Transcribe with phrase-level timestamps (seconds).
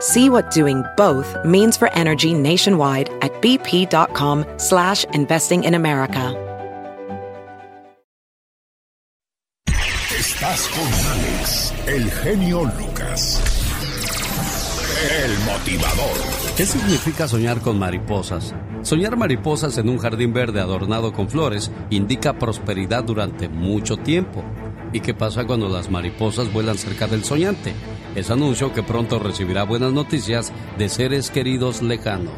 [0.00, 6.34] See what doing both means for energy nationwide at bp.com slash investing in America.
[10.18, 13.40] Estás con Alex, el genio Lucas.
[15.10, 16.56] El motivador.
[16.56, 18.54] ¿Qué significa soñar con mariposas?
[18.82, 24.44] Soñar mariposas en un jardín verde adornado con flores indica prosperidad durante mucho tiempo.
[24.92, 27.74] ¿Y qué pasa cuando las mariposas vuelan cerca del soñante?
[28.16, 32.32] Es anuncio que pronto recibirá buenas noticias de seres queridos lejanos.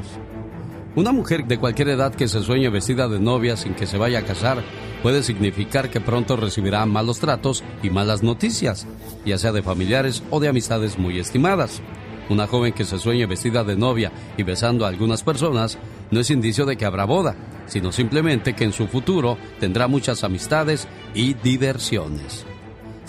[0.97, 4.19] Una mujer de cualquier edad que se sueñe vestida de novia sin que se vaya
[4.19, 4.65] a casar
[5.05, 8.89] puede significar que pronto recibirá malos tratos y malas noticias,
[9.25, 11.81] ya sea de familiares o de amistades muy estimadas.
[12.29, 15.79] Una joven que se sueñe vestida de novia y besando a algunas personas
[16.11, 20.25] no es indicio de que habrá boda, sino simplemente que en su futuro tendrá muchas
[20.25, 22.48] amistades y diversiones.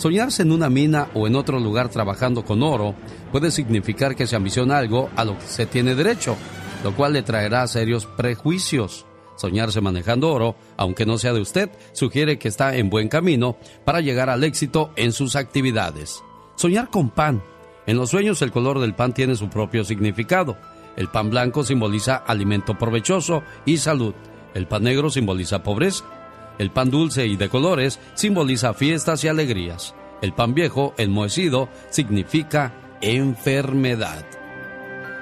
[0.00, 2.94] Soñarse en una mina o en otro lugar trabajando con oro
[3.30, 6.38] puede significar que se ambiciona algo a lo que se tiene derecho,
[6.82, 9.04] lo cual le traerá serios prejuicios.
[9.36, 14.00] Soñarse manejando oro, aunque no sea de usted, sugiere que está en buen camino para
[14.00, 16.22] llegar al éxito en sus actividades.
[16.56, 17.42] Soñar con pan
[17.86, 20.56] en los sueños el color del pan tiene su propio significado.
[20.96, 24.14] El pan blanco simboliza alimento provechoso y salud.
[24.54, 26.19] El pan negro simboliza pobreza.
[26.60, 29.94] El pan dulce y de colores simboliza fiestas y alegrías.
[30.20, 34.26] El pan viejo, enmohecido, significa enfermedad.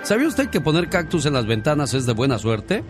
[0.02, 2.82] ¿Sabía usted que poner cactus en las ventanas es de buena suerte?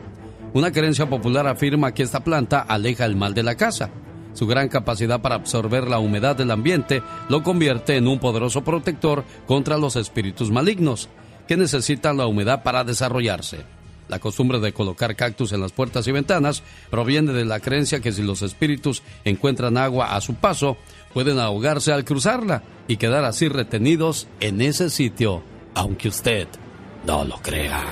[0.54, 3.90] Una creencia popular afirma que esta planta aleja el mal de la casa.
[4.32, 9.24] Su gran capacidad para absorber la humedad del ambiente lo convierte en un poderoso protector
[9.46, 11.10] contra los espíritus malignos,
[11.46, 13.77] que necesitan la humedad para desarrollarse.
[14.08, 18.12] La costumbre de colocar cactus en las puertas y ventanas proviene de la creencia que
[18.12, 20.76] si los espíritus encuentran agua a su paso,
[21.12, 25.42] pueden ahogarse al cruzarla y quedar así retenidos en ese sitio,
[25.74, 26.48] aunque usted
[27.06, 27.84] no lo crea.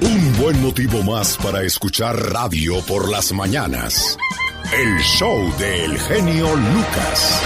[0.00, 4.18] Un buen motivo más para escuchar radio por las mañanas.
[4.72, 7.42] El show del genio Lucas.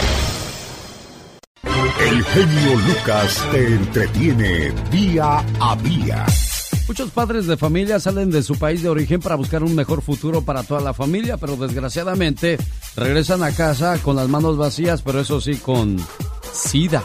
[2.00, 6.24] El genio Lucas te entretiene día a día.
[6.88, 10.42] Muchos padres de familia salen de su país de origen para buscar un mejor futuro
[10.42, 12.58] para toda la familia, pero desgraciadamente
[12.94, 15.97] regresan a casa con las manos vacías, pero eso sí, con
[16.52, 17.02] SIDA.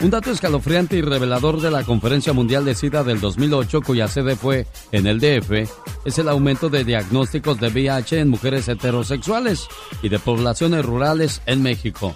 [0.00, 4.36] Un dato escalofriante y revelador de la Conferencia Mundial de SIDA del 2008, cuya sede
[4.36, 5.68] fue en el DF,
[6.04, 9.66] es el aumento de diagnósticos de VIH en mujeres heterosexuales
[10.02, 12.14] y de poblaciones rurales en México.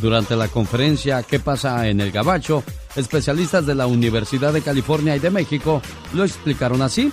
[0.00, 2.64] Durante la conferencia ¿Qué pasa en el Gabacho?,
[2.96, 5.82] especialistas de la Universidad de California y de México
[6.14, 7.12] lo explicaron así.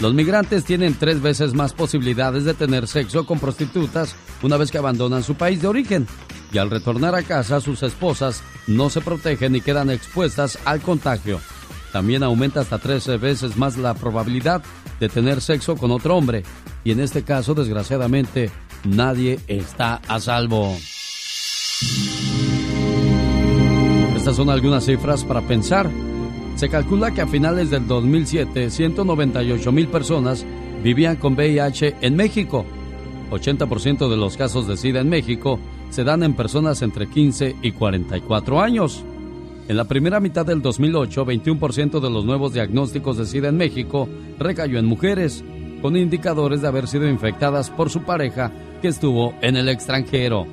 [0.00, 4.78] Los migrantes tienen tres veces más posibilidades de tener sexo con prostitutas una vez que
[4.78, 6.06] abandonan su país de origen
[6.52, 11.40] y al retornar a casa sus esposas no se protegen y quedan expuestas al contagio.
[11.92, 14.62] También aumenta hasta 13 veces más la probabilidad
[14.98, 16.42] de tener sexo con otro hombre
[16.82, 18.50] y en este caso desgraciadamente
[18.84, 20.76] nadie está a salvo.
[24.24, 25.90] Estas son algunas cifras para pensar.
[26.56, 30.46] Se calcula que a finales del 2007 198 mil personas
[30.82, 32.64] vivían con VIH en México.
[33.30, 35.60] 80% de los casos de SIDA en México
[35.90, 39.04] se dan en personas entre 15 y 44 años.
[39.68, 44.08] En la primera mitad del 2008, 21% de los nuevos diagnósticos de SIDA en México
[44.38, 45.44] recayó en mujeres,
[45.82, 48.50] con indicadores de haber sido infectadas por su pareja
[48.80, 50.46] que estuvo en el extranjero.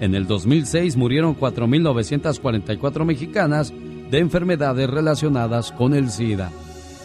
[0.00, 3.72] En el 2006 murieron 4.944 mexicanas
[4.10, 6.50] de enfermedades relacionadas con el SIDA.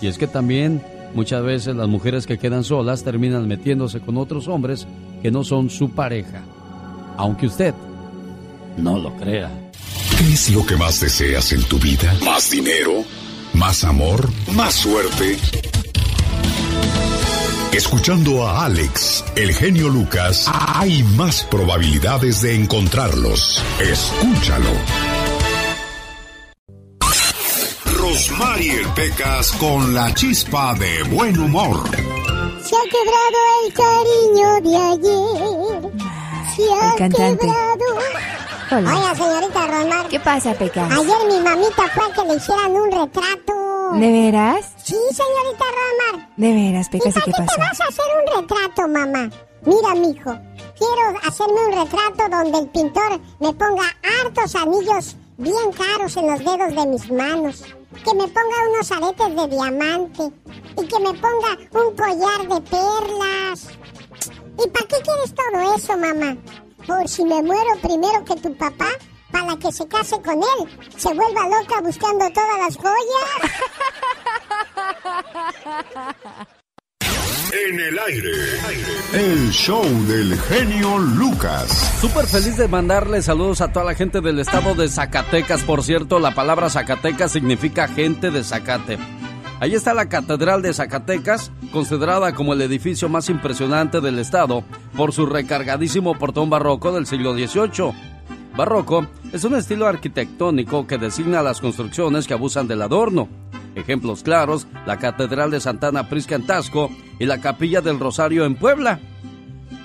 [0.02, 0.82] Y es que también
[1.14, 4.88] muchas veces las mujeres que quedan solas terminan metiéndose con otros hombres
[5.22, 6.44] que no son su pareja
[7.18, 7.74] aunque usted
[8.78, 9.50] no lo crea.
[10.18, 12.14] ¿Qué es lo que más deseas en tu vida?
[12.24, 13.04] ¿Más dinero?
[13.54, 14.30] ¿Más amor?
[14.54, 15.38] ¿Más suerte?
[17.76, 23.62] Escuchando a Alex, el genio Lucas, hay más probabilidades de encontrarlos.
[23.82, 24.70] Escúchalo.
[27.98, 31.84] Rosmarie Pecas con la chispa de buen humor.
[32.64, 35.92] Se ha quebrado el cariño de ayer.
[36.56, 37.46] Se ha cantante.
[37.46, 37.86] quebrado.
[38.72, 38.98] Hola.
[38.98, 40.08] Oiga, señorita Rosmar.
[40.08, 40.86] ¿Qué pasa, Peca?
[40.86, 43.65] Ayer mi mamita fue a que le hicieran un retrato.
[43.94, 44.74] ¿De veras?
[44.84, 46.30] Sí, señorita Rosmar.
[46.36, 47.10] ¿De veras, Peca?
[47.10, 49.30] ¿Y ¿Sí para qué qué te vas a hacer un retrato, mamá?
[49.66, 50.38] Mira, mijo,
[50.78, 53.84] quiero hacerme un retrato donde el pintor me ponga
[54.22, 57.64] hartos anillos bien caros en los dedos de mis manos,
[58.04, 60.32] que me ponga unos aretes de diamante
[60.78, 63.70] y que me ponga un collar de perlas.
[64.64, 66.38] ¿Y para qué quieres todo eso, mamá?
[66.88, 68.90] Por si me muero primero que tu papá,
[69.36, 73.30] para que se case con él, se vuelva loca buscando todas las joyas.
[77.52, 78.32] En el aire,
[79.14, 81.70] el show del genio Lucas.
[82.02, 85.64] Súper feliz de mandarle saludos a toda la gente del estado de Zacatecas.
[85.64, 88.98] Por cierto, la palabra Zacatecas significa gente de Zacate.
[89.60, 94.64] Ahí está la Catedral de Zacatecas, considerada como el edificio más impresionante del estado
[94.98, 98.15] por su recargadísimo portón barroco del siglo XVIII.
[98.56, 103.28] Barroco es un estilo arquitectónico que designa las construcciones que abusan del adorno.
[103.76, 108.56] Ejemplos claros, la Catedral de Santana Prisca en Tasco y la Capilla del Rosario en
[108.56, 109.02] Puebla.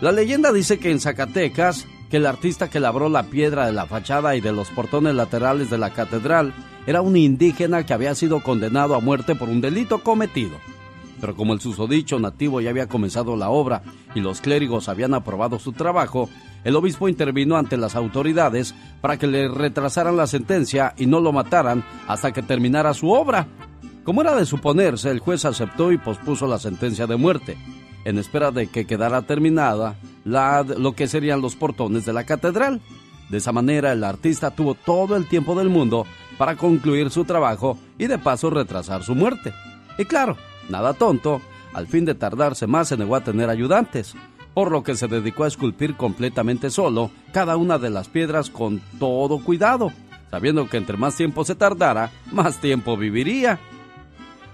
[0.00, 3.86] La leyenda dice que en Zacatecas, que el artista que labró la piedra de la
[3.86, 6.54] fachada y de los portones laterales de la catedral
[6.86, 10.58] era un indígena que había sido condenado a muerte por un delito cometido.
[11.20, 13.82] Pero como el susodicho nativo ya había comenzado la obra
[14.14, 16.28] y los clérigos habían aprobado su trabajo,
[16.64, 21.32] el obispo intervino ante las autoridades para que le retrasaran la sentencia y no lo
[21.32, 23.46] mataran hasta que terminara su obra.
[24.04, 27.56] Como era de suponerse, el juez aceptó y pospuso la sentencia de muerte,
[28.04, 32.80] en espera de que quedara terminada la- lo que serían los portones de la catedral.
[33.28, 36.06] De esa manera, el artista tuvo todo el tiempo del mundo
[36.38, 39.52] para concluir su trabajo y de paso retrasar su muerte.
[39.98, 40.36] Y claro,
[40.70, 41.40] nada tonto,
[41.72, 44.14] al fin de tardarse más se negó a tener ayudantes,
[44.54, 48.80] por lo que se dedicó a esculpir completamente solo cada una de las piedras con
[48.98, 49.92] todo cuidado,
[50.30, 53.58] sabiendo que entre más tiempo se tardara, más tiempo viviría.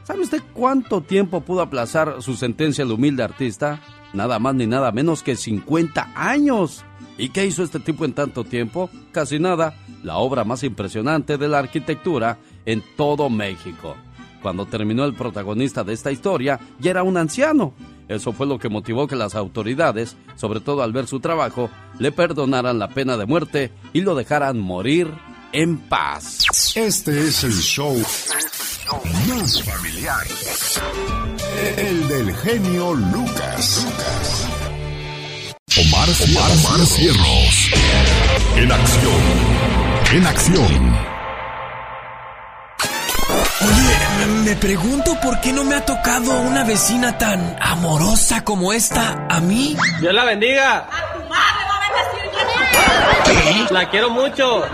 [0.05, 3.81] ¿Sabe usted cuánto tiempo pudo aplazar su sentencia el humilde artista?
[4.13, 6.85] Nada más ni nada menos que 50 años.
[7.19, 8.89] ¿Y qué hizo este tipo en tanto tiempo?
[9.11, 9.75] Casi nada.
[10.05, 13.97] La obra más impresionante de la arquitectura en todo México.
[14.47, 17.75] Cuando terminó el protagonista de esta historia, ya era un anciano.
[18.07, 22.13] Eso fue lo que motivó que las autoridades, sobre todo al ver su trabajo, le
[22.13, 25.11] perdonaran la pena de muerte y lo dejaran morir
[25.51, 26.45] en paz.
[26.77, 28.01] Este es el show
[29.29, 30.25] más familiar.
[31.77, 33.85] El del genio Lucas.
[35.77, 37.71] Omar, Omar, Cierros.
[38.55, 39.23] En acción.
[40.13, 41.17] En acción.
[43.59, 48.73] Oye, me- me pregunto por qué no me ha tocado una vecina tan amorosa como
[48.73, 49.77] esta a mí.
[50.01, 50.89] Dios la bendiga.
[53.71, 54.65] La quiero mucho.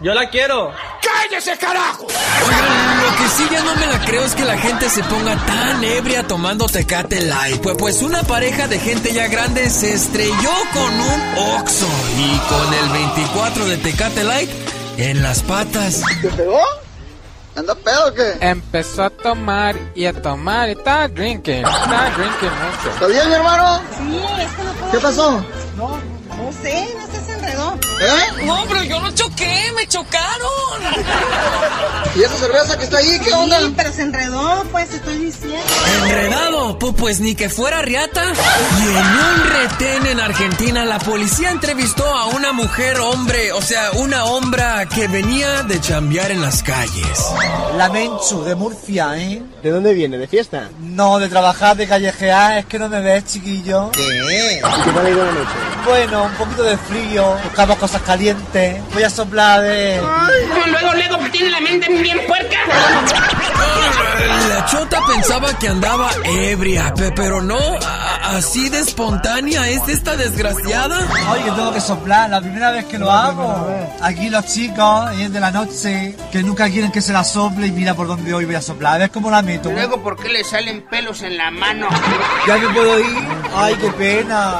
[0.00, 0.72] Yo la quiero.
[2.46, 5.36] Oigan, lo que sí ya no me la creo es que la gente se ponga
[5.46, 7.60] tan ebria tomando Tecate Light.
[7.62, 11.86] Pues, pues una pareja de gente ya grande se estrelló con un Oxxo
[12.18, 14.50] y con el 24 de Tecate Light
[14.98, 16.02] en las patas.
[16.20, 16.60] ¿Te pegó?
[17.56, 18.34] ¿Anda pedo o qué?
[18.40, 22.90] Empezó a tomar y a tomar y estaba drinking, estaba drinking mucho.
[22.90, 23.80] ¿Está bien, mi hermano?
[23.96, 24.92] Sí, es que no puedo.
[24.92, 25.44] ¿Qué pasó?
[25.76, 25.88] No,
[26.36, 27.35] no sé, no sé,
[27.72, 27.78] enredó.
[28.00, 28.44] ¿Eh?
[28.44, 30.26] No, pero yo no choqué, me chocaron.
[32.14, 33.18] ¿Y esa cerveza que está ahí?
[33.22, 33.58] ¿Qué onda?
[33.60, 35.58] Sí, pero se enredó, pues te estoy diciendo.
[36.04, 38.22] Enredado, pu- pues ni que fuera riata.
[38.24, 43.90] Y en un retén en Argentina, la policía entrevistó a una mujer hombre, o sea,
[43.92, 47.26] una hombra que venía de chambear en las calles.
[47.76, 49.42] La Menchu de Murcia, ¿eh?
[49.62, 50.16] ¿De dónde viene?
[50.16, 50.70] ¿De fiesta?
[50.80, 53.90] No, de trabajar, de callejear, es que no me ves, chiquillo.
[53.92, 54.02] ¿Qué?
[54.84, 55.50] ¿Qué tal ha ido la noche?
[55.84, 58.82] Bueno, un poquito de frío, buscamos cosas calientes.
[58.92, 59.98] Voy a soplar de...
[60.66, 62.58] Luego, luego, tiene la mente bien puerca.
[64.50, 67.58] La chota pensaba que andaba ebria, pe- pero no,
[68.24, 70.98] así de espontánea es esta desgraciada.
[71.32, 73.66] Oye, que tengo que soplar, la primera vez que lo hago.
[74.02, 77.68] Aquí los chicos, y es de la noche, que nunca quieren que se la sople
[77.68, 78.98] y mira por dónde hoy voy a soplar.
[78.98, 79.70] ¿Ves cómo la meto?
[79.70, 81.88] Luego, ¿por qué le salen pelos en la mano?
[82.46, 83.24] ¿Ya me puedo ir?
[83.56, 84.56] Ay, qué pena.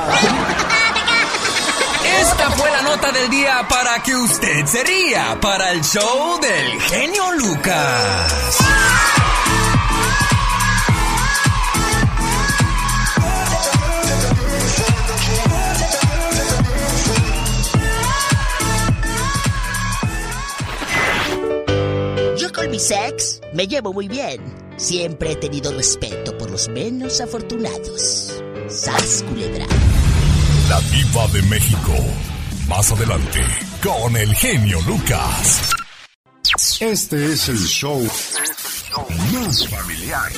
[2.21, 7.33] Esta fue la nota del día para que usted sería para el show del genio
[7.33, 8.59] Lucas.
[22.39, 24.41] Yo con mi sex me llevo muy bien.
[24.77, 28.43] Siempre he tenido respeto por los menos afortunados.
[28.69, 29.67] Sas culebra.
[30.69, 31.93] La diva de México.
[32.69, 33.41] Más adelante,
[33.83, 35.71] con el genio Lucas.
[36.81, 38.03] Este es el show
[39.33, 40.33] más familiar.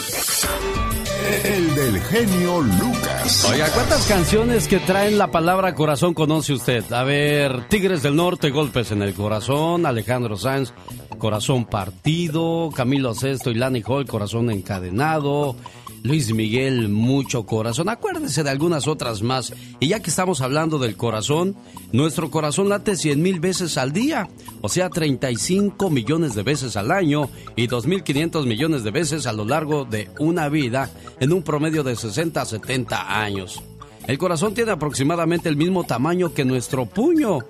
[1.44, 3.46] El del genio Lucas.
[3.50, 6.92] Oiga, ¿cuántas canciones que traen la palabra corazón conoce usted?
[6.92, 10.72] A ver, Tigres del Norte, Golpes en el Corazón, Alejandro Sanz,
[11.18, 15.56] Corazón Partido, Camilo Sesto y Lani Hall, Corazón Encadenado,
[16.02, 17.88] Luis Miguel, Mucho Corazón.
[17.88, 19.52] Acuérdese de algunas otras más.
[19.80, 21.56] Y ya que estamos hablando del corazón,
[21.92, 24.28] nuestro corazón late 100 mil veces al día,
[24.60, 29.44] o sea, 35 millones de veces al año y 2.500 millones de veces a lo
[29.44, 30.90] largo de una vida
[31.20, 33.62] en un promedio de 60 a 70 años.
[34.06, 37.40] El corazón tiene aproximadamente el mismo tamaño que nuestro puño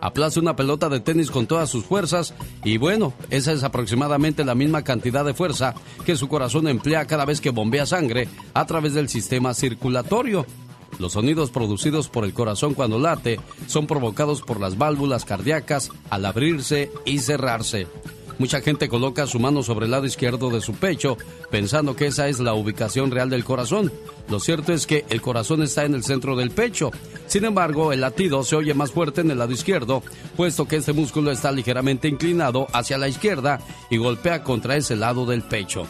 [0.00, 4.54] aplaza una pelota de tenis con todas sus fuerzas y bueno, esa es aproximadamente la
[4.54, 5.74] misma cantidad de fuerza
[6.04, 10.46] que su corazón emplea cada vez que bombea sangre a través del sistema circulatorio.
[10.98, 16.24] Los sonidos producidos por el corazón cuando late son provocados por las válvulas cardíacas al
[16.24, 17.86] abrirse y cerrarse.
[18.38, 21.16] Mucha gente coloca su mano sobre el lado izquierdo de su pecho
[21.50, 23.92] pensando que esa es la ubicación real del corazón.
[24.28, 26.92] Lo cierto es que el corazón está en el centro del pecho.
[27.26, 30.04] Sin embargo, el latido se oye más fuerte en el lado izquierdo,
[30.36, 35.26] puesto que este músculo está ligeramente inclinado hacia la izquierda y golpea contra ese lado
[35.26, 35.86] del pecho.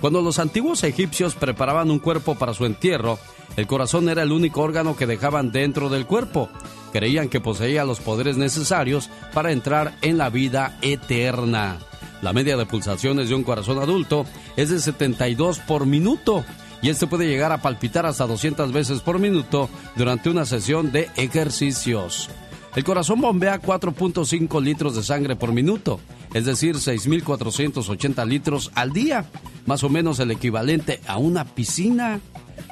[0.00, 3.18] Cuando los antiguos egipcios preparaban un cuerpo para su entierro,
[3.56, 6.48] el corazón era el único órgano que dejaban dentro del cuerpo.
[6.92, 11.78] Creían que poseía los poderes necesarios para entrar en la vida eterna.
[12.22, 16.44] La media de pulsaciones de un corazón adulto es de 72 por minuto
[16.82, 21.10] y este puede llegar a palpitar hasta 200 veces por minuto durante una sesión de
[21.16, 22.30] ejercicios.
[22.76, 25.98] El corazón bombea 4.5 litros de sangre por minuto,
[26.32, 29.24] es decir, 6.480 litros al día,
[29.66, 32.20] más o menos el equivalente a una piscina.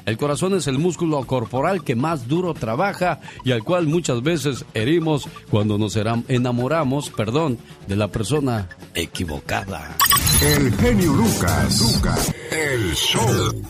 [0.05, 4.65] El corazón es el músculo corporal que más duro trabaja y al cual muchas veces
[4.73, 9.95] herimos cuando nos enamoramos, perdón, de la persona equivocada.
[10.41, 13.61] El genio Lucas, Lucas, el show.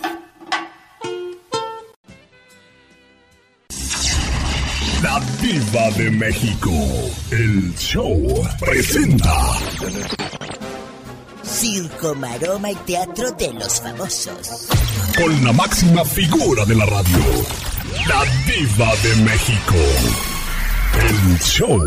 [5.01, 6.71] La diva de México,
[7.31, 9.33] el show presenta.
[11.49, 14.67] Circo, maroma y teatro de los famosos.
[15.17, 17.19] Con la máxima figura de la radio,
[18.07, 19.75] la diva de México.
[21.01, 21.81] El show.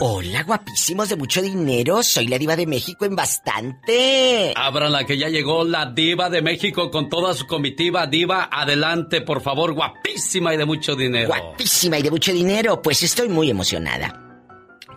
[0.00, 2.02] Hola, guapísimos de mucho dinero.
[2.02, 4.52] Soy la diva de México en bastante.
[4.56, 8.08] Ábrala que ya llegó la diva de México con toda su comitiva.
[8.08, 11.28] Diva, adelante, por favor, guapísima y de mucho dinero.
[11.28, 12.82] Guapísima y de mucho dinero.
[12.82, 14.20] Pues estoy muy emocionada.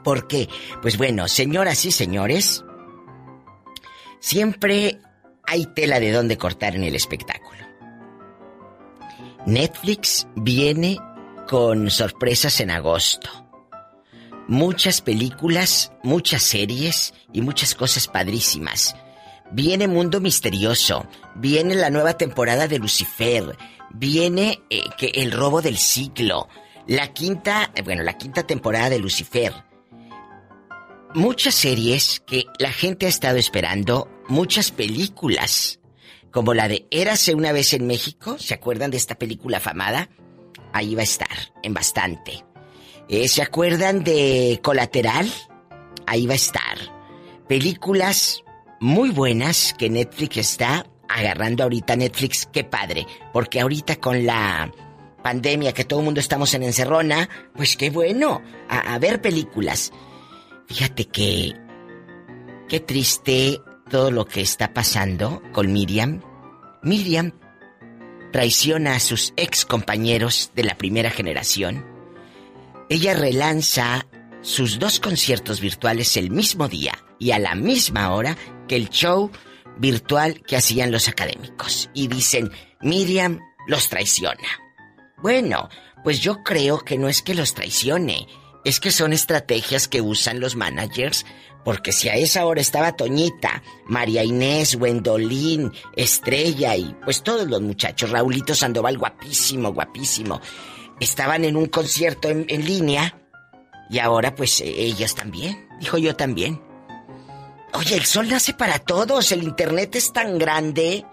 [0.04, 0.50] ¿Por qué?
[0.82, 2.64] Pues bueno, señoras y señores,
[4.20, 5.00] siempre
[5.44, 7.58] hay tela de dónde cortar en el espectáculo.
[9.46, 10.98] Netflix viene
[11.48, 13.30] con sorpresas en agosto.
[14.50, 18.96] Muchas películas, muchas series y muchas cosas padrísimas.
[19.52, 23.58] Viene Mundo Misterioso, viene la nueva temporada de Lucifer,
[23.92, 26.50] viene eh, que el robo del ciclo,
[26.86, 29.54] la quinta, eh, bueno, la quinta temporada de Lucifer.
[31.18, 35.80] Muchas series que la gente ha estado esperando, muchas películas,
[36.30, 40.12] como la de Érase una vez en México, ¿se acuerdan de esta película afamada?
[40.74, 42.46] Ahí va a estar, en bastante.
[43.10, 45.28] Eh, ¿Se acuerdan de Colateral?
[46.06, 46.78] Ahí va a estar.
[47.48, 48.44] Películas
[48.80, 51.96] muy buenas que Netflix está agarrando ahorita.
[51.96, 53.08] Netflix, qué padre.
[53.34, 54.72] Porque ahorita con la
[55.24, 58.44] pandemia que todo el mundo estamos en encerrona, pues qué bueno.
[58.70, 59.92] A, a ver películas.
[60.68, 61.54] Fíjate que...
[62.68, 66.22] Qué triste todo lo que está pasando con Miriam.
[66.84, 67.32] Miriam
[68.34, 71.86] traiciona a sus ex compañeros de la primera generación.
[72.90, 74.06] Ella relanza
[74.42, 79.32] sus dos conciertos virtuales el mismo día y a la misma hora que el show
[79.78, 81.90] virtual que hacían los académicos.
[81.94, 84.48] Y dicen, Miriam los traiciona.
[85.22, 85.70] Bueno,
[86.04, 88.28] pues yo creo que no es que los traicione,
[88.68, 91.26] es que son estrategias que usan los managers
[91.64, 97.62] porque si a esa hora estaba Toñita, María Inés, Wendolín, Estrella y pues todos los
[97.62, 100.42] muchachos, Raulito Sandoval, guapísimo, guapísimo,
[101.00, 103.22] estaban en un concierto en, línea
[103.90, 106.62] y ahora pues ellos también, dijo yo también.
[107.74, 111.06] Oye, el sol nace para todos, el internet es tan grande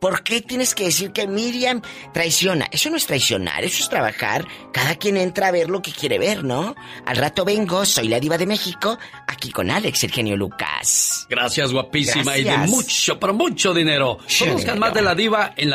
[0.00, 1.82] ¿Por qué tienes que decir que Miriam
[2.14, 2.66] traiciona?
[2.70, 4.46] Eso no es traicionar, eso es trabajar.
[4.72, 6.74] Cada quien entra a ver lo que quiere ver, ¿no?
[7.04, 11.26] Al rato vengo, soy la diva de México, aquí con Alex, el genio Lucas.
[11.28, 14.18] Gracias, guapísima, y de mucho, pero mucho dinero.
[14.38, 15.70] Conozcan más de la diva en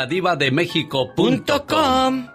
[1.66, 2.28] com.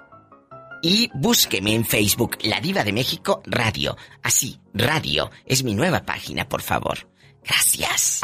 [0.83, 3.97] Y búsqueme en Facebook, La Diva de México Radio.
[4.23, 5.29] Así, radio.
[5.45, 7.07] Es mi nueva página, por favor.
[7.43, 8.21] Gracias.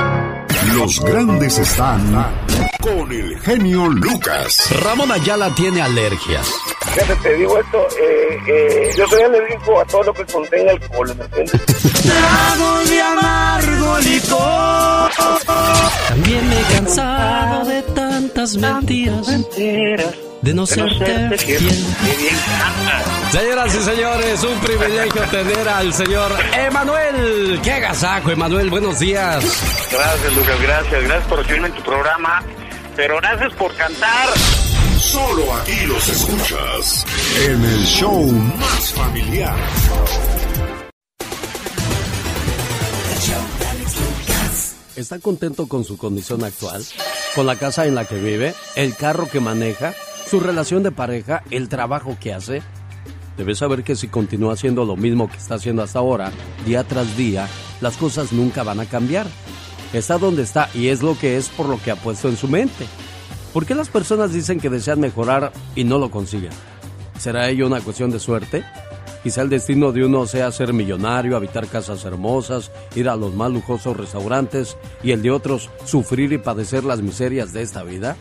[0.74, 2.14] Los grandes están
[2.82, 4.70] con el genio Lucas.
[4.84, 6.52] Ramón Ayala tiene alergias.
[6.94, 11.16] Fíjate, te digo esto, eh, eh, yo soy alérgico a todo lo que contenga alcohol,
[11.16, 11.62] ¿me entiendes?
[12.90, 15.12] De amargo licor.
[16.10, 19.28] También me he cansado de tantas mentiras.
[20.42, 21.86] De no serte fiel.
[23.32, 27.60] Señoras y señores, un privilegio tener al señor Emanuel.
[27.64, 28.70] ¡Qué agasajo, Emanuel!
[28.70, 29.44] Buenos días.
[29.92, 32.44] Gracias, Lucas, gracias, gracias por recibirme en tu programa,
[32.96, 34.30] pero gracias por cantar.
[35.00, 37.06] Solo aquí los escuchas
[37.48, 39.56] en el show más familiar.
[44.96, 46.84] ¿Está contento con su condición actual?
[47.36, 48.56] ¿Con la casa en la que vive?
[48.76, 49.94] ¿El carro que maneja?
[50.30, 51.42] ¿Su relación de pareja?
[51.52, 52.62] ¿El trabajo que hace?
[53.38, 56.34] Debes saber que si continúa haciendo lo mismo que está haciendo hasta ahora,
[56.66, 57.48] día tras día,
[57.80, 59.26] las cosas nunca van a cambiar.
[59.94, 62.50] Está donde está y es lo que es por lo que ha puesto en su
[62.50, 62.86] mente.
[63.54, 66.52] ¿Por qué las personas dicen que desean mejorar y no lo consiguen?
[67.18, 68.66] ¿Será ello una cuestión de suerte?
[69.24, 73.50] Quizá el destino de uno sea ser millonario, habitar casas hermosas, ir a los más
[73.50, 78.18] lujosos restaurantes y el de otros sufrir y padecer las miserias de esta vida.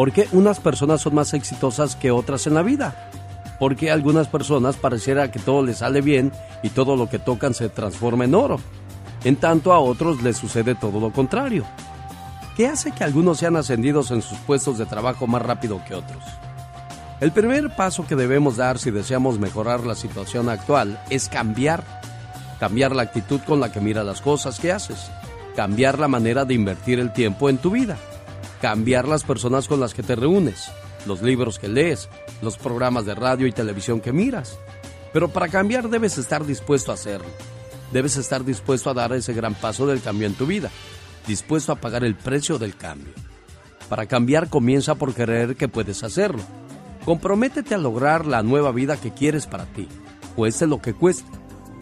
[0.00, 3.10] ¿Por qué unas personas son más exitosas que otras en la vida?
[3.58, 7.18] ¿Por qué a algunas personas pareciera que todo les sale bien y todo lo que
[7.18, 8.58] tocan se transforma en oro?
[9.24, 11.66] En tanto a otros les sucede todo lo contrario.
[12.56, 16.24] ¿Qué hace que algunos sean ascendidos en sus puestos de trabajo más rápido que otros?
[17.20, 21.84] El primer paso que debemos dar si deseamos mejorar la situación actual es cambiar.
[22.58, 25.10] Cambiar la actitud con la que miras las cosas que haces.
[25.54, 27.98] Cambiar la manera de invertir el tiempo en tu vida.
[28.60, 30.70] Cambiar las personas con las que te reúnes.
[31.06, 32.08] Los libros que lees.
[32.42, 34.58] Los programas de radio y televisión que miras.
[35.12, 37.28] Pero para cambiar debes estar dispuesto a hacerlo.
[37.92, 40.70] Debes estar dispuesto a dar ese gran paso del cambio en tu vida.
[41.26, 43.12] Dispuesto a pagar el precio del cambio.
[43.88, 46.42] Para cambiar comienza por creer que puedes hacerlo.
[47.04, 49.88] Comprométete a lograr la nueva vida que quieres para ti,
[50.36, 51.28] cueste lo que cueste.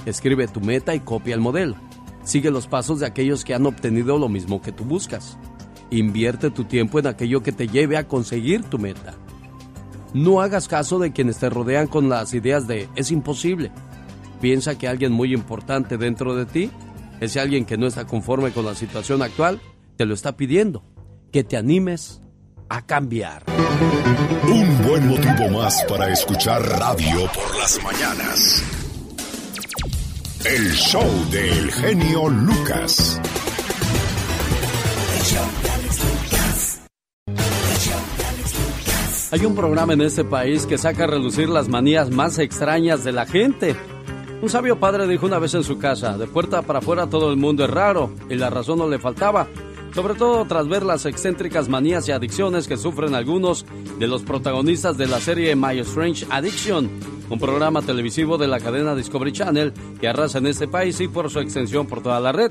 [0.06, 1.76] Escribe tu meta y copia el modelo.
[2.24, 5.36] Sigue los pasos de aquellos que han obtenido lo mismo que tú buscas.
[5.90, 9.14] Invierte tu tiempo en aquello que te lleve a conseguir tu meta.
[10.12, 13.70] No hagas caso de quienes te rodean con las ideas de es imposible.
[14.40, 16.70] Piensa que alguien muy importante dentro de ti,
[17.20, 19.60] ese alguien que no está conforme con la situación actual,
[19.96, 20.82] te lo está pidiendo.
[21.32, 22.22] Que te animes
[22.68, 23.44] a cambiar.
[24.44, 28.62] Un buen motivo más para escuchar radio por las mañanas.
[30.44, 33.20] El show del genio Lucas.
[39.30, 43.12] Hay un programa en este país que saca a relucir las manías más extrañas de
[43.12, 43.76] la gente.
[44.40, 47.36] Un sabio padre dijo una vez en su casa, de puerta para afuera todo el
[47.36, 49.46] mundo es raro, y la razón no le faltaba,
[49.94, 53.66] sobre todo tras ver las excéntricas manías y adicciones que sufren algunos
[53.98, 56.88] de los protagonistas de la serie My Strange Addiction,
[57.28, 61.28] un programa televisivo de la cadena Discovery Channel que arrasa en este país y por
[61.28, 62.50] su extensión por toda la red.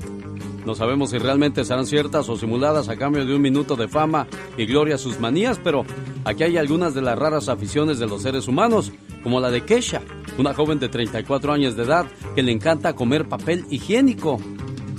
[0.68, 4.26] No sabemos si realmente serán ciertas o simuladas a cambio de un minuto de fama
[4.58, 5.86] y gloria a sus manías, pero
[6.26, 10.02] aquí hay algunas de las raras aficiones de los seres humanos, como la de Kesha,
[10.36, 12.04] una joven de 34 años de edad
[12.34, 14.42] que le encanta comer papel higiénico.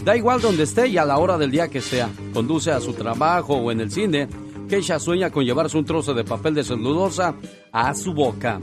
[0.03, 2.93] Da igual donde esté y a la hora del día que sea, conduce a su
[2.93, 4.27] trabajo o en el cine,
[4.67, 7.36] Keisha sueña con llevarse un trozo de papel de celulosa
[7.71, 8.60] a su boca.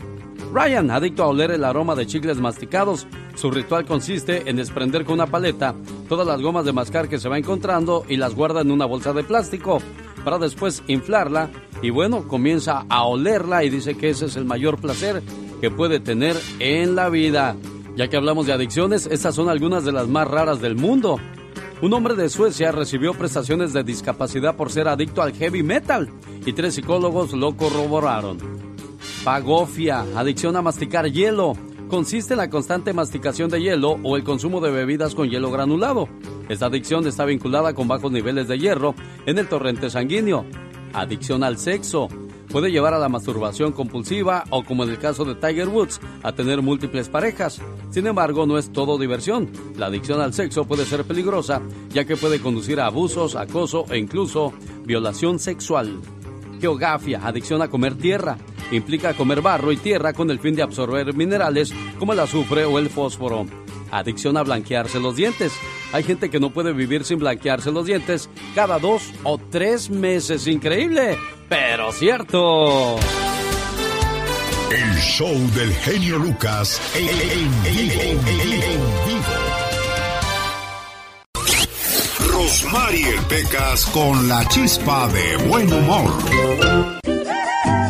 [0.56, 5.16] Ryan, adicto a oler el aroma de chicles masticados, su ritual consiste en desprender con
[5.16, 5.74] una paleta
[6.08, 9.12] todas las gomas de mascar que se va encontrando y las guarda en una bolsa
[9.12, 9.82] de plástico
[10.24, 11.50] para después inflarla
[11.82, 15.22] y bueno, comienza a olerla y dice que ese es el mayor placer
[15.60, 17.54] que puede tener en la vida.
[17.94, 21.20] Ya que hablamos de adicciones, estas son algunas de las más raras del mundo.
[21.82, 26.08] Un hombre de Suecia recibió prestaciones de discapacidad por ser adicto al heavy metal
[26.46, 28.65] y tres psicólogos lo corroboraron.
[29.26, 31.54] Pagofia, adicción a masticar hielo.
[31.88, 36.08] Consiste en la constante masticación de hielo o el consumo de bebidas con hielo granulado.
[36.48, 38.94] Esta adicción está vinculada con bajos niveles de hierro
[39.26, 40.46] en el torrente sanguíneo.
[40.92, 42.06] Adicción al sexo.
[42.52, 46.30] Puede llevar a la masturbación compulsiva o, como en el caso de Tiger Woods, a
[46.30, 47.60] tener múltiples parejas.
[47.90, 49.50] Sin embargo, no es todo diversión.
[49.76, 51.60] La adicción al sexo puede ser peligrosa,
[51.90, 54.52] ya que puede conducir a abusos, acoso e incluso
[54.84, 56.00] violación sexual.
[56.60, 58.36] Geografía, adicción a comer tierra.
[58.70, 62.78] Implica comer barro y tierra con el fin de absorber minerales como el azufre o
[62.78, 63.46] el fósforo.
[63.90, 65.52] Adicción a blanquearse los dientes.
[65.92, 70.46] Hay gente que no puede vivir sin blanquearse los dientes cada dos o tres meses.
[70.46, 71.16] Increíble,
[71.48, 72.96] pero cierto.
[74.70, 77.64] El show del genio Lucas en,
[79.06, 79.65] vivo.
[82.36, 86.12] Rosmarie Pecas con la chispa de buen humor.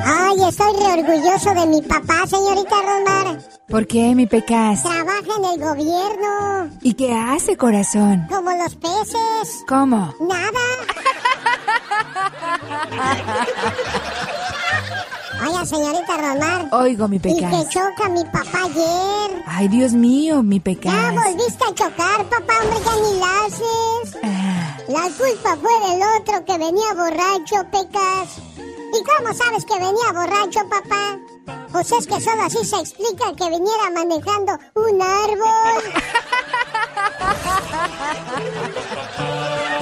[0.04, 3.40] Ay, estoy re orgulloso de mi papá, señorita Rosmar.
[3.66, 4.84] ¿Por qué, mi pecas?
[4.84, 6.70] Trabaja en el gobierno.
[6.80, 8.24] ¿Y qué hace, corazón?
[8.28, 9.64] Como los peces.
[9.66, 10.14] ¿Cómo?
[10.20, 10.60] Nada.
[15.44, 16.68] Oiga, señorita Romar.
[16.72, 19.42] Oigo, mi Y que choca mi papá ayer.
[19.46, 21.14] Ay, Dios mío, mi Ya pecas.
[21.14, 24.16] volviste a chocar, papá, hombre, ya ni la haces.
[24.88, 28.28] La culpa fue del otro que venía borracho, Pecas.
[28.58, 31.18] ¿Y cómo sabes que venía borracho, papá?
[31.72, 35.82] Pues es que solo así se explica que viniera manejando un árbol.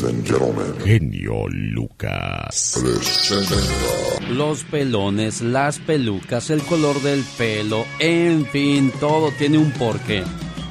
[0.00, 0.74] Ladies and gentlemen.
[0.84, 2.82] Genio Lucas.
[4.30, 10.22] Los pelones, las pelucas, el color del pelo, en fin, todo tiene un porqué.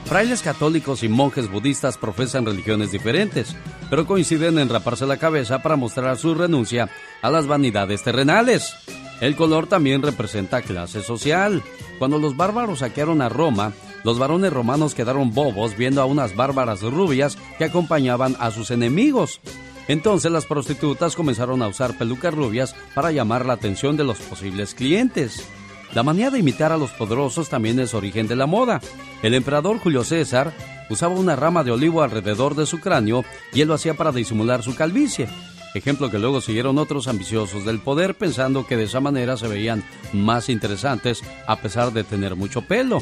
[0.06, 3.56] Frailes católicos y monjes budistas profesan religiones diferentes,
[3.90, 6.90] pero coinciden en raparse la cabeza para mostrar su renuncia
[7.22, 8.74] a las vanidades terrenales.
[9.22, 11.62] El color también representa clase social.
[12.00, 16.82] Cuando los bárbaros saquearon a Roma, los varones romanos quedaron bobos viendo a unas bárbaras
[16.82, 19.42] rubias que acompañaban a sus enemigos.
[19.88, 24.76] Entonces las prostitutas comenzaron a usar pelucas rubias para llamar la atención de los posibles
[24.76, 25.48] clientes.
[25.94, 28.80] La manía de imitar a los poderosos también es origen de la moda.
[29.24, 30.54] El emperador Julio César
[30.90, 34.62] usaba una rama de olivo alrededor de su cráneo y él lo hacía para disimular
[34.62, 35.28] su calvicie.
[35.74, 39.84] Ejemplo que luego siguieron otros ambiciosos del poder pensando que de esa manera se veían
[40.14, 43.02] más interesantes a pesar de tener mucho pelo.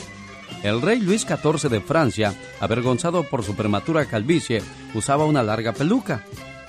[0.64, 4.62] El rey Luis XIV de Francia, avergonzado por su prematura calvicie,
[4.94, 6.24] usaba una larga peluca,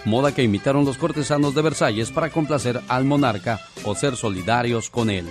[0.04, 5.10] moda que imitaron los cortesanos de Versalles para complacer al monarca o ser solidarios con
[5.10, 5.26] él.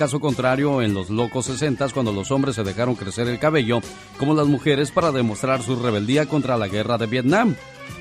[0.00, 3.80] Caso contrario en los locos 60 cuando los hombres se dejaron crecer el cabello,
[4.18, 7.54] como las mujeres para demostrar su rebeldía contra la guerra de Vietnam.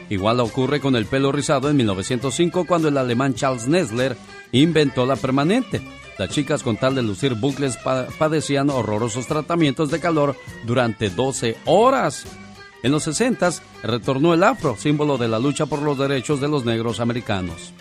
[0.10, 4.16] Igual ocurre con el pelo rizado en 1905 cuando el alemán Charles Nessler
[4.54, 5.82] inventó la permanente.
[6.20, 11.56] Las chicas con tal de lucir bucles pa- padecían horrorosos tratamientos de calor durante 12
[11.66, 12.26] horas.
[12.84, 13.50] En los 60
[13.84, 17.74] retornó el afro, símbolo de la lucha por los derechos de los negros americanos.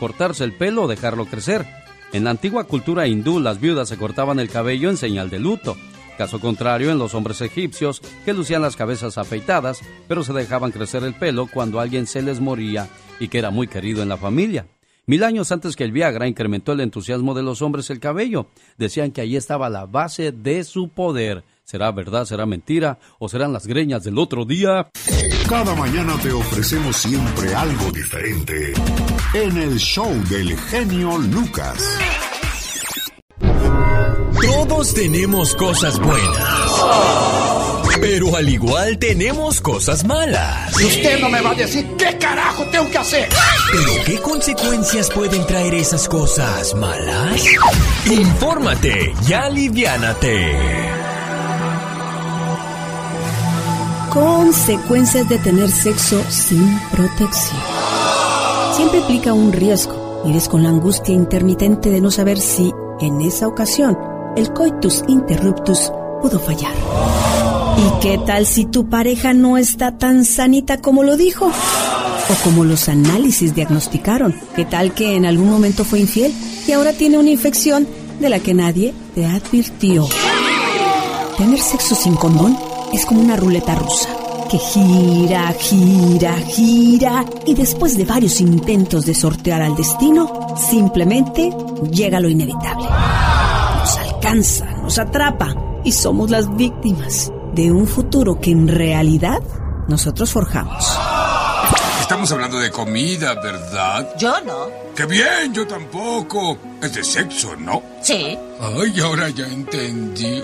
[0.00, 1.66] Cortarse el pelo o dejarlo crecer.
[2.12, 5.76] En la antigua cultura hindú las viudas se cortaban el cabello en señal de luto.
[6.18, 11.04] Caso contrario en los hombres egipcios que lucían las cabezas afeitadas, pero se dejaban crecer
[11.04, 12.88] el pelo cuando alguien se les moría
[13.20, 14.66] y que era muy querido en la familia.
[15.04, 18.46] Mil años antes que el Viagra incrementó el entusiasmo de los hombres el cabello.
[18.78, 21.42] Decían que ahí estaba la base de su poder.
[21.64, 24.90] ¿Será verdad, será mentira o serán las greñas del otro día?
[25.48, 28.74] Cada mañana te ofrecemos siempre algo diferente
[29.34, 31.98] en el show del genio Lucas.
[34.40, 37.41] Todos tenemos cosas buenas.
[38.00, 40.80] Pero al igual tenemos cosas malas.
[40.80, 43.28] Y usted no me va a decir qué carajo tengo que hacer.
[43.70, 47.44] ¿Pero qué consecuencias pueden traer esas cosas malas?
[48.06, 50.52] Infórmate y aliviánate.
[54.10, 57.60] Consecuencias de tener sexo sin protección.
[58.76, 60.22] Siempre implica un riesgo.
[60.24, 63.98] Vives con la angustia intermitente de no saber si, en esa ocasión,
[64.36, 66.74] el coitus interruptus pudo fallar.
[67.76, 71.46] ¿Y qué tal si tu pareja no está tan sanita como lo dijo?
[71.46, 74.34] O como los análisis diagnosticaron.
[74.54, 76.32] ¿Qué tal que en algún momento fue infiel
[76.66, 77.86] y ahora tiene una infección
[78.20, 80.06] de la que nadie te advirtió?
[81.36, 82.56] Tener sexo sin condón
[82.92, 84.08] es como una ruleta rusa
[84.50, 91.50] que gira, gira, gira y después de varios intentos de sortear al destino, simplemente
[91.90, 92.84] llega lo inevitable.
[92.84, 95.54] Nos alcanza, nos atrapa
[95.84, 99.40] y somos las víctimas de un futuro que en realidad
[99.88, 100.98] nosotros forjamos.
[102.00, 104.14] Estamos hablando de comida, ¿verdad?
[104.18, 104.66] Yo no.
[104.94, 105.54] ¡Qué bien!
[105.54, 106.58] Yo tampoco.
[106.82, 107.82] Es de sexo, ¿no?
[108.02, 108.36] Sí.
[108.60, 110.42] Ay, ahora ya entendí.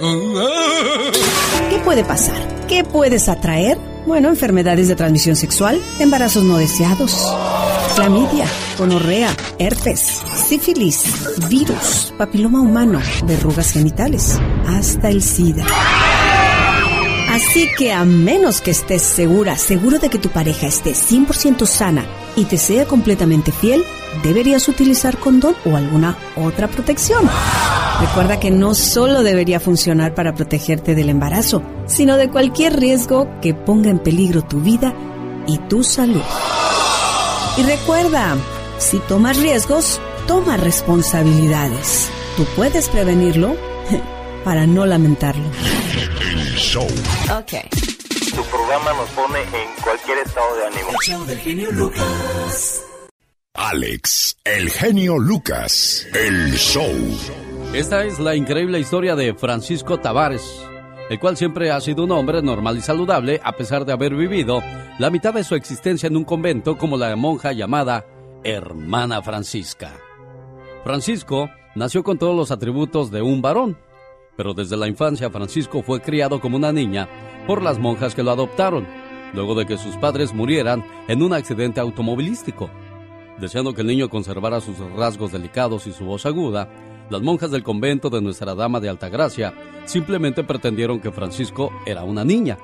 [1.69, 2.67] ¿Qué puede pasar?
[2.69, 3.79] ¿Qué puedes atraer?
[4.07, 7.15] Bueno, enfermedades de transmisión sexual, embarazos no deseados,
[7.95, 8.47] clamidia,
[8.79, 11.05] gonorrea, herpes, sífilis,
[11.51, 15.67] virus, papiloma humano, verrugas genitales, hasta el SIDA.
[17.39, 22.05] Así que a menos que estés segura, seguro de que tu pareja esté 100% sana
[22.35, 23.85] y te sea completamente fiel,
[24.25, 27.31] deberías utilizar condón o alguna otra protección.
[28.01, 33.55] Recuerda que no solo debería funcionar para protegerte del embarazo, sino de cualquier riesgo que
[33.55, 34.93] ponga en peligro tu vida
[35.47, 36.25] y tu salud.
[37.57, 38.37] Y recuerda,
[38.79, 42.11] si tomas riesgos, toma responsabilidades.
[42.37, 43.55] Tú puedes prevenirlo
[44.45, 45.45] para no lamentarlo.
[46.31, 46.85] El show.
[46.85, 47.53] Ok.
[47.71, 50.91] Tu programa nos pone en cualquier estado de ánimo.
[50.91, 52.85] El show del genio Lucas.
[53.55, 56.93] Alex, el genio Lucas, el show.
[57.73, 60.45] Esta es la increíble historia de Francisco Tavares,
[61.09, 64.63] el cual siempre ha sido un hombre normal y saludable a pesar de haber vivido
[64.99, 68.05] la mitad de su existencia en un convento como la monja llamada
[68.45, 69.99] Hermana Francisca.
[70.85, 73.79] Francisco nació con todos los atributos de un varón,
[74.39, 77.09] pero desde la infancia Francisco fue criado como una niña
[77.45, 78.87] por las monjas que lo adoptaron,
[79.35, 82.71] luego de que sus padres murieran en un accidente automovilístico.
[83.41, 86.71] Deseando que el niño conservara sus rasgos delicados y su voz aguda,
[87.11, 89.55] las monjas del convento de Nuestra Dama de Altagracia
[89.87, 92.59] simplemente pretendieron que Francisco era una niña.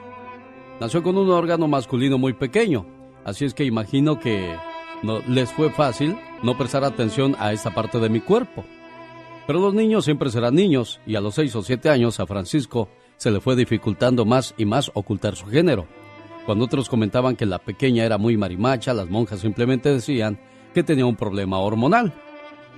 [0.80, 2.86] Nació con un órgano masculino muy pequeño,
[3.24, 4.54] así es que imagino que
[5.02, 8.64] no, les fue fácil no prestar atención a esta parte de mi cuerpo.
[9.46, 12.88] Pero los niños siempre serán niños y a los seis o siete años a Francisco
[13.16, 15.86] se le fue dificultando más y más ocultar su género.
[16.46, 20.38] Cuando otros comentaban que la pequeña era muy marimacha, las monjas simplemente decían
[20.72, 22.12] que tenía un problema hormonal.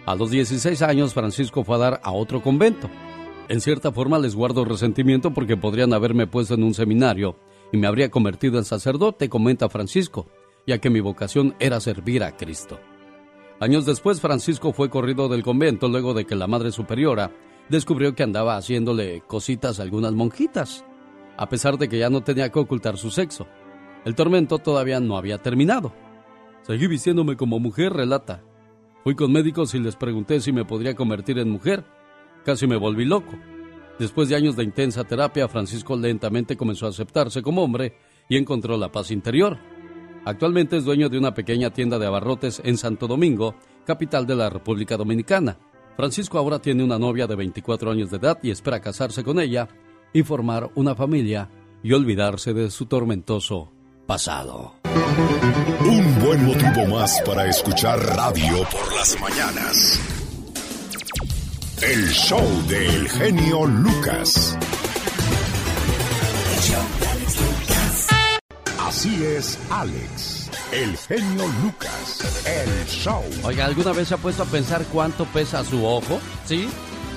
[0.07, 2.88] A los 16 años Francisco fue a dar a otro convento.
[3.48, 7.38] En cierta forma les guardo resentimiento porque podrían haberme puesto en un seminario
[7.72, 10.26] y me habría convertido en sacerdote, comenta Francisco,
[10.66, 12.79] ya que mi vocación era servir a Cristo.
[13.59, 17.33] Años después Francisco fue corrido del convento luego de que la Madre Superiora
[17.71, 20.85] descubrió que andaba haciéndole cositas a algunas monjitas,
[21.38, 23.47] a pesar de que ya no tenía que ocultar su sexo.
[24.05, 25.95] El tormento todavía no había terminado.
[26.62, 28.42] Seguí vistiéndome como mujer, relata.
[29.03, 31.85] Fui con médicos y les pregunté si me podría convertir en mujer.
[32.45, 33.38] Casi me volví loco.
[33.99, 37.97] Después de años de intensa terapia, Francisco lentamente comenzó a aceptarse como hombre
[38.29, 39.59] y encontró la paz interior.
[40.27, 44.51] Actualmente es dueño de una pequeña tienda de abarrotes en Santo Domingo, capital de la
[44.51, 45.57] República Dominicana.
[45.97, 49.69] Francisco ahora tiene una novia de 24 años de edad y espera casarse con ella
[50.12, 51.49] y formar una familia
[51.81, 53.71] y olvidarse de su tormentoso
[54.05, 54.75] pasado.
[55.89, 60.01] Un buen motivo más para escuchar radio por las mañanas.
[61.81, 64.59] El show del genio Lucas.
[68.87, 73.25] Así es, Alex, el genio Lucas, el show.
[73.42, 76.20] Oiga, ¿alguna vez se ha puesto a pensar cuánto pesa su ojo?
[76.44, 76.68] ¿Sí?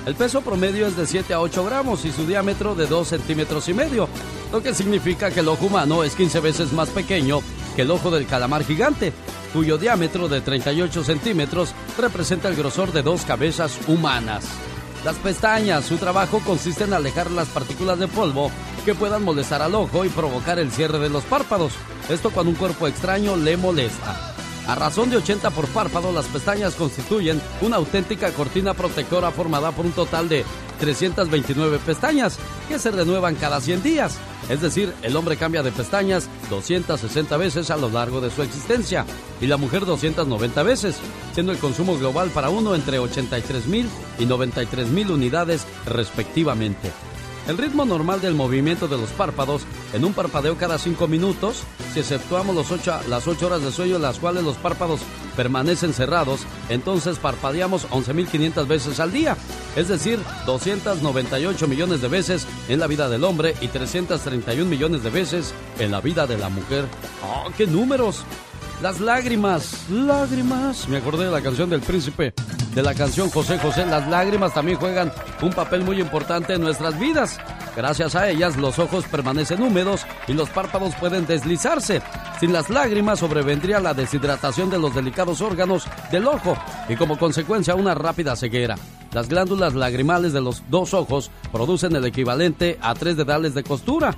[0.08, 3.69] El peso promedio es de 7 a 8 gramos y su diámetro de 2 centímetros
[3.69, 4.10] y medio,
[4.51, 7.41] lo que significa que el ojo humano es 15 veces más pequeño
[7.75, 9.13] que el ojo del calamar gigante,
[9.53, 14.43] cuyo diámetro de 38 centímetros representa el grosor de dos cabezas humanas.
[15.05, 18.51] Las pestañas, su trabajo consiste en alejar las partículas de polvo
[18.83, 21.73] que puedan molestar al ojo y provocar el cierre de los párpados.
[22.09, 24.33] Esto cuando un cuerpo extraño le molesta.
[24.67, 29.85] A razón de 80 por párpado, las pestañas constituyen una auténtica cortina protectora formada por
[29.85, 30.45] un total de
[30.79, 34.17] 329 pestañas que se renuevan cada 100 días.
[34.49, 39.05] Es decir, el hombre cambia de pestañas 260 veces a lo largo de su existencia
[39.39, 40.97] y la mujer 290 veces,
[41.33, 46.91] siendo el consumo global para uno entre 83 mil y 93 mil unidades respectivamente.
[47.49, 51.99] El ritmo normal del movimiento de los párpados en un parpadeo cada 5 minutos, si
[51.99, 54.99] exceptuamos los ocho, las 8 horas de sueño en las cuales los párpados
[55.35, 59.35] permanecen cerrados, entonces parpadeamos 11.500 veces al día,
[59.75, 65.09] es decir, 298 millones de veces en la vida del hombre y 331 millones de
[65.09, 66.85] veces en la vida de la mujer.
[67.23, 68.25] ¡Oh, qué números!
[68.83, 70.88] Las lágrimas, lágrimas.
[70.88, 72.31] Me acordé de la canción del príncipe,
[72.73, 73.86] de la canción José José.
[73.86, 77.39] Las lágrimas también juegan un papel muy importante en nuestras vidas.
[77.75, 82.01] Gracias a ellas los ojos permanecen húmedos y los párpados pueden deslizarse.
[82.39, 87.75] Sin las lágrimas sobrevendría la deshidratación de los delicados órganos del ojo y como consecuencia
[87.75, 88.75] una rápida ceguera.
[89.12, 94.15] Las glándulas lagrimales de los dos ojos producen el equivalente a tres dedales de costura.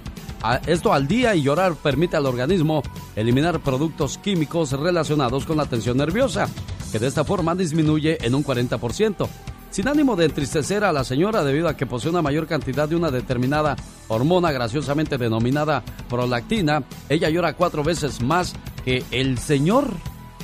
[0.65, 2.81] Esto al día y llorar permite al organismo
[3.15, 6.49] eliminar productos químicos relacionados con la tensión nerviosa,
[6.91, 9.27] que de esta forma disminuye en un 40%.
[9.71, 12.97] Sin ánimo de entristecer a la señora debido a que posee una mayor cantidad de
[12.97, 13.77] una determinada
[14.09, 18.53] hormona graciosamente denominada prolactina, ella llora cuatro veces más
[18.83, 19.87] que el señor,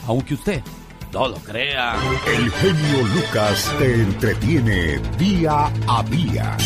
[0.08, 0.62] aunque usted
[1.12, 1.96] no lo crea.
[2.26, 6.58] El genio Lucas te entretiene día a día.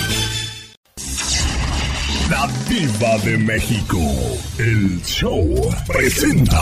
[2.30, 3.98] La Diva de México.
[4.58, 5.46] El show
[5.88, 6.62] presenta.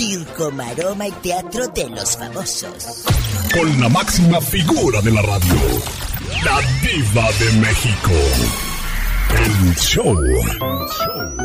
[0.00, 3.04] Circo, maroma y teatro de los famosos.
[3.52, 5.54] Con la máxima figura de la radio.
[6.42, 8.10] La Diva de México.
[9.36, 10.16] El show.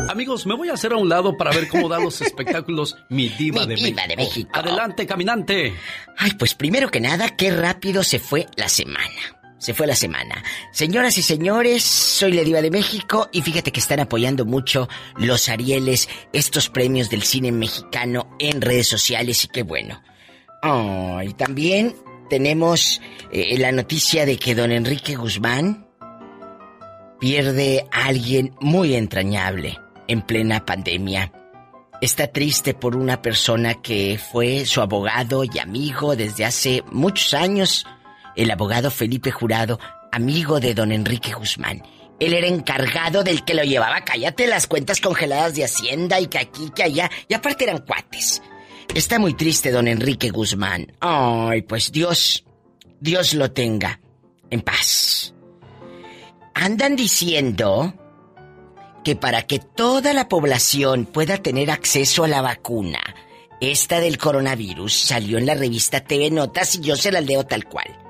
[0.08, 3.28] Amigos, me voy a hacer a un lado para ver cómo dan los espectáculos Mi
[3.28, 4.08] Diva, Mi de, Diva México.
[4.08, 4.50] de México.
[4.54, 5.74] Adelante, caminante.
[6.16, 9.36] Ay, pues primero que nada, qué rápido se fue la semana.
[9.58, 10.42] Se fue la semana.
[10.70, 15.48] Señoras y señores, soy la Diva de México y fíjate que están apoyando mucho los
[15.48, 20.02] Arieles, estos premios del cine mexicano en redes sociales y qué bueno.
[20.62, 21.94] Oh, y también
[22.28, 23.00] tenemos
[23.32, 25.86] eh, la noticia de que don Enrique Guzmán
[27.18, 31.32] pierde a alguien muy entrañable en plena pandemia.
[32.00, 37.86] Está triste por una persona que fue su abogado y amigo desde hace muchos años,
[38.36, 39.80] el abogado Felipe Jurado,
[40.12, 41.82] amigo de don Enrique Guzmán.
[42.18, 46.38] Él era encargado del que lo llevaba, cállate, las cuentas congeladas de Hacienda y que
[46.38, 48.42] aquí, que allá, y aparte eran cuates.
[48.94, 50.92] Está muy triste don Enrique Guzmán.
[51.00, 52.44] Ay, pues Dios,
[53.00, 54.00] Dios lo tenga
[54.48, 55.34] en paz.
[56.54, 57.94] Andan diciendo
[59.04, 63.00] que para que toda la población pueda tener acceso a la vacuna,
[63.60, 67.66] esta del coronavirus salió en la revista TV Notas y yo se la leo tal
[67.66, 68.05] cual.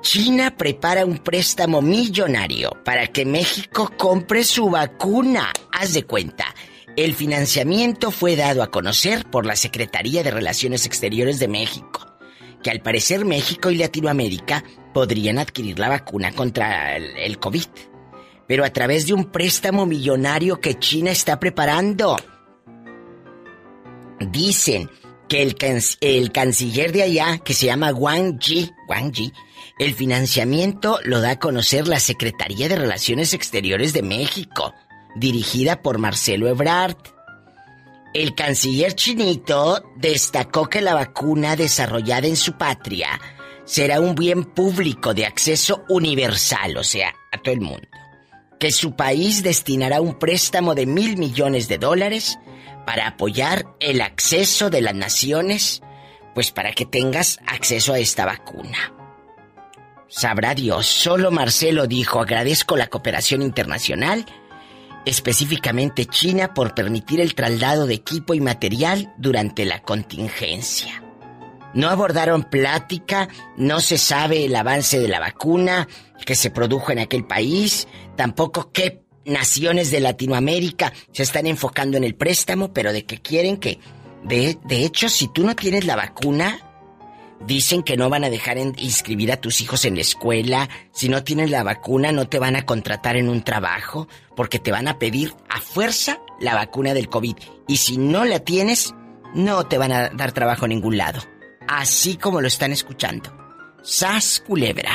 [0.00, 5.52] China prepara un préstamo millonario para que México compre su vacuna.
[5.72, 6.54] Haz de cuenta.
[6.96, 12.16] El financiamiento fue dado a conocer por la Secretaría de Relaciones Exteriores de México,
[12.62, 17.66] que al parecer México y Latinoamérica podrían adquirir la vacuna contra el, COVID,
[18.48, 22.16] pero a través de un préstamo millonario que China está preparando.
[24.18, 24.90] Dicen
[25.30, 25.56] que el,
[26.00, 29.32] el canciller de allá, que se llama Wang Yi, Wang Yi,
[29.78, 34.74] el financiamiento lo da a conocer la Secretaría de Relaciones Exteriores de México,
[35.14, 36.96] dirigida por Marcelo Ebrard.
[38.12, 43.20] El canciller chinito destacó que la vacuna desarrollada en su patria
[43.64, 47.86] será un bien público de acceso universal, o sea, a todo el mundo.
[48.58, 52.36] Que su país destinará un préstamo de mil millones de dólares
[52.86, 55.82] para apoyar el acceso de las naciones,
[56.34, 58.94] pues para que tengas acceso a esta vacuna.
[60.08, 64.26] Sabrá Dios, solo Marcelo dijo, agradezco la cooperación internacional,
[65.06, 71.02] específicamente China, por permitir el traslado de equipo y material durante la contingencia.
[71.72, 75.86] No abordaron plática, no se sabe el avance de la vacuna
[76.26, 82.04] que se produjo en aquel país, tampoco qué naciones de Latinoamérica se están enfocando en
[82.04, 83.78] el préstamo, pero de que quieren que...
[84.24, 86.70] De, de hecho, si tú no tienes la vacuna,
[87.46, 90.68] Dicen que no van a dejar inscribir a tus hijos en la escuela.
[90.92, 94.70] Si no tienes la vacuna, no te van a contratar en un trabajo porque te
[94.70, 97.36] van a pedir a fuerza la vacuna del COVID.
[97.66, 98.94] Y si no la tienes,
[99.34, 101.22] no te van a dar trabajo en ningún lado.
[101.66, 103.34] Así como lo están escuchando.
[103.82, 104.92] Sas culebra.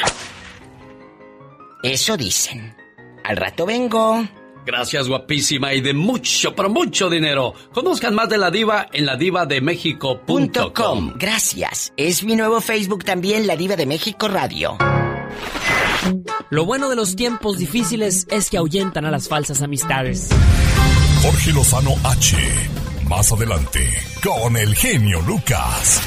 [1.82, 2.85] Eso dicen.
[3.26, 4.28] Al rato vengo.
[4.66, 7.54] Gracias, guapísima, y de mucho, pero mucho dinero.
[7.74, 11.14] Conozcan más de la diva en ladivademexico.com.
[11.18, 11.94] Gracias.
[11.98, 14.78] Es mi nuevo Facebook también, La Diva de México Radio.
[16.50, 20.30] Lo bueno de los tiempos difíciles es que ahuyentan a las falsas amistades.
[21.22, 22.38] Jorge Lozano H.
[23.08, 23.88] Más adelante,
[24.24, 26.02] con el genio Lucas.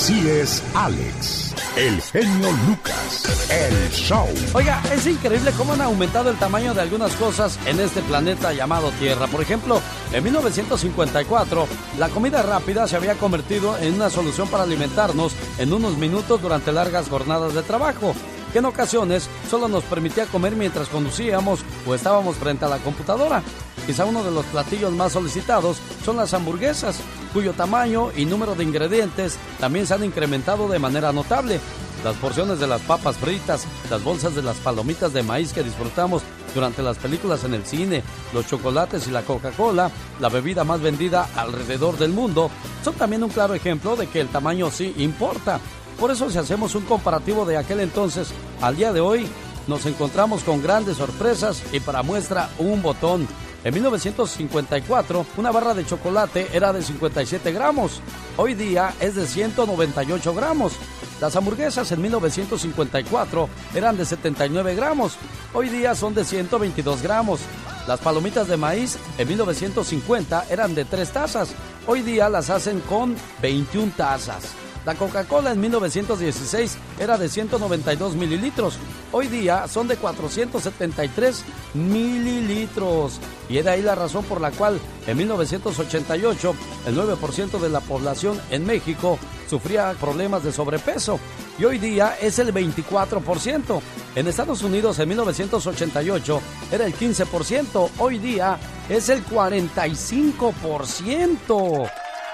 [0.00, 4.26] Así es, Alex, el genio Lucas, el show.
[4.54, 8.92] Oiga, es increíble cómo han aumentado el tamaño de algunas cosas en este planeta llamado
[8.92, 9.26] Tierra.
[9.26, 9.82] Por ejemplo,
[10.14, 15.98] en 1954, la comida rápida se había convertido en una solución para alimentarnos en unos
[15.98, 18.14] minutos durante largas jornadas de trabajo,
[18.50, 23.42] que en ocasiones solo nos permitía comer mientras conducíamos o estábamos frente a la computadora.
[23.86, 27.00] Quizá uno de los platillos más solicitados son las hamburguesas,
[27.32, 31.60] cuyo tamaño y número de ingredientes también se han incrementado de manera notable.
[32.04, 36.22] Las porciones de las papas fritas, las bolsas de las palomitas de maíz que disfrutamos
[36.54, 41.28] durante las películas en el cine, los chocolates y la Coca-Cola, la bebida más vendida
[41.36, 42.50] alrededor del mundo,
[42.82, 45.60] son también un claro ejemplo de que el tamaño sí importa.
[46.00, 48.28] Por eso si hacemos un comparativo de aquel entonces
[48.62, 49.28] al día de hoy,
[49.66, 53.28] nos encontramos con grandes sorpresas y para muestra un botón.
[53.64, 58.00] En 1954, una barra de chocolate era de 57 gramos.
[58.38, 60.72] Hoy día es de 198 gramos.
[61.20, 65.16] Las hamburguesas en 1954 eran de 79 gramos.
[65.52, 67.40] Hoy día son de 122 gramos.
[67.86, 71.50] Las palomitas de maíz en 1950 eran de 3 tazas.
[71.86, 74.54] Hoy día las hacen con 21 tazas.
[74.86, 78.78] La Coca-Cola en 1916 era de 192 mililitros.
[79.12, 83.20] Hoy día son de 473 mililitros.
[83.48, 86.54] Y era ahí la razón por la cual en 1988
[86.86, 89.18] el 9% de la población en México
[89.48, 91.20] sufría problemas de sobrepeso.
[91.58, 93.82] Y hoy día es el 24%.
[94.14, 96.40] En Estados Unidos en 1988
[96.72, 97.90] era el 15%.
[97.98, 98.58] Hoy día
[98.88, 101.90] es el 45%.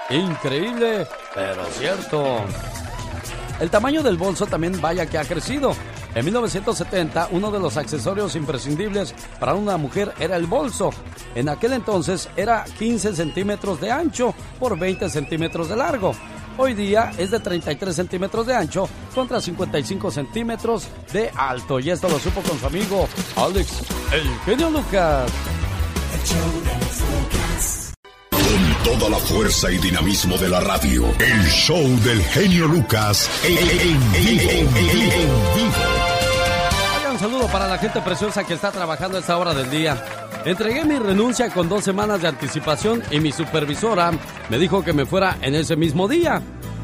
[0.09, 1.05] Increíble,
[1.37, 2.39] pero cierto.
[3.59, 5.75] El tamaño del bolso también vaya que ha crecido.
[6.15, 10.89] En 1970, uno de los accesorios imprescindibles para una mujer era el bolso.
[11.35, 16.13] En aquel entonces era 15 centímetros de ancho por 20 centímetros de largo.
[16.57, 21.79] Hoy día es de 33 centímetros de ancho contra 55 centímetros de alto.
[21.79, 25.31] Y esto lo supo con su amigo Alex, el genio Lucas.
[28.87, 34.13] Toda la fuerza y dinamismo de la radio, el show del genio Lucas en, en
[34.13, 34.49] vivo.
[34.49, 35.83] En vivo.
[36.93, 40.01] Vaya un saludo para la gente preciosa que está trabajando a esta hora del día.
[40.45, 44.11] Entregué mi renuncia con dos semanas de anticipación y mi supervisora
[44.49, 46.41] me dijo que me fuera en ese mismo día.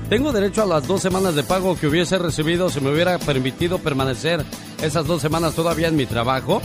[0.09, 3.77] ¿Tengo derecho a las dos semanas de pago que hubiese recibido si me hubiera permitido
[3.77, 4.43] permanecer
[4.81, 6.61] esas dos semanas todavía en mi trabajo?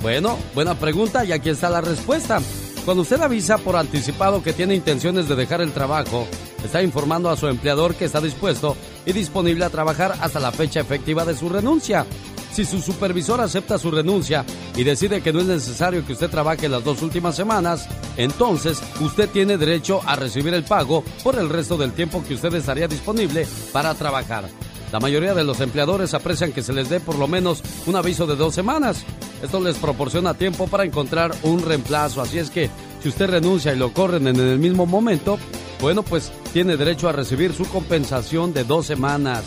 [0.00, 2.40] Bueno, buena pregunta y aquí está la respuesta.
[2.88, 6.26] Cuando usted avisa por anticipado que tiene intenciones de dejar el trabajo,
[6.64, 10.80] está informando a su empleador que está dispuesto y disponible a trabajar hasta la fecha
[10.80, 12.06] efectiva de su renuncia.
[12.50, 14.42] Si su supervisor acepta su renuncia
[14.74, 17.86] y decide que no es necesario que usted trabaje las dos últimas semanas,
[18.16, 22.54] entonces usted tiene derecho a recibir el pago por el resto del tiempo que usted
[22.54, 24.48] estaría disponible para trabajar.
[24.92, 28.26] La mayoría de los empleadores aprecian que se les dé por lo menos un aviso
[28.26, 29.04] de dos semanas.
[29.42, 32.70] Esto les proporciona tiempo para encontrar un reemplazo, así es que
[33.02, 35.38] si usted renuncia y lo corren en el mismo momento,
[35.80, 39.44] bueno, pues tiene derecho a recibir su compensación de dos semanas.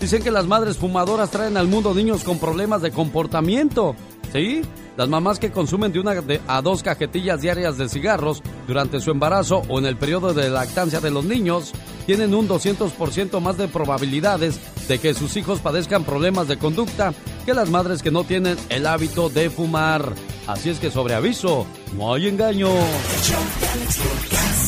[0.00, 3.94] Dicen que las madres fumadoras traen al mundo niños con problemas de comportamiento.
[4.32, 4.62] ¿Sí?
[4.96, 6.12] Las mamás que consumen de una
[6.46, 11.00] a dos cajetillas diarias de cigarros durante su embarazo o en el periodo de lactancia
[11.00, 11.72] de los niños
[12.06, 17.14] tienen un 200% más de probabilidades de que sus hijos padezcan problemas de conducta
[17.46, 20.12] que las madres que no tienen el hábito de fumar.
[20.46, 21.66] Así es que sobre aviso,
[21.96, 22.68] no hay engaño.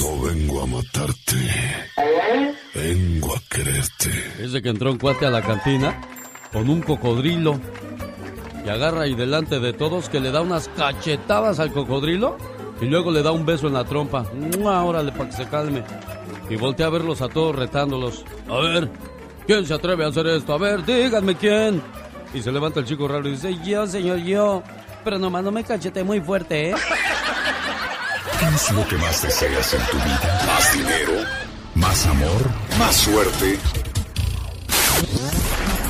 [0.01, 1.37] No vengo a matarte,
[2.75, 4.11] vengo a quererte.
[4.39, 6.01] Desde que entró un cuate a la cantina
[6.53, 7.61] con un cocodrilo
[8.65, 12.37] y agarra y delante de todos que le da unas cachetadas al cocodrilo
[12.81, 14.25] y luego le da un beso en la trompa.
[14.63, 15.85] Órale, para que se calme.
[16.49, 18.25] Y voltea a verlos a todos retándolos.
[18.49, 18.91] A ver,
[19.47, 20.55] ¿quién se atreve a hacer esto?
[20.55, 21.83] A ver, díganme quién.
[22.33, 24.63] Y se levanta el chico raro y dice, yo, señor, yo.
[25.05, 26.75] Pero nomás no me cachete muy fuerte, ¿eh?
[28.41, 30.45] ¿Qué es lo que más deseas en tu vida?
[30.47, 31.13] ¿Más dinero?
[31.75, 32.51] ¿Más amor?
[32.79, 33.59] ¿Más suerte?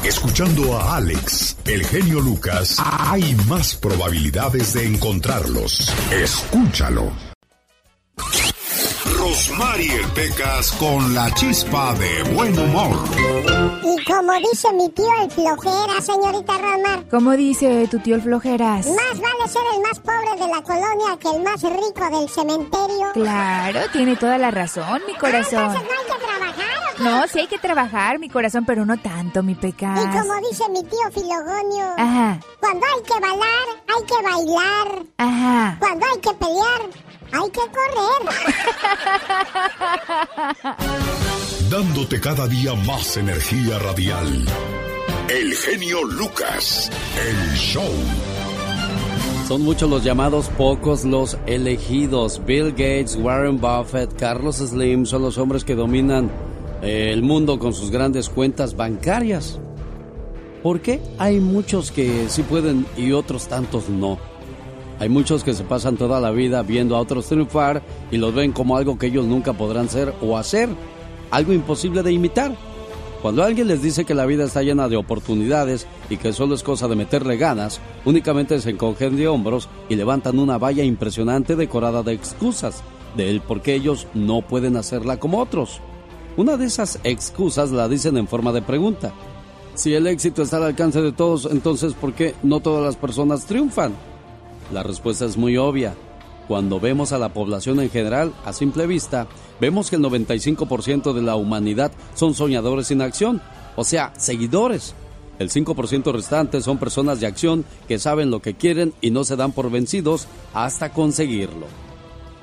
[0.05, 5.95] Escuchando a Alex, el genio Lucas, hay más probabilidades de encontrarlos.
[6.13, 7.11] Escúchalo.
[9.25, 12.95] Rosmarie Pecas con la chispa de buen humor.
[13.83, 17.09] Y como dice mi tío el flojera, señorita Rosmar.
[17.09, 18.87] ¿Cómo dice tu tío el flojeras?
[18.87, 23.13] Más vale ser el más pobre de la colonia que el más rico del cementerio.
[23.15, 25.71] Claro, tiene toda la razón, mi corazón.
[25.71, 26.75] entonces no hay que trabajar.
[26.99, 30.01] No, sí hay que trabajar, mi corazón, pero no tanto, mi pecas.
[30.05, 31.95] Y como dice mi tío Filogonio.
[31.97, 32.41] Ajá.
[32.61, 35.07] Cuando hay que bailar, hay que bailar.
[35.17, 35.77] Ajá.
[35.81, 38.23] Cuando hay que pelear, hay que correr.
[41.71, 44.45] Dándote cada día más energía radial.
[45.29, 46.91] El genio Lucas,
[47.27, 47.91] el show.
[49.49, 52.41] Son muchos los llamados, pocos los elegidos.
[52.47, 56.31] Bill Gates, Warren Buffett, Carlos Slim son los hombres que dominan
[56.83, 59.59] eh, el mundo con sus grandes cuentas bancarias.
[60.63, 61.01] ¿Por qué?
[61.19, 64.19] Hay muchos que sí pueden y otros tantos no.
[65.01, 68.53] Hay muchos que se pasan toda la vida viendo a otros triunfar y los ven
[68.53, 70.69] como algo que ellos nunca podrán ser o hacer,
[71.31, 72.57] algo imposible de imitar.
[73.21, 76.63] Cuando alguien les dice que la vida está llena de oportunidades y que solo es
[76.63, 82.03] cosa de meterle ganas, únicamente se encogen de hombros y levantan una valla impresionante decorada
[82.03, 82.83] de excusas
[83.17, 85.81] del por qué ellos no pueden hacerla como otros.
[86.37, 89.13] Una de esas excusas la dicen en forma de pregunta.
[89.75, 93.47] Si el éxito está al alcance de todos, entonces ¿por qué no todas las personas
[93.47, 93.95] triunfan?
[94.75, 95.95] La respuesta es muy obvia.
[96.49, 99.29] Cuando vemos a la población en general, a simple vista,
[99.61, 103.41] vemos que el 95% de la humanidad son soñadores sin acción,
[103.77, 104.97] o sea, seguidores.
[105.39, 109.37] El 5% restante son personas de acción que saben lo que quieren y no se
[109.37, 111.67] dan por vencidos hasta conseguirlo.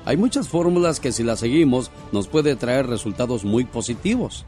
[0.06, 4.46] Hay muchas fórmulas que si las seguimos nos puede traer resultados muy positivos.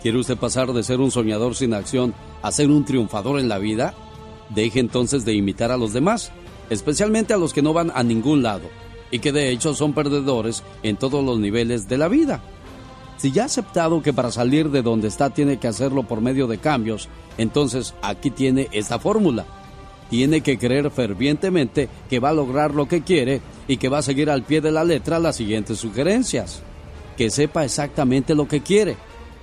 [0.00, 3.58] ¿Quiere usted pasar de ser un soñador sin acción a ser un triunfador en la
[3.58, 3.92] vida?
[4.48, 6.32] Deje entonces de imitar a los demás,
[6.72, 8.68] especialmente a los que no van a ningún lado
[9.10, 12.42] y que de hecho son perdedores en todos los niveles de la vida.
[13.18, 16.46] Si ya ha aceptado que para salir de donde está tiene que hacerlo por medio
[16.46, 17.08] de cambios,
[17.38, 19.44] entonces aquí tiene esta fórmula.
[20.10, 24.02] Tiene que creer fervientemente que va a lograr lo que quiere y que va a
[24.02, 26.62] seguir al pie de la letra las siguientes sugerencias.
[27.16, 28.96] Que sepa exactamente lo que quiere,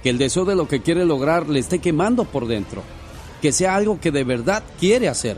[0.04, 2.84] que el deseo de lo que quiere lograr le esté quemando por dentro,
[3.42, 5.38] que sea algo que de verdad quiere hacer,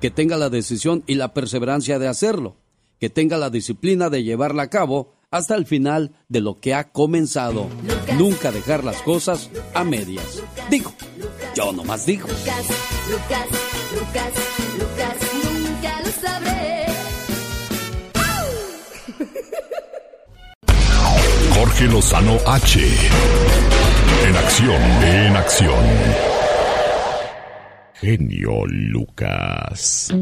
[0.00, 2.56] que tenga la decisión y la perseverancia de hacerlo,
[2.98, 6.90] que tenga la disciplina de llevarla a cabo hasta el final de lo que ha
[6.90, 7.68] comenzado.
[8.16, 10.42] Nunca dejar las cosas a medias.
[10.70, 10.92] Digo,
[11.54, 12.28] yo nomás digo.
[12.28, 12.66] Lucas,
[13.10, 13.46] Lucas,
[13.94, 14.32] Lucas,
[14.78, 16.86] Lucas, nunca lo sabré.
[21.54, 22.80] Jorge Lozano H.
[24.26, 26.47] En acción, en acción.
[28.00, 30.14] Genio Lucas.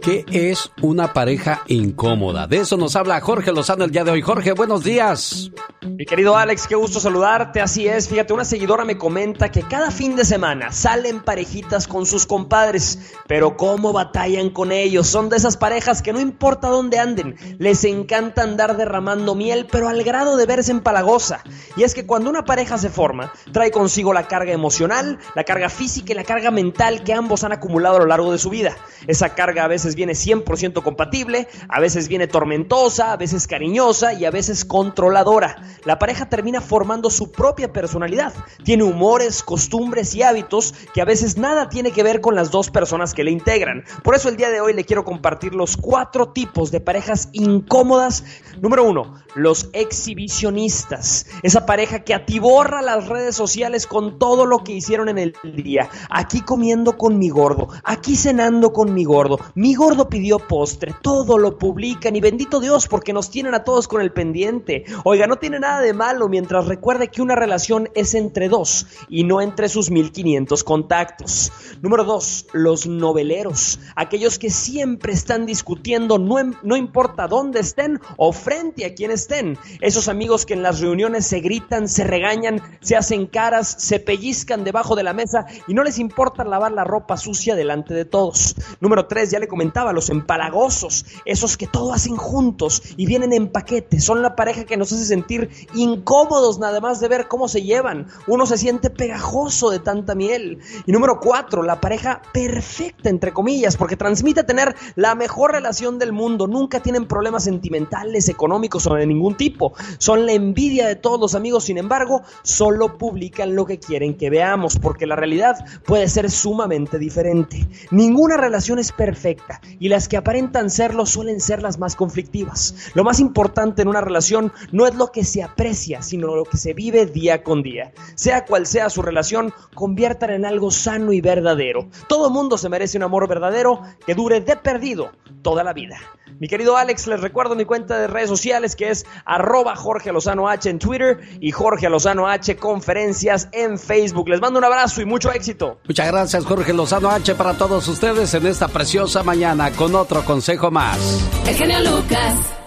[0.00, 2.46] ¿Qué es una pareja incómoda?
[2.46, 4.22] De eso nos habla Jorge Lozano el día de hoy.
[4.22, 5.50] Jorge, buenos días.
[5.82, 7.60] Mi querido Alex, qué gusto saludarte.
[7.60, 12.06] Así es, fíjate, una seguidora me comenta que cada fin de semana salen parejitas con
[12.06, 15.06] sus compadres, pero cómo batallan con ellos.
[15.06, 19.88] Son de esas parejas que no importa dónde anden, les encanta andar derramando miel, pero
[19.88, 21.42] al grado de verse empalagosa.
[21.76, 25.68] Y es que cuando una pareja se forma, trae consigo la carga emocional, la carga
[25.68, 28.76] física y la carga mental que ambos han acumulado a lo largo de su vida.
[29.06, 34.24] Esa carga a veces viene 100% compatible, a veces viene tormentosa, a veces cariñosa y
[34.24, 35.56] a veces controladora.
[35.84, 38.32] La pareja termina formando su propia personalidad.
[38.64, 42.70] Tiene humores, costumbres y hábitos que a veces nada tiene que ver con las dos
[42.70, 43.84] personas que le integran.
[44.02, 48.24] Por eso el día de hoy le quiero compartir los cuatro tipos de parejas incómodas.
[48.60, 51.26] Número uno, los exhibicionistas.
[51.42, 55.90] Esa pareja que atiborra las redes sociales con todo lo que hicieron en el día.
[56.10, 59.38] Aquí comiendo con mi gordo, aquí cenando con mi gordo.
[59.54, 63.88] Mi gordo pidió postre, todo lo publican y bendito Dios porque nos tienen a todos
[63.88, 64.84] con el pendiente.
[65.04, 69.24] Oiga, no tiene nada de malo mientras recuerde que una relación es entre dos y
[69.24, 71.52] no entre sus 1500 contactos.
[71.82, 73.78] Número dos, los noveleros.
[73.96, 79.58] Aquellos que siempre están discutiendo, no, no importa dónde estén o frente a quien estén.
[79.80, 84.64] Esos amigos que en las reuniones se gritan, se regañan, se hacen caras, se pellizcan
[84.64, 88.56] debajo de la mesa y no les importa lavar la ropa sucia delante de todos.
[88.80, 93.52] Número 3, ya le comentaba, los empalagosos, esos que todo hacen juntos y vienen en
[93.52, 97.62] paquete, son la pareja que nos hace sentir incómodos nada más de ver cómo se
[97.62, 98.08] llevan.
[98.26, 100.58] Uno se siente pegajoso de tanta miel.
[100.86, 106.12] Y número 4, la pareja perfecta, entre comillas, porque transmite tener la mejor relación del
[106.12, 109.74] mundo, nunca tienen problemas sentimentales, económicos o de ningún tipo.
[109.98, 114.30] Son la envidia de todos los amigos, sin embargo, solo publican lo que quieren que
[114.30, 117.66] veamos, porque la realidad puede ser sumamente diferente.
[117.90, 122.90] Ninguna relación es perfecta y las que aparentan serlo suelen ser las más conflictivas.
[122.94, 126.56] Lo más importante en una relación no es lo que se aprecia, sino lo que
[126.56, 127.92] se vive día con día.
[128.14, 131.88] Sea cual sea su relación, conviértala en algo sano y verdadero.
[132.08, 135.10] Todo mundo se merece un amor verdadero que dure de perdido
[135.44, 135.96] toda la vida.
[136.40, 140.48] Mi querido Alex, les recuerdo mi cuenta de redes sociales que es arroba Jorge Lozano
[140.48, 144.28] H en Twitter y Jorge Lozano H Conferencias en Facebook.
[144.28, 145.78] Les mando un abrazo y mucho éxito.
[145.86, 150.72] Muchas gracias Jorge Lozano H para todos ustedes en esta preciosa mañana con otro consejo
[150.72, 150.98] más.
[151.46, 152.63] El genio Lucas.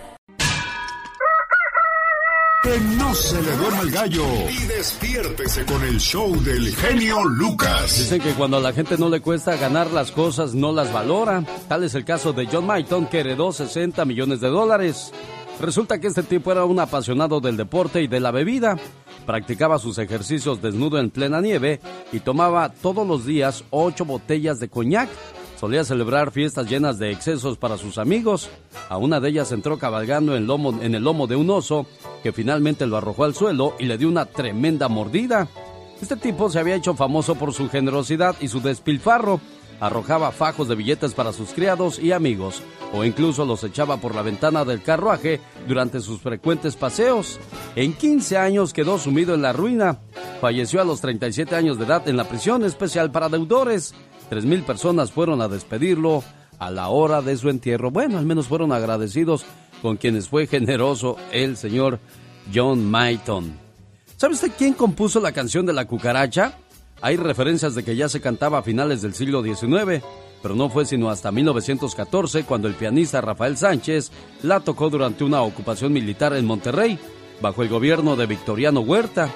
[2.64, 7.98] Que no se le duerma el gallo y despiértese con el show del genio Lucas.
[7.98, 11.44] Dicen que cuando a la gente no le cuesta ganar las cosas, no las valora.
[11.70, 15.14] Tal es el caso de John Mayton, que heredó 60 millones de dólares.
[15.62, 18.78] Resulta que este tipo era un apasionado del deporte y de la bebida.
[19.26, 21.80] Practicaba sus ejercicios desnudo en plena nieve
[22.12, 25.10] y tomaba todos los días ocho botellas de coñac.
[25.60, 28.48] Solía celebrar fiestas llenas de excesos para sus amigos.
[28.90, 31.88] A una de ellas entró cabalgando en, el lomo de un oso,
[32.22, 35.48] que finalmente lo arrojó al suelo y le dio una tremenda mordida.
[36.00, 39.42] Este tipo se había hecho famoso por su generosidad y su despilfarro.
[39.80, 42.62] Arrojaba fajos de billetes para sus criados y amigos,
[42.94, 47.40] o incluso los echaba por la ventana del carruaje durante sus frecuentes paseos.
[47.76, 50.00] En 15 años quedó sumido en la ruina.
[50.40, 53.96] Falleció a los 37 años de edad en la prisión especial para deudores.
[54.30, 56.24] Tres mil personas fueron a despedirlo
[56.60, 57.92] a la hora de su entierro.
[57.92, 59.46] Bueno, al menos fueron agradecidos
[59.82, 62.00] con quienes fue generoso el señor
[62.54, 63.54] John Mayton.
[64.18, 66.58] ¿Sabe usted quién compuso la canción de la cucaracha?
[67.02, 70.04] Hay referencias de que ya se cantaba a finales del siglo XIX,
[70.42, 74.12] pero no fue sino hasta 1914 cuando el pianista Rafael Sánchez
[74.42, 76.98] la tocó durante una ocupación militar en Monterrey,
[77.42, 79.30] bajo el gobierno de Victoriano Huerta.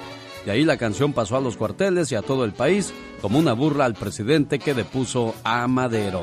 [0.44, 3.52] De ahí la canción pasó a los cuarteles y a todo el país como una
[3.52, 6.22] burla al presidente que depuso a Madero.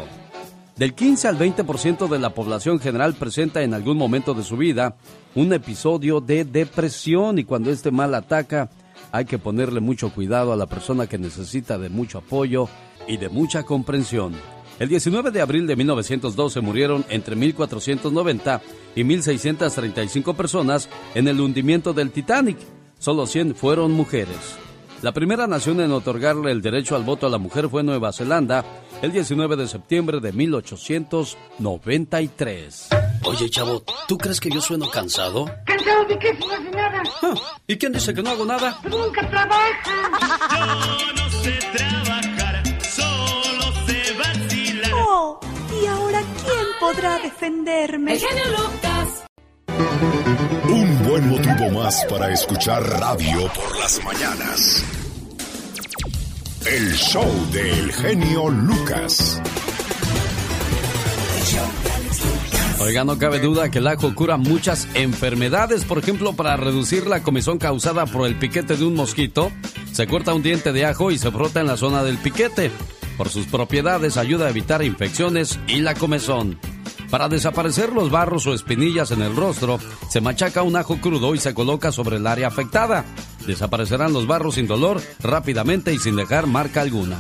[0.76, 4.96] Del 15 al 20% de la población general presenta en algún momento de su vida
[5.36, 8.70] un episodio de depresión y cuando este mal ataca
[9.12, 12.70] hay que ponerle mucho cuidado a la persona que necesita de mucho apoyo
[13.08, 14.34] y de mucha comprensión.
[14.80, 18.62] El 19 de abril de 1912 murieron entre 1490
[18.96, 22.58] y 1635 personas en el hundimiento del Titanic.
[23.00, 24.38] Solo 100 fueron mujeres.
[25.02, 28.66] La primera nación en otorgarle el derecho al voto a la mujer fue Nueva Zelanda
[29.02, 32.90] el 19 de septiembre de 1893.
[33.24, 35.50] Oye, chavo, ¿tú crees que yo sueno cansado?
[35.66, 36.34] ¿Cansado de qué,
[36.74, 37.02] nada?
[37.22, 37.34] Ah,
[37.66, 38.78] ¿Y quién dice que no hago nada?
[38.84, 40.98] Nunca trabaja.
[41.16, 44.92] no sé trabajar, solo sé vacilar.
[44.94, 45.40] Oh,
[45.82, 48.12] ¿y ahora quién podrá defenderme?
[48.14, 48.89] El genio Lucas.
[50.02, 54.84] Un buen motivo más para escuchar radio por las mañanas.
[56.66, 59.42] El show del genio Lucas.
[62.80, 65.84] Oiga, no cabe duda que el ajo cura muchas enfermedades.
[65.84, 69.52] Por ejemplo, para reducir la comezón causada por el piquete de un mosquito,
[69.92, 72.72] se corta un diente de ajo y se frota en la zona del piquete.
[73.18, 76.58] Por sus propiedades ayuda a evitar infecciones y la comezón.
[77.10, 79.80] Para desaparecer los barros o espinillas en el rostro,
[80.10, 83.04] se machaca un ajo crudo y se coloca sobre el área afectada.
[83.48, 87.20] Desaparecerán los barros sin dolor, rápidamente y sin dejar marca alguna.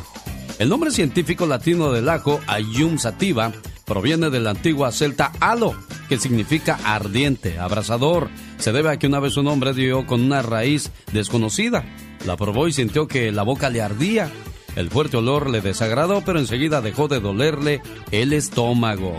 [0.59, 3.51] El nombre científico latino del ajo, Ayum sativa,
[3.85, 5.73] proviene de la antigua celta alo,
[6.07, 8.29] que significa ardiente, abrasador.
[8.59, 11.83] Se debe a que una vez un hombre dio con una raíz desconocida.
[12.27, 14.31] La probó y sintió que la boca le ardía.
[14.75, 17.81] El fuerte olor le desagradó, pero enseguida dejó de dolerle
[18.11, 19.17] el estómago.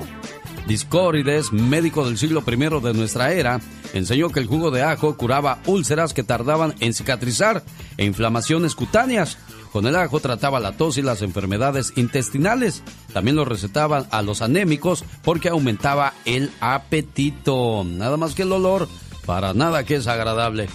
[0.66, 3.60] Discórides, médico del siglo I de nuestra era,
[3.92, 7.62] enseñó que el jugo de ajo curaba úlceras que tardaban en cicatrizar
[7.96, 9.36] e inflamaciones cutáneas.
[9.72, 12.82] Con el ajo trataba la tos y las enfermedades intestinales.
[13.12, 17.84] También lo recetaban a los anémicos porque aumentaba el apetito.
[17.84, 18.88] Nada más que el olor,
[19.26, 20.68] para nada que es agradable.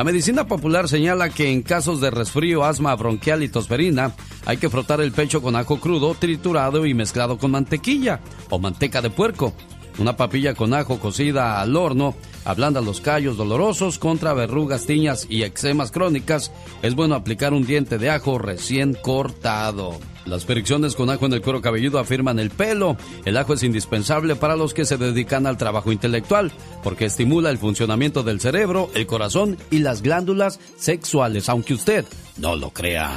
[0.00, 4.14] La medicina popular señala que en casos de resfrío, asma bronquial y tosferina,
[4.46, 9.02] hay que frotar el pecho con ajo crudo, triturado y mezclado con mantequilla o manteca
[9.02, 9.52] de puerco.
[9.98, 12.14] Una papilla con ajo cocida al horno
[12.46, 16.50] ablanda los callos dolorosos contra verrugas, tiñas y eczemas crónicas.
[16.80, 19.98] Es bueno aplicar un diente de ajo recién cortado.
[20.26, 22.96] Las fricciones con ajo en el cuero cabelludo afirman el pelo.
[23.24, 26.52] El ajo es indispensable para los que se dedican al trabajo intelectual,
[26.82, 32.04] porque estimula el funcionamiento del cerebro, el corazón y las glándulas sexuales, aunque usted
[32.36, 33.16] no lo crea.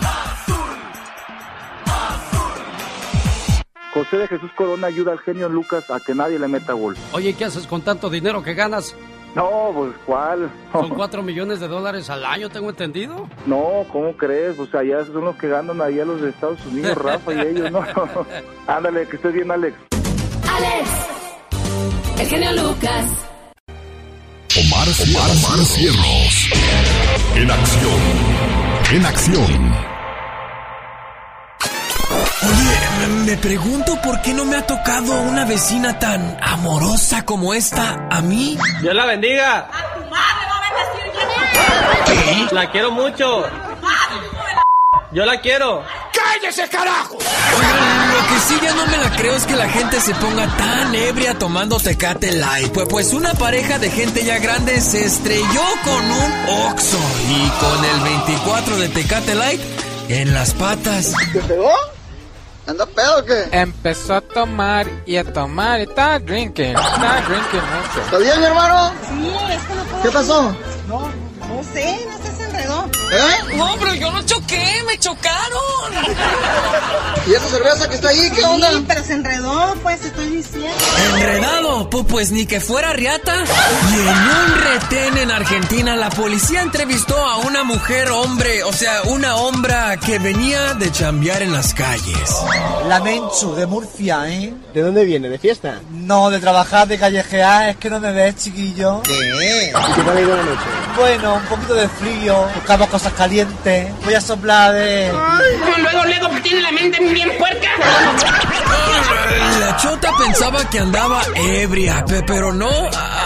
[3.93, 6.97] José de Jesús Corona ayuda al genio Lucas a que nadie le meta gol.
[7.11, 8.95] Oye, ¿qué haces con tanto dinero que ganas?
[9.35, 10.51] No, pues ¿cuál?
[10.71, 13.27] Son 4 millones de dólares al año, tengo entendido.
[13.45, 14.55] No, ¿cómo crees?
[14.55, 17.83] Pues allá son los que ganan allá los de Estados Unidos, Rafa y ellos, ¿no?
[18.67, 19.75] Ándale, que estés bien, Alex.
[20.47, 20.89] Alex.
[22.19, 23.05] El genio Lucas.
[24.55, 26.49] Omar, Omar, Omar Cierros.
[27.35, 27.99] En acción.
[28.93, 29.92] En acción.
[32.45, 37.53] Oye, me- me pregunto por qué no me ha tocado una vecina tan amorosa como
[37.53, 38.57] esta a mí.
[38.81, 39.69] Dios la bendiga.
[42.51, 43.43] La quiero mucho.
[45.11, 45.83] Yo la quiero.
[46.11, 47.17] ¡Cállese, carajo!
[47.17, 50.47] Oigan, lo que sí ya no me la creo es que la gente se ponga
[50.57, 52.71] tan ebria tomando Tecate Light.
[52.73, 56.33] Pues, pues una pareja de gente ya grande se estrelló con un
[56.71, 56.97] Oxxo
[57.29, 59.61] y con el 24 de Tecate Light
[60.09, 61.13] en las patas.
[61.31, 61.71] ¿Te pegó?
[62.65, 63.49] ¿Anda pedo o qué?
[63.51, 68.01] Empezó a tomar y a tomar y estaba drinking, estaba drinking mucho.
[68.05, 68.93] ¿Está bien, mi hermano?
[69.09, 70.03] Sí, es que no puedo.
[70.03, 70.55] ¿Qué pasó?
[70.87, 70.99] No,
[71.47, 72.89] no sé, no sé, se enredó.
[73.15, 73.55] ¿Eh?
[73.57, 75.93] No, pero yo no choqué, me chocaron.
[77.27, 78.29] ¿Y esa cerveza que está ahí?
[78.35, 78.69] ¿Qué onda?
[78.71, 80.69] Sí, pero se enredó, pues te estoy diciendo.
[81.15, 83.33] Enredado, Pu- pues ni que fuera riata.
[83.91, 89.01] Y en un retén en Argentina, la policía entrevistó a una mujer hombre, o sea,
[89.05, 92.35] una hombra que venía de chambear en las calles.
[92.87, 94.53] La Menchu, de Murcia, ¿eh?
[94.73, 95.29] ¿De dónde viene?
[95.29, 95.79] ¿De fiesta?
[95.91, 99.01] No, de trabajar, de callejear, es que no me ves, chiquillo.
[99.03, 99.13] ¿Qué?
[99.13, 100.61] ¿Y qué tal ha ido la noche?
[100.97, 103.91] Bueno, un poquito de frío, buscamos cosas calientes.
[104.05, 105.11] Voy a soplar de...
[105.77, 107.67] Luego, luego, tiene la mente bien puerca.
[109.59, 112.69] La chota pensaba que andaba ebria, pe- pero no,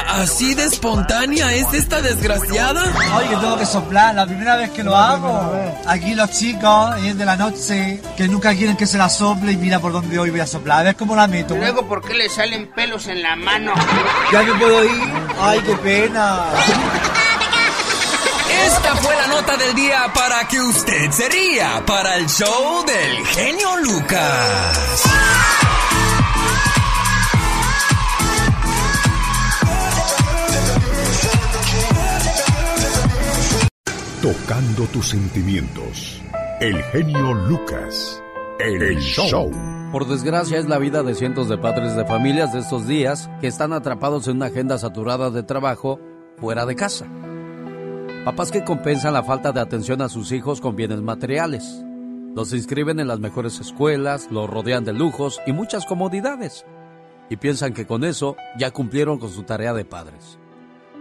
[0.09, 2.84] así de espontánea es esta desgraciada.
[3.15, 5.53] Oye, que tengo que soplar, la primera vez que lo hago.
[5.88, 9.57] Aquí los chicos, es de la noche, que nunca quieren que se la sople y
[9.57, 10.80] mira por dónde hoy voy a soplar.
[10.80, 11.55] A ver cómo la meto.
[11.55, 13.73] Luego, ¿por qué le salen pelos en la mano?
[14.32, 15.09] ¿Ya me puedo ir?
[15.41, 16.45] Ay, qué pena.
[18.66, 23.26] Esta fue la nota del día para que usted se ría para el show del
[23.28, 25.03] genio Lucas.
[34.22, 36.22] Tocando tus sentimientos.
[36.60, 38.22] El genio Lucas.
[38.60, 39.51] El, show.
[39.91, 43.47] Por desgracia es la vida de cientos de padres de familias de estos días que
[43.47, 45.99] están atrapados en una agenda saturada de trabajo
[46.38, 47.05] fuera de casa.
[48.26, 51.84] Papás que compensan la falta de atención a sus hijos con bienes materiales.
[52.36, 56.65] Los inscriben en las mejores escuelas, los rodean de lujos y muchas comodidades.
[57.30, 60.38] Y piensan que con eso ya cumplieron con su tarea de padres.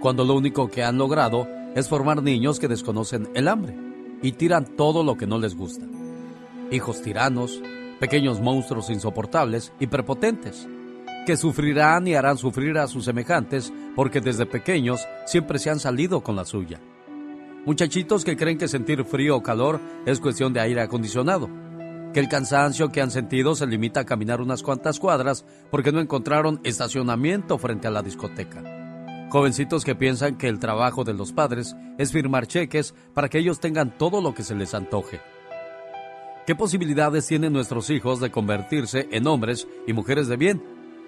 [0.01, 3.77] Cuando lo único que han logrado es formar niños que desconocen el hambre
[4.23, 5.85] y tiran todo lo que no les gusta.
[6.71, 7.61] Hijos tiranos,
[8.01, 10.69] pequeños monstruos insoportables y prepotentes,
[11.27, 16.23] que sufrirán y harán sufrir a sus semejantes porque desde pequeños siempre se han salido
[16.23, 16.81] con la suya.
[17.67, 21.51] Muchachitos que creen que sentir frío o calor es cuestión de aire acondicionado,
[22.14, 25.99] que el cansancio que han sentido se limita a caminar unas cuantas cuadras porque no
[25.99, 28.62] encontraron estacionamiento frente a la discoteca.
[29.31, 33.59] Jovencitos que piensan que el trabajo de los padres es firmar cheques para que ellos
[33.59, 35.21] tengan todo lo que se les antoje.
[36.47, 40.62] ¿Qué posibilidades tienen nuestros hijos de convertirse en hombres y mujeres de bien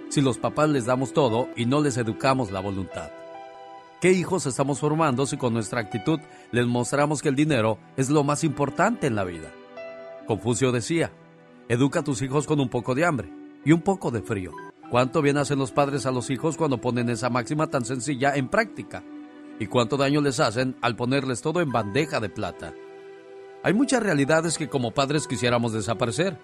[0.08, 3.12] si los papás les damos todo y no les educamos la voluntad?
[4.00, 6.20] ¿Qué hijos estamos formando si con nuestra actitud
[6.52, 9.52] les mostramos que el dinero es lo más importante en la vida?
[10.24, 11.10] Confucio decía,
[11.68, 13.28] educa a tus hijos con un poco de hambre
[13.64, 14.52] y un poco de frío.
[14.88, 18.48] ¿Cuánto bien hacen los padres a los hijos cuando ponen esa máxima tan sencilla en
[18.48, 19.02] práctica?
[19.58, 22.72] ¿Y cuánto daño les hacen al ponerles todo en bandeja de plata?
[23.64, 26.38] Hay muchas realidades que como padres quisiéramos desaparecer.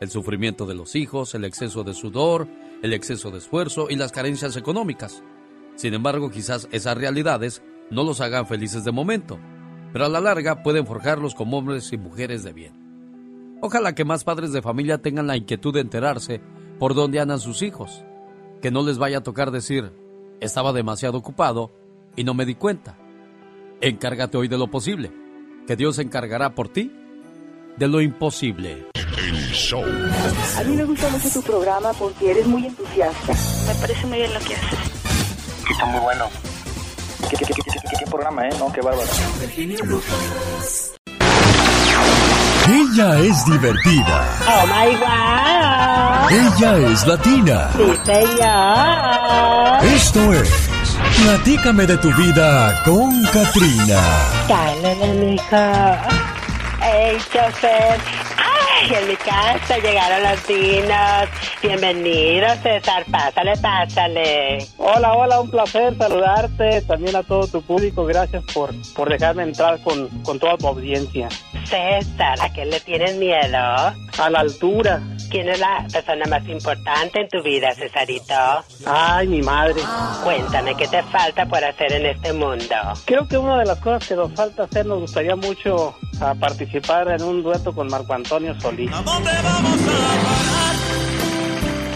[0.00, 2.46] El sufrimiento de los hijos, el exceso de sudor,
[2.82, 5.22] el exceso de esfuerzo y las carencias económicas.
[5.80, 9.38] Sin embargo, quizás esas realidades no los hagan felices de momento,
[9.94, 13.58] pero a la larga pueden forjarlos como hombres y mujeres de bien.
[13.62, 16.42] Ojalá que más padres de familia tengan la inquietud de enterarse
[16.78, 18.04] por dónde andan sus hijos.
[18.60, 19.90] Que no les vaya a tocar decir,
[20.40, 21.70] estaba demasiado ocupado
[22.14, 22.98] y no me di cuenta.
[23.80, 25.10] Encárgate hoy de lo posible,
[25.66, 26.92] que Dios se encargará por ti
[27.78, 28.88] de lo imposible.
[29.16, 29.82] El show.
[29.82, 33.32] A mí me gusta mucho tu programa porque eres muy entusiasta.
[33.66, 34.89] Me parece muy bien lo que haces.
[35.70, 36.24] Está muy bueno.
[37.30, 38.50] ¿Qué, qué, qué, qué, qué- qué programa, eh?
[38.58, 39.08] No, qué bárbaro.
[42.68, 44.24] Ella es divertida.
[44.46, 46.30] Oh my God.
[46.30, 47.70] Ella es latina.
[47.76, 49.84] Sí, señor.
[49.84, 50.50] Esto es
[51.24, 54.00] Platícame de tu vida con Katrina.
[54.48, 55.96] Dale, mijo.
[56.82, 58.00] Hey, chofer.
[58.80, 61.28] Ay, en mi casa llegaron los dinos.
[61.62, 63.04] Bienvenido, César.
[63.10, 64.66] Pásale, pásale.
[64.78, 66.80] Hola, hola, un placer saludarte.
[66.82, 68.06] También a todo tu público.
[68.06, 71.28] Gracias por, por dejarme entrar con, con toda tu audiencia.
[71.64, 73.58] César, ¿a qué le tienes miedo?
[73.58, 75.02] A la altura.
[75.30, 78.34] ¿Quién es la persona más importante en tu vida, Cesarito?
[78.84, 79.80] Ay, mi madre.
[80.24, 82.74] Cuéntame, ¿qué te falta por hacer en este mundo?
[83.04, 87.12] Creo que una de las cosas que nos falta hacer, nos gustaría mucho a participar
[87.12, 88.90] en un dueto con Marco Antonio Solís.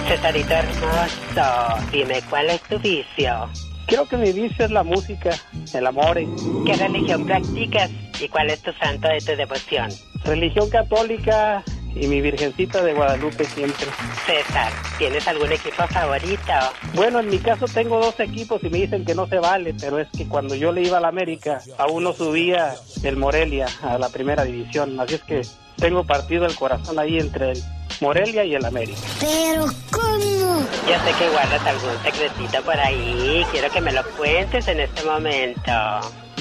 [0.06, 3.50] Cesarito hermoso, dime, ¿cuál es tu vicio?
[3.88, 5.30] Creo que mi vicio es la música,
[5.72, 6.20] el amor.
[6.64, 9.90] ¿Qué religión practicas y cuál es tu santo de tu devoción?
[10.24, 11.64] Religión católica
[11.94, 13.86] y mi Virgencita de Guadalupe siempre.
[14.26, 16.52] César, ¿tienes algún equipo favorito?
[16.94, 19.98] Bueno, en mi caso tengo dos equipos y me dicen que no se vale, pero
[19.98, 23.98] es que cuando yo le iba a la América, aún no subía el Morelia a
[23.98, 24.98] la primera división.
[24.98, 25.42] Así es que
[25.76, 27.62] tengo partido el corazón ahí entre el
[28.00, 29.00] Morelia y el América.
[29.20, 30.60] Pero ¿cómo?
[30.86, 33.44] Yo sé que guardas algún secretito por ahí.
[33.50, 35.72] Quiero que me lo cuentes en este momento.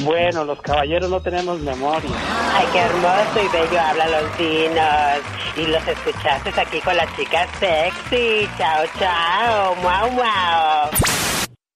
[0.01, 2.09] Bueno, los caballeros no tenemos memoria.
[2.53, 5.21] Ay, qué hermoso y bello hablan los dinos.
[5.55, 8.47] Y los escuchaste aquí con las chicas sexy.
[8.57, 9.75] Chao, chao.
[9.75, 10.89] Muau, muau.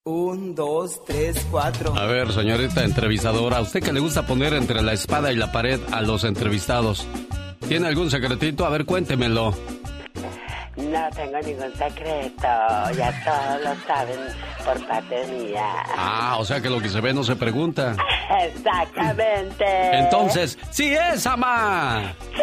[0.04, 1.94] Un, dos, tres, cuatro.
[1.96, 5.52] A ver, señorita entrevistadora, ¿a usted que le gusta poner entre la espada y la
[5.52, 7.06] pared a los entrevistados?
[7.68, 8.64] ¿Tiene algún secretito?
[8.64, 9.54] A ver, cuéntemelo.
[10.78, 12.48] No tengo ningún secreto.
[12.96, 14.20] Ya todos lo saben
[14.64, 15.66] por parte mía.
[15.96, 17.96] Ah, o sea que lo que se ve no se pregunta.
[18.44, 19.64] Exactamente.
[19.98, 22.14] Entonces, sí es, ama.
[22.34, 22.42] Sí,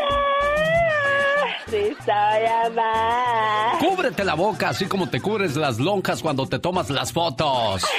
[1.70, 3.78] soy amar.
[3.80, 7.84] Cúbrete la boca así como te cubres las lonjas cuando te tomas las fotos.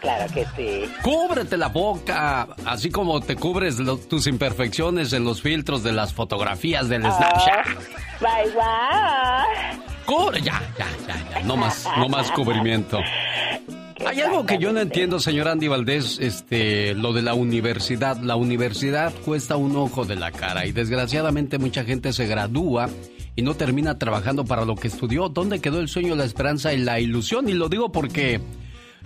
[0.00, 0.90] claro que sí.
[1.02, 6.12] Cúbrete la boca así como te cubres lo- tus imperfecciones en los filtros de las
[6.12, 7.66] fotografías del Snapchat.
[8.24, 9.84] Bye, bye.
[10.40, 11.42] Ya, ya, ya, ya.
[11.44, 12.98] No más, no más cubrimiento.
[14.06, 18.16] Hay algo que yo no entiendo, señor Andy Valdés, este, lo de la universidad.
[18.16, 22.88] La universidad cuesta un ojo de la cara y desgraciadamente mucha gente se gradúa
[23.36, 25.28] y no termina trabajando para lo que estudió.
[25.28, 27.50] ¿Dónde quedó el sueño, la esperanza y la ilusión?
[27.50, 28.40] Y lo digo porque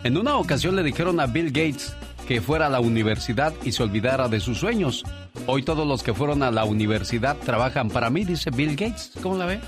[0.05, 1.94] en una ocasión le dijeron a Bill Gates
[2.26, 5.05] que fuera a la universidad y se olvidara de sus sueños.
[5.46, 9.12] Hoy todos los que fueron a la universidad trabajan para mí, dice Bill Gates.
[9.22, 9.61] ¿Cómo la ve?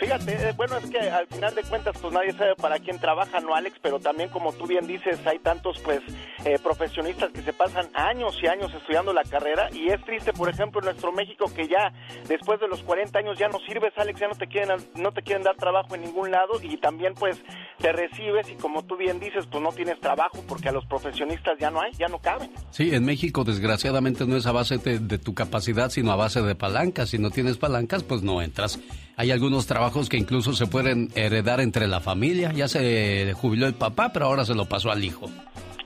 [0.00, 3.38] Fíjate, eh, bueno, es que al final de cuentas, pues nadie sabe para quién trabaja,
[3.40, 3.76] ¿no, Alex?
[3.82, 6.00] Pero también, como tú bien dices, hay tantos, pues,
[6.46, 10.48] eh, profesionistas que se pasan años y años estudiando la carrera y es triste, por
[10.48, 11.92] ejemplo, en nuestro México que ya
[12.26, 15.20] después de los 40 años ya no sirves, Alex, ya no te quieren, no te
[15.20, 17.36] quieren dar trabajo en ningún lado y también, pues,
[17.76, 21.58] te recibes y como tú bien dices, pues no tienes trabajo porque a los profesionistas
[21.60, 22.50] ya no hay, ya no caben.
[22.70, 26.40] Sí, en México desgraciadamente no es a base de, de tu capacidad, sino a base
[26.40, 27.10] de palancas.
[27.10, 28.80] Si no tienes palancas, pues no entras.
[29.20, 32.54] Hay algunos trabajos que incluso se pueden heredar entre la familia.
[32.54, 35.28] Ya se jubiló el papá, pero ahora se lo pasó al hijo.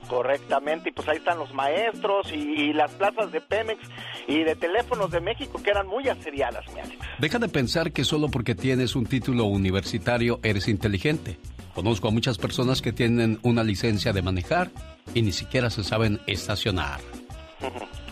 [0.07, 3.81] Correctamente, y pues ahí están los maestros y, y las plazas de Pemex
[4.29, 6.97] y de teléfonos de México que eran muy aseriadas, mi Alex.
[7.19, 11.37] Deja de pensar que solo porque tienes un título universitario eres inteligente.
[11.73, 14.71] Conozco a muchas personas que tienen una licencia de manejar
[15.13, 17.01] y ni siquiera se saben estacionar.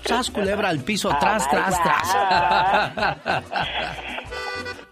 [0.04, 1.16] ¡Sas, culebra al piso!
[1.18, 3.54] ¡Tras, tras, tras!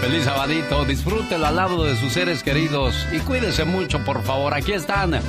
[0.00, 4.54] Feliz sabadito, disfrútelo al lado de sus seres queridos y cuídese mucho, por favor.
[4.54, 5.20] Aquí están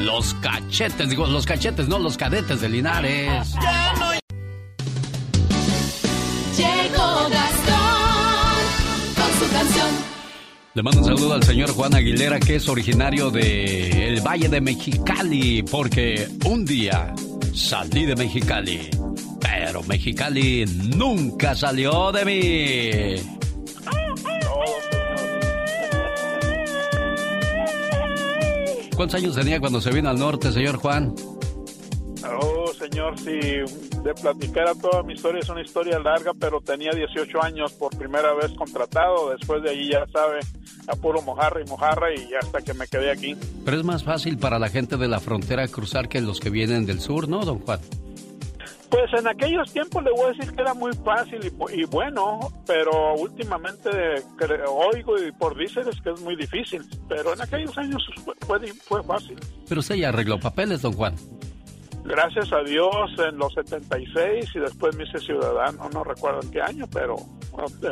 [0.00, 3.54] los cachetes, digo, los cachetes, no los cadetes de Linares.
[6.56, 8.64] Llegó Gastón
[9.14, 9.88] con su canción.
[10.74, 14.60] Le mando un saludo al señor Juan Aguilera, que es originario de el Valle de
[14.60, 17.14] Mexicali, porque un día
[17.54, 18.90] salí de Mexicali,
[19.40, 20.64] pero Mexicali
[20.96, 23.34] nunca salió de mí.
[28.96, 31.14] ¿Cuántos años tenía cuando se vino al norte, señor Juan?
[32.40, 36.90] Oh, señor, si de platicar a toda mi historia es una historia larga, pero tenía
[36.92, 39.30] 18 años por primera vez contratado.
[39.30, 40.40] Después de allí, ya sabe,
[40.86, 43.36] a puro mojarra y mojarra y hasta que me quedé aquí.
[43.64, 46.86] Pero es más fácil para la gente de la frontera cruzar que los que vienen
[46.86, 47.80] del sur, ¿no, don Juan?
[48.90, 52.52] Pues en aquellos tiempos le voy a decir que era muy fácil y, y bueno,
[52.64, 53.90] pero últimamente
[54.68, 56.82] oigo y por dices que es muy difícil.
[57.08, 58.06] Pero en aquellos años
[58.46, 59.36] fue, fue fácil.
[59.68, 61.16] Pero usted ya arregló papeles, don Juan.
[62.04, 66.60] Gracias a Dios en los 76 y después me hice ciudadano, no recuerdo en qué
[66.60, 67.16] año, pero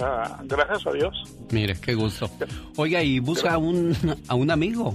[0.02, 1.14] ah, gracias a Dios.
[1.50, 2.28] Mire, qué gusto.
[2.76, 3.96] Oiga, y busca a un,
[4.28, 4.94] a un amigo.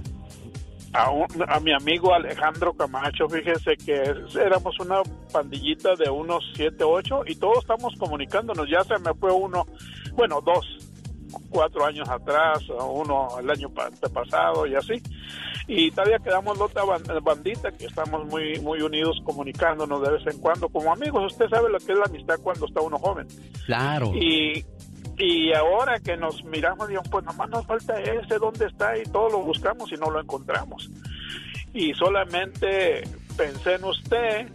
[0.94, 4.02] A, un- a mi amigo Alejandro Camacho, fíjese que
[4.40, 5.02] éramos una
[5.34, 9.66] pandillita de unos 7, 8 y todos estamos comunicándonos, ya se me fue uno,
[10.14, 10.66] bueno, dos,
[11.50, 15.02] cuatro años atrás, uno el año pa- pasado y así.
[15.68, 20.28] Y todavía quedamos la otra ban- bandita que estamos muy muy unidos comunicándonos de vez
[20.28, 21.34] en cuando como amigos.
[21.34, 23.28] Usted sabe lo que es la amistad cuando está uno joven.
[23.66, 24.12] Claro.
[24.16, 24.66] Y,
[25.18, 28.98] y ahora que nos miramos, digamos, pues nomás nos falta ese, ¿dónde está?
[28.98, 30.90] Y todo lo buscamos y no lo encontramos.
[31.74, 33.04] Y solamente
[33.36, 34.48] pensé en usted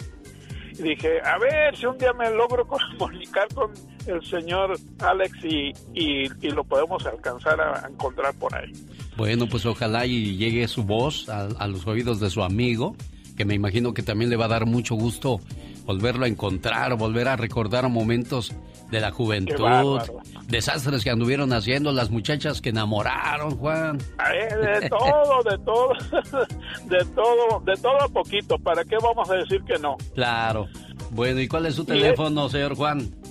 [0.78, 2.66] y dije, a ver si un día me logro
[2.98, 3.72] comunicar con
[4.06, 8.72] el señor Alex y, y, y lo podemos alcanzar a encontrar por ahí.
[9.16, 12.96] Bueno, pues ojalá y llegue su voz a, a los oídos de su amigo,
[13.36, 15.40] que me imagino que también le va a dar mucho gusto
[15.84, 18.52] volverlo a encontrar, volver a recordar momentos
[18.90, 20.00] de la juventud,
[20.48, 23.98] desastres que anduvieron haciendo, las muchachas que enamoraron, Juan.
[23.98, 25.92] De todo, de todo,
[26.84, 28.58] de todo, de todo a poquito.
[28.58, 29.96] ¿Para qué vamos a decir que no?
[30.14, 30.68] Claro.
[31.10, 33.21] Bueno, ¿y cuál es su teléfono, señor Juan?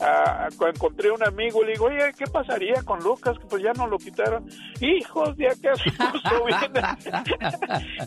[0.00, 3.38] ah, encontré un amigo y le digo, oye, ¿qué pasaría con Lucas?
[3.38, 4.46] Que pues ya no lo quitaron.
[4.80, 5.48] Hijos de
[6.46, 6.80] viene.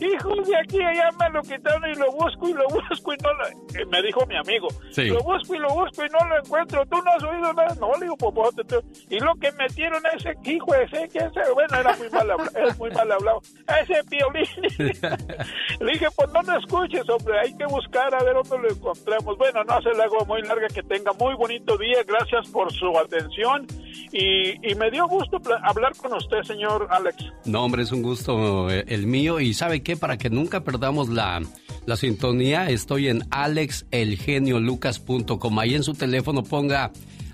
[0.00, 3.32] Hijos de aquí, allá me lo quitaron y lo busco y lo busco y no
[3.32, 3.46] lo...
[3.80, 5.04] eh, Me dijo mi amigo, Sí.
[5.06, 6.84] lo busco y lo busco y no lo encuentro.
[6.86, 7.74] ¿Tú no has oído nada?
[7.80, 11.08] No, le digo, pues, pues, te- te- Y lo que metieron a ese hijo, ese,
[11.08, 13.40] que ese, bueno, era muy mal hablado, es muy mal hablado.
[13.66, 14.46] A ese piolín.
[15.80, 19.38] Le dije, pues no lo escuches, hombre, hay que buscar a ver dónde lo encontramos.
[19.38, 23.66] Bueno, no se le hago muy larga, que tenga muy bonito gracias por su atención
[24.12, 27.16] y, me dio gusto hablar con usted, señor Alex.
[27.44, 29.38] No, hombre, es un gusto eh, el mío.
[29.40, 29.96] Y ¿sabe qué?
[29.96, 31.40] Para que nunca perdamos la,
[31.86, 35.58] la sintonía, estoy en alexelgeniolucas.com.
[35.58, 36.92] Ahí en su teléfono ponga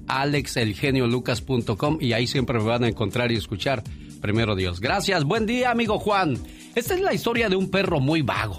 [0.08, 3.82] alexelgeniolucas.com y ahí siempre me van a encontrar y escuchar.
[4.20, 4.80] Primero Dios.
[4.80, 5.24] Gracias.
[5.24, 6.36] Buen día, amigo Juan.
[6.74, 8.58] Esta es la historia de un perro muy vago.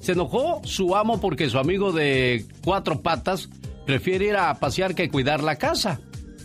[0.00, 3.50] Se enojó su amo porque su amigo de cuatro patas
[3.84, 6.00] prefiere ir a pasear que cuidar la casa.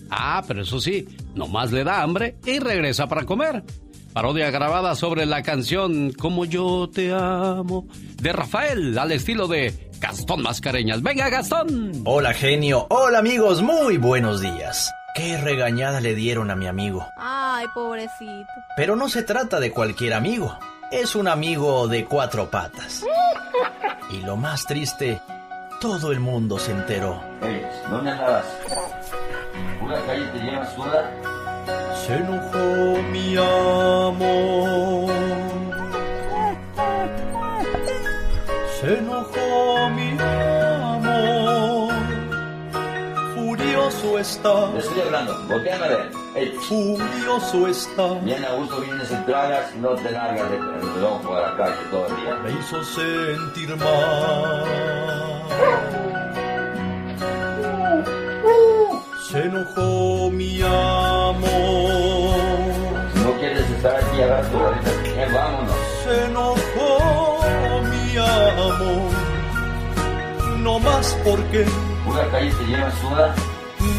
[0.09, 3.63] Ah, pero eso sí, nomás le da hambre y regresa para comer.
[4.13, 7.87] Parodia grabada sobre la canción Como yo te amo
[8.19, 11.03] de Rafael al estilo de Gastón Mascareñas.
[11.03, 12.01] Venga, Gastón.
[12.05, 14.91] Hola genio, hola amigos, muy buenos días.
[15.13, 17.05] Qué regañada le dieron a mi amigo.
[17.17, 18.47] Ay, pobrecito.
[18.75, 20.57] Pero no se trata de cualquier amigo,
[20.91, 23.03] es un amigo de cuatro patas.
[24.09, 25.19] Y lo más triste,
[25.79, 27.21] todo el mundo se enteró.
[27.89, 28.45] ¿Dónde andabas?
[29.81, 31.11] ¿Una calle te lleva sola?
[31.95, 35.07] Se enojó mi amo.
[38.79, 41.89] Se enojó mi amo.
[43.35, 44.71] Furioso está.
[44.73, 46.26] Te estoy hablando, volteame a ver.
[46.37, 48.13] Ey, Furioso está.
[48.21, 51.75] bien a gusto vienes y tragas y no te largas de ojo a la calle
[51.89, 52.35] todo el día.
[52.43, 54.63] Me hizo sentir mal.
[59.31, 61.47] Se enojó mi amo.
[63.13, 64.91] Si no quieres estar aquí, agarra tu varita.
[65.05, 65.75] Eh, vámonos.
[66.03, 67.39] Se enojó
[67.89, 69.09] mi amo.
[70.59, 71.65] No más porque,
[72.05, 73.33] Una calle te lleva sola,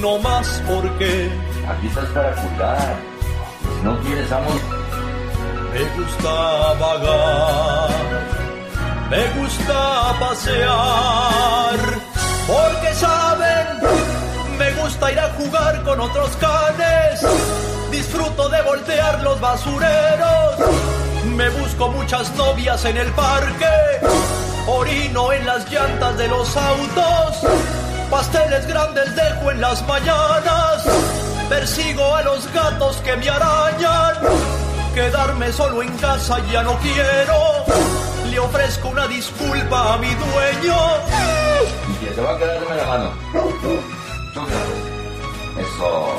[0.00, 1.30] no más porque
[1.68, 2.96] aquí estás para cuidar.
[3.62, 4.54] Si no quieres, vamos.
[5.72, 6.32] me gusta
[6.80, 7.90] vagar,
[9.10, 11.78] me gusta pasear,
[12.46, 13.66] porque saben,
[14.58, 17.20] me gusta ir a jugar con otros canes,
[17.90, 20.56] disfruto de voltear los basureros,
[21.36, 23.66] me busco muchas novias en el parque,
[24.66, 27.50] orino en las llantas de los autos,
[28.10, 30.84] pasteles grandes dejo en las mañanas,
[31.48, 34.14] persigo a los gatos que me arañan.
[34.94, 37.64] Quedarme solo en casa ya no quiero.
[38.30, 40.76] Le ofrezco una disculpa a mi dueño.
[41.88, 43.12] Y que te va a quedar dame la mano.
[45.58, 46.16] Eso.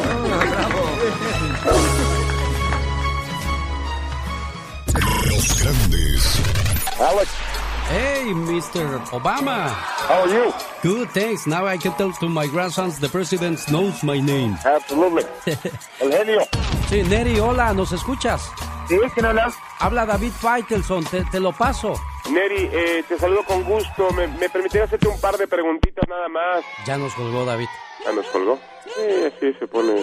[5.29, 6.41] Los grandes.
[6.99, 7.29] Alex.
[7.89, 8.99] Hey, Mr.
[9.09, 9.67] Obama.
[10.07, 10.53] How are you?
[10.83, 11.47] Good, thanks.
[11.47, 14.55] Now I can tell to my grandsons the president knows my name.
[14.63, 15.23] Absolutely.
[16.01, 16.41] El genio.
[16.89, 18.41] Sí, Neri, hola, ¿nos escuchas?
[18.87, 18.97] ¿Sí?
[19.13, 19.51] ¿Quién habla?
[19.79, 21.93] Habla David Faitelson, te, te lo paso.
[22.29, 24.11] Neri, eh, te saludo con gusto.
[24.11, 26.63] ¿Me, me permitiría hacerte un par de preguntitas nada más?
[26.85, 27.67] Ya nos colgó David.
[28.05, 28.59] ¿Ya nos colgó?
[28.85, 29.01] Sí,
[29.35, 29.99] así se pone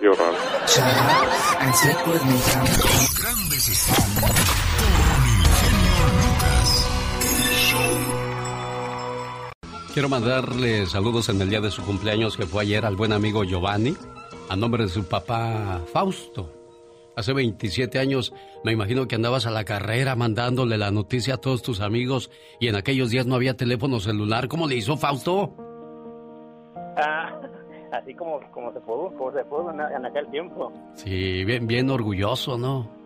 [0.00, 0.36] yo raro.
[3.18, 3.68] Grandes
[9.92, 13.42] Quiero mandarle saludos en el día de su cumpleaños que fue ayer al buen amigo
[13.42, 13.96] Giovanni,
[14.48, 16.48] a nombre de su papá Fausto.
[17.16, 18.32] Hace 27 años
[18.62, 22.30] me imagino que andabas a la carrera mandándole la noticia a todos tus amigos
[22.60, 24.46] y en aquellos días no había teléfono celular.
[24.46, 25.56] ¿Cómo le hizo Fausto?
[26.96, 27.40] Ah,
[27.90, 30.72] así como, como se pudo, como se pudo en, en aquel tiempo.
[30.94, 32.99] Sí, bien, bien orgulloso, ¿no?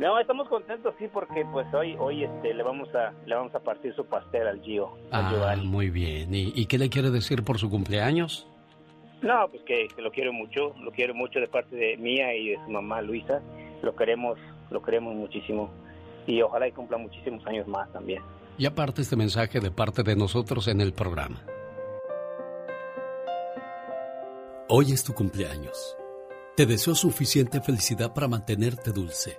[0.00, 3.60] No, estamos contentos, sí, porque pues hoy, hoy este, le vamos a, le vamos a
[3.60, 5.66] partir su pastel al Gio, al Ah, Giovanni.
[5.68, 6.34] muy bien.
[6.34, 8.46] ¿Y, y qué le quiere decir por su cumpleaños?
[9.20, 12.48] No, pues que, que lo quiero mucho, lo quiero mucho de parte de mía y
[12.48, 13.42] de su mamá Luisa.
[13.82, 14.38] Lo queremos,
[14.70, 15.70] lo queremos muchísimo
[16.26, 18.22] y ojalá y cumpla muchísimos años más también.
[18.56, 21.42] Y aparte este mensaje de parte de nosotros en el programa.
[24.68, 25.96] Hoy es tu cumpleaños.
[26.56, 29.38] Te deseo suficiente felicidad para mantenerte dulce,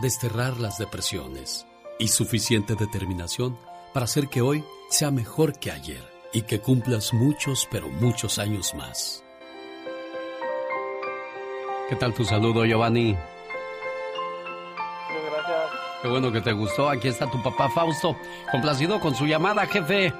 [0.00, 1.66] desterrar las depresiones
[1.98, 3.56] y suficiente determinación
[3.94, 6.02] para hacer que hoy sea mejor que ayer
[6.32, 9.24] y que cumplas muchos, pero muchos años más.
[11.88, 13.16] ¿Qué tal tu saludo, Giovanni?
[15.08, 15.70] Muchas gracias.
[16.02, 16.90] Qué bueno que te gustó.
[16.90, 18.14] Aquí está tu papá Fausto.
[18.50, 20.12] Complacido con su llamada, jefe.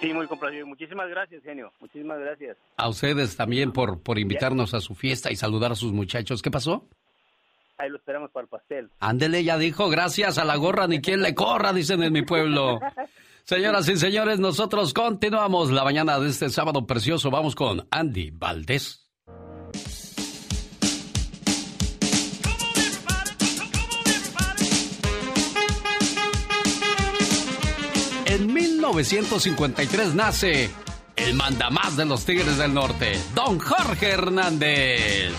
[0.00, 0.66] Sí, muy complacido.
[0.66, 1.70] Muchísimas gracias, genio.
[1.78, 2.56] Muchísimas gracias.
[2.78, 6.40] A ustedes también por, por invitarnos a su fiesta y saludar a sus muchachos.
[6.40, 6.88] ¿Qué pasó?
[7.82, 8.90] Ahí lo esperamos para el pastel.
[9.00, 12.78] Ándele, ya dijo, gracias a la gorra ni quien le corra, dicen en mi pueblo.
[13.42, 17.28] Señoras y señores, nosotros continuamos la mañana de este sábado precioso.
[17.32, 19.10] Vamos con Andy Valdés.
[28.26, 30.70] En 1953 nace
[31.16, 35.32] el mandamás de los Tigres del Norte, don Jorge Hernández.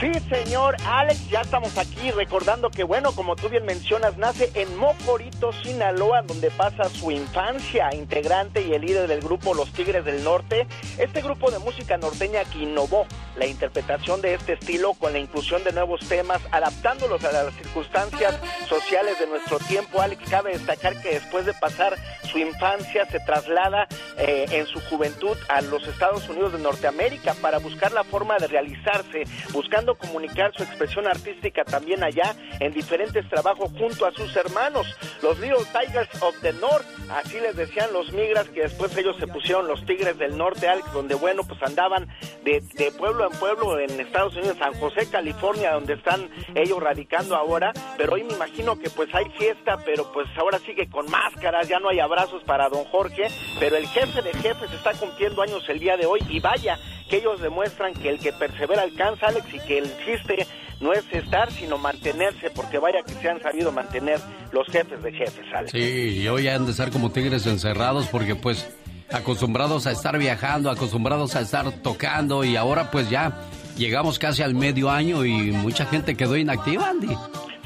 [0.00, 4.74] Sí, señor Alex, ya estamos aquí recordando que, bueno, como tú bien mencionas, nace en
[4.78, 10.24] Mocorito, Sinaloa, donde pasa su infancia, integrante y el líder del grupo Los Tigres del
[10.24, 10.66] Norte.
[10.96, 15.62] Este grupo de música norteña que innovó la interpretación de este estilo con la inclusión
[15.64, 20.00] de nuevos temas, adaptándolos a las circunstancias sociales de nuestro tiempo.
[20.00, 23.86] Alex, cabe destacar que después de pasar su infancia se traslada
[24.16, 28.46] eh, en su juventud a los Estados Unidos de Norteamérica para buscar la forma de
[28.46, 34.86] realizarse, buscando comunicar su expresión artística también allá en diferentes trabajos junto a sus hermanos,
[35.22, 39.26] los Little Tigers of the North, así les decían los migras que después ellos se
[39.26, 42.08] pusieron los Tigres del Norte, Alex, donde bueno, pues andaban
[42.44, 47.36] de, de pueblo en pueblo en Estados Unidos, San José, California, donde están ellos radicando
[47.36, 51.68] ahora, pero hoy me imagino que pues hay fiesta, pero pues ahora sigue con máscaras,
[51.68, 53.28] ya no hay abrazos para don Jorge,
[53.58, 56.78] pero el jefe de jefes está cumpliendo años el día de hoy y vaya
[57.10, 60.46] que ellos demuestran que el que persevera alcanza, Alex, y que el chiste
[60.80, 64.20] no es estar, sino mantenerse, porque vaya que se han sabido mantener
[64.52, 65.72] los jefes de jefes, Alex.
[65.72, 68.70] Sí, y hoy han de estar como tigres encerrados porque pues
[69.10, 73.36] acostumbrados a estar viajando, acostumbrados a estar tocando y ahora pues ya
[73.76, 77.14] llegamos casi al medio año y mucha gente quedó inactiva, Andy.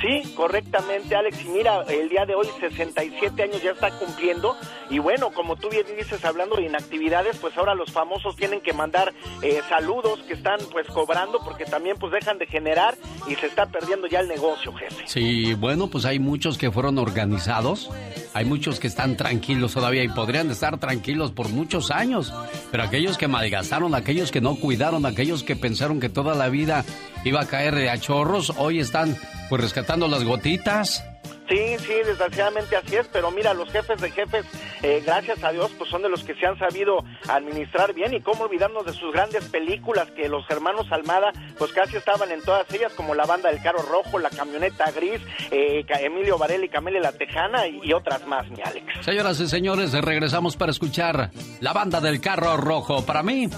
[0.04, 1.42] Sí, correctamente, Alex.
[1.46, 4.54] Y mira, el día de hoy 67 años ya está cumpliendo.
[4.90, 8.74] Y bueno, como tú bien dices, hablando de inactividades, pues ahora los famosos tienen que
[8.74, 12.94] mandar eh, saludos que están pues cobrando porque también pues dejan de generar
[13.26, 15.04] y se está perdiendo ya el negocio, jefe.
[15.06, 17.90] Sí, bueno, pues hay muchos que fueron organizados.
[18.34, 22.30] Hay muchos que están tranquilos todavía y podrían estar tranquilos por muchos años.
[22.70, 26.84] Pero aquellos que malgastaron, aquellos que no cuidaron, aquellos que pensaron que toda la vida
[27.24, 29.16] iba a caer a chorros, hoy están
[29.48, 31.04] pues rescatando las gotitas.
[31.48, 34.46] Sí, sí, desgraciadamente así es, pero mira, los jefes de jefes,
[34.82, 38.22] eh, gracias a Dios, pues son de los que se han sabido administrar bien y
[38.22, 42.72] cómo olvidarnos de sus grandes películas que los hermanos Almada, pues casi estaban en todas
[42.72, 45.20] ellas, como la banda del carro rojo, la camioneta gris,
[45.50, 49.04] eh, Emilio Varela y Camille La Tejana y, y otras más, mi Alex.
[49.04, 51.30] Señoras y señores, regresamos para escuchar
[51.60, 53.04] la banda del carro rojo.
[53.04, 53.50] Para mí,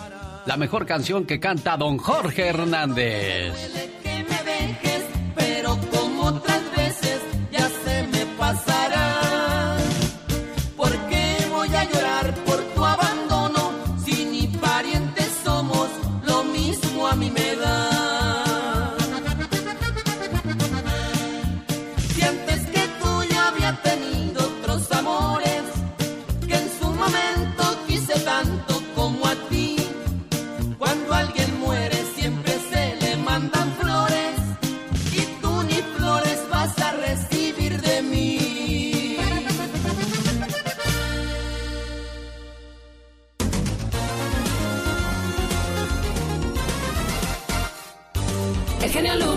[0.44, 4.05] la mejor canción que canta don Jorge Hernández.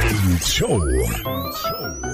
[0.00, 0.80] El show.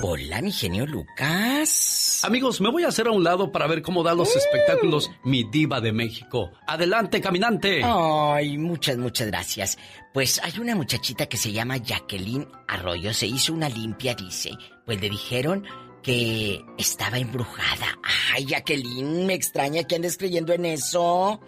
[0.03, 2.23] Hola, mi genio Lucas.
[2.25, 5.45] Amigos, me voy a hacer a un lado para ver cómo dan los espectáculos mi
[5.45, 6.51] diva de México.
[6.67, 7.83] Adelante, caminante.
[7.85, 9.79] Ay, muchas, muchas gracias.
[10.15, 13.13] Pues hay una muchachita que se llama Jacqueline Arroyo.
[13.13, 14.53] Se hizo una limpia, dice.
[14.87, 15.65] Pues le dijeron
[16.03, 17.99] que estaba embrujada.
[18.35, 21.41] Ay, Jacqueline, me extraña que andes creyendo en eso.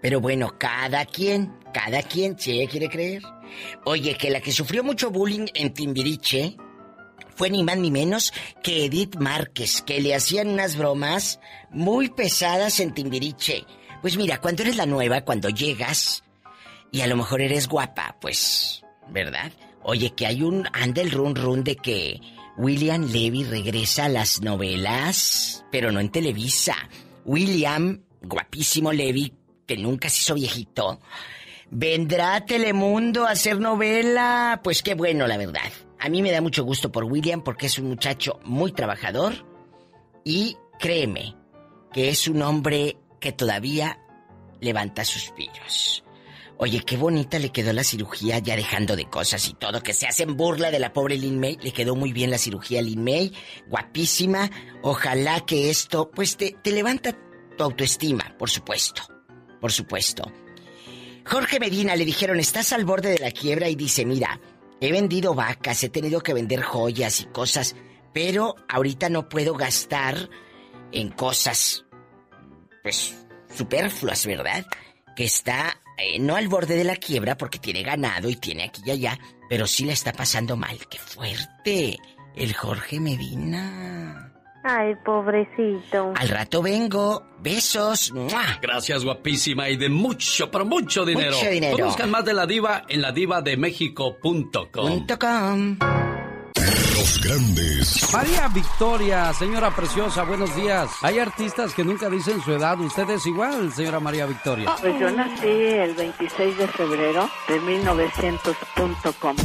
[0.00, 3.22] Pero bueno, cada quien, cada quien, si ella quiere creer.
[3.84, 6.56] Oye, que la que sufrió mucho bullying en Timbiriche
[7.34, 12.80] fue ni más ni menos que Edith Márquez, que le hacían unas bromas muy pesadas
[12.80, 13.64] en Timbiriche.
[14.00, 16.24] Pues mira, cuando eres la nueva, cuando llegas
[16.90, 19.52] y a lo mejor eres guapa, pues, ¿verdad?
[19.82, 22.20] Oye, que hay un anda el run run de que
[22.56, 26.76] William Levy regresa a las novelas, pero no en Televisa.
[27.24, 29.32] William, guapísimo Levy,
[29.66, 31.00] que nunca se hizo viejito,
[31.72, 34.60] vendrá Telemundo a hacer novela.
[34.62, 35.72] Pues qué bueno, la verdad.
[35.98, 39.34] A mí me da mucho gusto por William porque es un muchacho muy trabajador
[40.24, 41.34] y créeme
[41.92, 43.98] que es un hombre que todavía
[44.60, 46.04] levanta suspiros.
[46.58, 50.06] Oye, qué bonita le quedó la cirugía ya dejando de cosas y todo, que se
[50.06, 51.56] hacen burla de la pobre Lin May.
[51.60, 53.32] Le quedó muy bien la cirugía a Lin May,
[53.68, 54.50] guapísima.
[54.82, 57.16] Ojalá que esto, pues te, te levanta
[57.56, 59.02] tu autoestima, por supuesto.
[59.60, 60.30] Por supuesto.
[61.24, 64.40] Jorge Medina le dijeron, estás al borde de la quiebra y dice, mira,
[64.82, 67.76] He vendido vacas, he tenido que vender joyas y cosas,
[68.12, 70.28] pero ahorita no puedo gastar
[70.90, 71.84] en cosas,
[72.82, 73.14] pues,
[73.56, 74.66] superfluas, ¿verdad?
[75.14, 78.82] Que está eh, no al borde de la quiebra porque tiene ganado y tiene aquí
[78.84, 80.76] y allá, pero sí le está pasando mal.
[80.88, 81.96] ¡Qué fuerte!
[82.34, 84.21] El Jorge Medina.
[84.64, 86.12] Ay, pobrecito.
[86.16, 87.24] Al rato vengo.
[87.40, 88.12] Besos.
[88.60, 89.68] Gracias, guapísima.
[89.68, 91.36] Y de mucho, pero mucho dinero.
[91.36, 91.76] Mucho dinero.
[91.76, 95.06] Conozcan más de la diva en ladivademexico.com.
[95.18, 95.78] .com.
[97.02, 98.12] Los grandes.
[98.12, 100.88] María Victoria, señora preciosa, buenos días.
[101.02, 102.78] Hay artistas que nunca dicen su edad.
[102.78, 104.72] ¿Usted es igual, señora María Victoria?
[104.80, 109.36] Pues yo nací el 26 de febrero de 1900.com.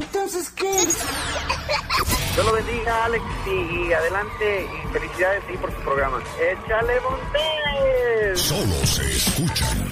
[0.00, 0.72] Entonces, ¿qué?
[0.72, 6.18] Dios lo bendiga, Alex, y adelante, y felicidades sí, por su programa.
[6.40, 8.40] ¡Échale montes!
[8.40, 9.90] Solo se escuchan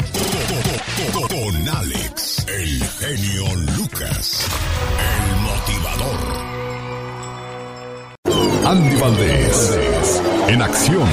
[1.29, 3.45] con Alex, el genio
[3.77, 4.49] Lucas,
[4.99, 6.50] el motivador.
[8.71, 11.09] Andy Valdés, en acción.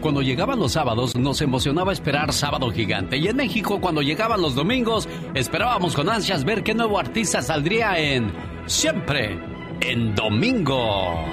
[0.00, 4.56] Cuando llegaban los sábados nos emocionaba esperar Sábado Gigante y en México cuando llegaban los
[4.56, 8.32] domingos esperábamos con ansias ver qué nuevo artista saldría en
[8.66, 9.38] Siempre
[9.80, 11.24] en Domingo.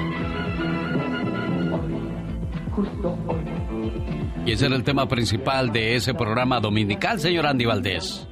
[4.45, 8.27] Y ese era el tema principal de ese programa dominical, señor Andy Valdés.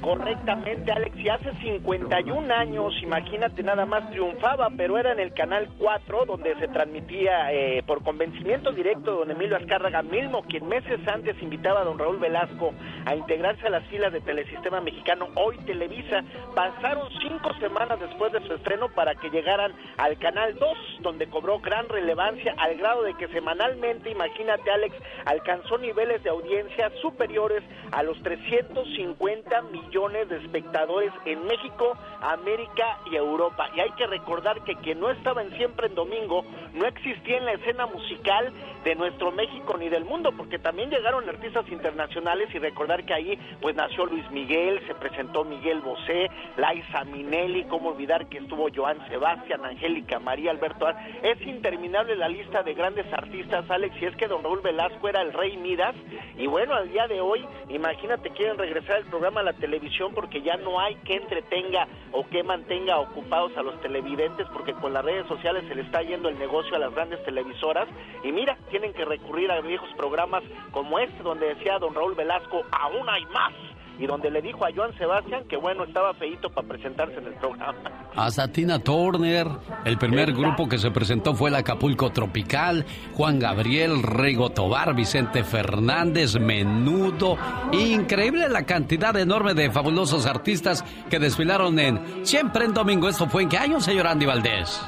[0.00, 1.16] Correctamente, Alex.
[1.18, 6.54] Y hace 51 años, imagínate, nada más triunfaba, pero era en el Canal 4, donde
[6.56, 11.84] se transmitía eh, por convencimiento directo don Emilio Azcárraga mismo, quien meses antes invitaba a
[11.84, 12.72] don Raúl Velasco
[13.04, 16.24] a integrarse a las filas de Telesistema Mexicano, hoy Televisa.
[16.54, 21.60] Pasaron cinco semanas después de su estreno para que llegaran al Canal 2, donde cobró
[21.60, 24.96] gran relevancia al grado de que semanalmente, imagínate, Alex,
[25.26, 27.62] alcanzó niveles de audiencia superiores
[27.92, 33.68] a los 350 millones millones de espectadores en México, América y Europa.
[33.74, 36.44] Y hay que recordar que quien no estaba siempre en domingo
[36.74, 38.52] no existía en la escena musical
[38.84, 43.38] de nuestro México ni del mundo, porque también llegaron artistas internacionales y recordar que ahí
[43.60, 49.06] pues nació Luis Miguel, se presentó Miguel Bosé, Laisa Minelli, cómo olvidar que estuvo Joan
[49.08, 50.86] Sebastián, Angélica María Alberto.
[51.22, 55.22] Es interminable la lista de grandes artistas, Alex, y es que don Raúl Velasco era
[55.22, 55.96] el rey Midas
[56.38, 59.79] y bueno, al día de hoy, imagínate quieren regresar el programa a la televisión
[60.14, 64.92] porque ya no hay que entretenga o que mantenga ocupados a los televidentes porque con
[64.92, 67.88] las redes sociales se le está yendo el negocio a las grandes televisoras.
[68.24, 70.42] Y mira, tienen que recurrir a viejos programas
[70.72, 73.52] como este donde decía don Raúl Velasco, aún hay más
[74.00, 77.34] y donde le dijo a Joan Sebastián que bueno, estaba feito para presentarse en el
[77.34, 77.76] programa.
[78.16, 79.46] Hasta Tina Turner,
[79.84, 85.44] el primer grupo que se presentó fue el Acapulco Tropical, Juan Gabriel, Rego Tobar, Vicente
[85.44, 87.36] Fernández, Menudo,
[87.72, 93.06] increíble la cantidad enorme de fabulosos artistas que desfilaron en Siempre en Domingo.
[93.08, 94.80] ¿Esto fue en qué año, señor Andy Valdés?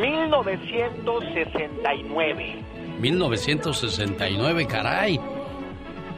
[0.00, 2.64] 1969.
[2.98, 5.20] 1969, caray.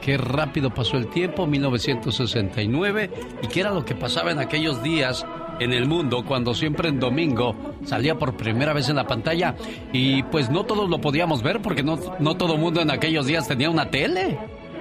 [0.02, 3.10] Qué rápido pasó el tiempo, 1969,
[3.42, 5.26] y qué era lo que pasaba en aquellos días
[5.60, 7.54] en el mundo cuando siempre en domingo
[7.84, 9.54] salía por primera vez en la pantalla
[9.92, 13.48] y pues no todos lo podíamos ver porque no, no todo mundo en aquellos días
[13.48, 14.38] tenía una tele.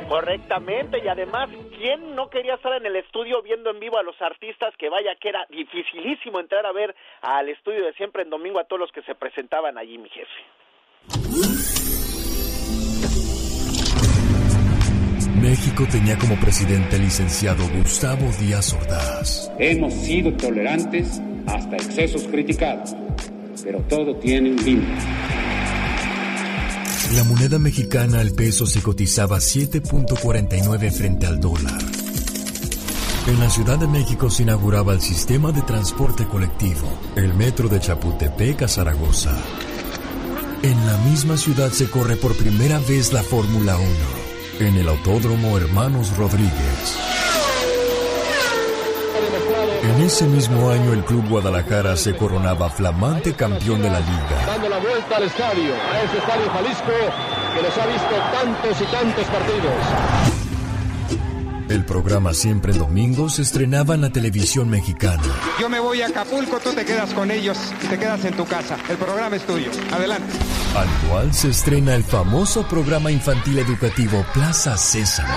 [0.07, 4.15] Correctamente, y además, ¿quién no quería estar en el estudio viendo en vivo a los
[4.21, 4.73] artistas?
[4.77, 8.63] Que vaya que era dificilísimo entrar a ver al estudio de siempre en domingo a
[8.63, 11.86] todos los que se presentaban allí, mi jefe.
[15.41, 19.51] México tenía como presidente al licenciado Gustavo Díaz Ordaz.
[19.59, 22.95] Hemos sido tolerantes hasta excesos criticados,
[23.63, 25.01] pero todo tiene un límite.
[27.15, 31.81] La moneda mexicana al peso se cotizaba 7.49 frente al dólar.
[33.27, 37.79] En la Ciudad de México se inauguraba el sistema de transporte colectivo, el metro de
[37.79, 39.37] Chapultepec a Zaragoza.
[40.63, 43.87] En la misma ciudad se corre por primera vez la Fórmula 1,
[44.59, 46.97] en el Autódromo Hermanos Rodríguez.
[49.83, 54.45] En ese mismo año el Club Guadalajara se coronaba flamante campeón de la liga.
[54.47, 56.91] Dando la vuelta al estadio, a ese estadio Jalisco
[57.55, 60.26] que nos ha visto tantos y tantos partidos.
[61.69, 65.21] El programa Siempre en Domingo se estrenaba en la televisión mexicana.
[65.59, 68.45] Yo me voy a Acapulco, tú te quedas con ellos y te quedas en tu
[68.45, 68.77] casa.
[68.89, 69.69] El programa es tuyo.
[69.91, 70.33] Adelante.
[70.75, 75.33] Al cual se estrena el famoso programa infantil educativo Plaza Sésamo.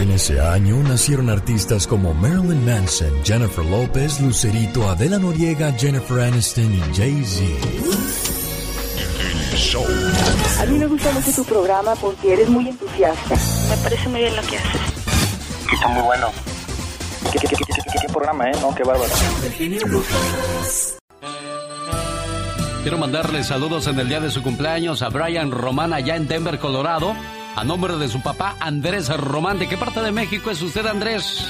[0.00, 6.74] En ese año nacieron artistas como Marilyn Manson, Jennifer López, Lucerito, Adela Noriega, Jennifer Aniston
[6.74, 8.29] y Jay-Z.
[9.70, 9.84] Show.
[10.60, 13.36] A mí me gusta mucho tu programa porque eres muy entusiasta.
[13.68, 14.80] Me parece muy bien lo que haces.
[15.72, 16.26] Está muy bueno.
[17.30, 18.52] ¿Qué, qué, qué, qué, qué- qué programa, eh?
[18.60, 19.12] No, qué bárbaro.
[22.82, 26.58] Quiero mandarle saludos en el día de su cumpleaños a Brian Román allá en Denver,
[26.58, 27.14] Colorado.
[27.54, 29.58] A nombre de su papá Andrés Román.
[29.60, 31.44] ¿De qué parte de México es usted, Andrés?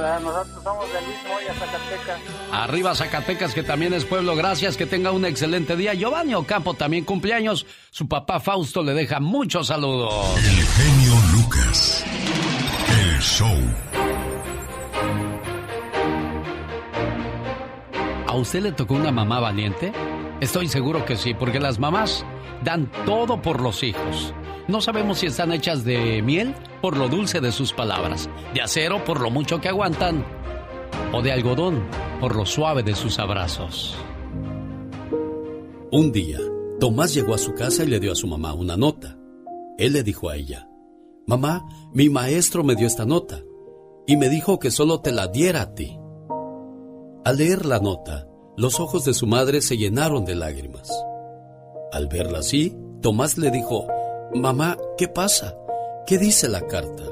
[0.00, 2.20] Nosotros somos del mismo hoy a Zacatecas.
[2.52, 4.34] Arriba Zacatecas, que también es pueblo.
[4.34, 5.94] Gracias, que tenga un excelente día.
[5.94, 7.66] Giovanni Ocampo también cumpleaños.
[7.90, 10.12] Su papá Fausto le deja muchos saludos.
[10.38, 12.04] El genio Lucas.
[12.88, 13.58] El show.
[18.26, 19.92] ¿A usted le tocó una mamá valiente?
[20.40, 22.24] Estoy seguro que sí, porque las mamás
[22.62, 24.32] dan todo por los hijos.
[24.70, 29.04] No sabemos si están hechas de miel por lo dulce de sus palabras, de acero
[29.04, 30.24] por lo mucho que aguantan,
[31.12, 31.82] o de algodón
[32.20, 33.96] por lo suave de sus abrazos.
[35.90, 36.38] Un día,
[36.78, 39.18] Tomás llegó a su casa y le dio a su mamá una nota.
[39.76, 40.68] Él le dijo a ella,
[41.26, 43.40] Mamá, mi maestro me dio esta nota
[44.06, 45.98] y me dijo que solo te la diera a ti.
[47.24, 50.92] Al leer la nota, los ojos de su madre se llenaron de lágrimas.
[51.90, 53.88] Al verla así, Tomás le dijo,
[54.34, 55.56] Mamá, ¿qué pasa?
[56.06, 57.04] ¿Qué dice la carta?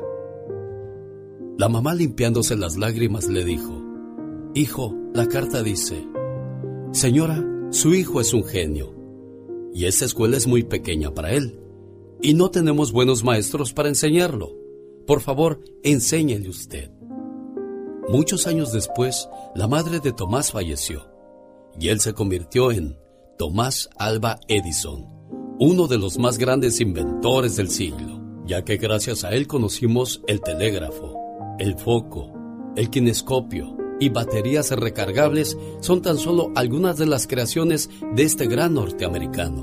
[1.56, 3.82] La mamá limpiándose las lágrimas le dijo,
[4.54, 6.06] Hijo, la carta dice,
[6.92, 8.94] Señora, su hijo es un genio,
[9.74, 11.60] y esta escuela es muy pequeña para él,
[12.22, 14.52] y no tenemos buenos maestros para enseñarlo.
[15.06, 16.90] Por favor, enséñele usted.
[18.08, 21.18] Muchos años después, la madre de Tomás falleció
[21.78, 22.98] y él se convirtió en
[23.36, 25.06] Tomás Alba Edison,
[25.60, 30.40] uno de los más grandes inventores del siglo, ya que gracias a él conocimos el
[30.40, 31.16] telégrafo,
[31.58, 32.32] el foco,
[32.76, 38.74] el kinescopio y baterías recargables son tan solo algunas de las creaciones de este gran
[38.74, 39.62] norteamericano.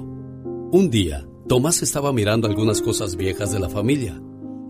[0.71, 4.21] Un día, Tomás estaba mirando algunas cosas viejas de la familia.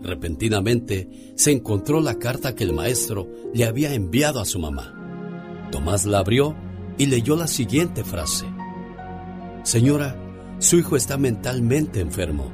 [0.02, 5.68] Repentinamente se encontró la carta que el maestro le había enviado a su mamá.
[5.72, 6.54] Tomás la abrió
[6.98, 8.46] y leyó la siguiente frase.
[9.64, 10.25] Señora,
[10.58, 12.50] su hijo está mentalmente enfermo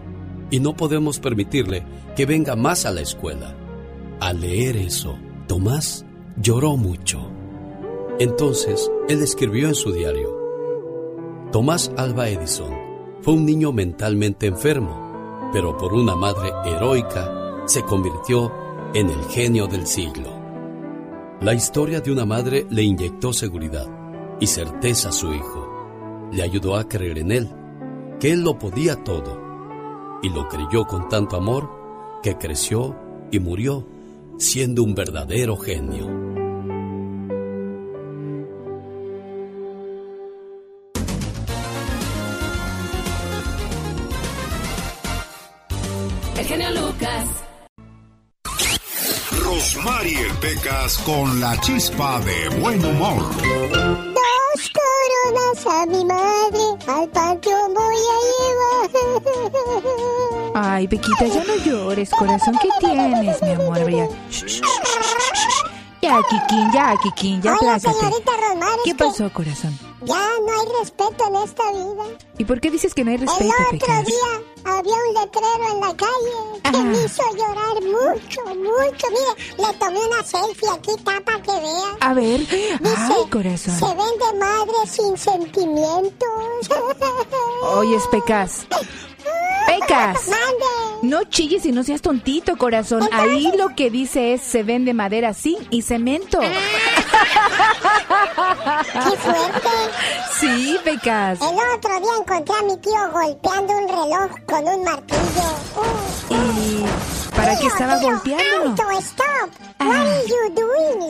[0.50, 1.84] y no podemos permitirle
[2.16, 3.54] que venga más a la escuela.
[4.20, 6.04] Al leer eso, Tomás
[6.36, 7.28] lloró mucho.
[8.18, 10.38] Entonces, él escribió en su diario,
[11.50, 12.72] Tomás Alba Edison
[13.20, 18.52] fue un niño mentalmente enfermo, pero por una madre heroica se convirtió
[18.94, 20.30] en el genio del siglo.
[21.40, 23.86] La historia de una madre le inyectó seguridad
[24.40, 26.28] y certeza a su hijo.
[26.32, 27.50] Le ayudó a creer en él,
[28.22, 29.36] que él lo podía todo.
[30.22, 31.68] Y lo creyó con tanto amor
[32.22, 32.96] que creció
[33.32, 33.84] y murió
[34.38, 36.06] siendo un verdadero genio.
[46.36, 47.26] El genio Lucas.
[49.44, 54.11] Rosmarie Pecas con la chispa de buen humor.
[55.64, 60.02] A mi madre, al panteón voy a llevar.
[60.54, 62.58] Ay, Pequita, ya no llores, corazón.
[62.60, 63.90] ¿Qué tienes, mi amor?
[63.90, 64.60] Ya, Shh,
[66.02, 67.92] ya Kikín, ya, Kikín, ya, plácate.
[67.92, 68.32] señorita
[68.84, 69.91] ¿Qué pasó, corazón?
[70.04, 72.04] Ya no hay respeto en esta vida.
[72.38, 74.06] ¿Y por qué dices que no hay respeto, El otro Pecas?
[74.06, 76.82] día había un letrero en la calle que Ah.
[76.82, 79.06] me hizo llorar mucho, mucho.
[79.10, 81.96] Mire, le tomé una selfie aquí, tapa que vea.
[82.00, 83.78] A ver, Dice, ay, corazón.
[83.78, 86.28] se vende madre sin sentimientos.
[87.74, 88.66] Oyes, Pecas.
[89.66, 90.28] Pecas.
[90.28, 90.66] Mande.
[91.02, 93.08] No chilles y no seas tontito, corazón.
[93.12, 96.38] Ahí lo que dice es se vende madera sin y cemento.
[98.92, 99.68] ¡Qué fuerte!
[100.38, 101.40] Sí, Pecas.
[101.40, 105.48] El otro día encontré a mi tío golpeando un reloj con un martillo.
[105.76, 106.84] Uh, ¿Y
[107.36, 108.70] para qué estaba golpeándolo?
[108.70, 109.50] Auto, stop.
[109.80, 111.00] What are you doing?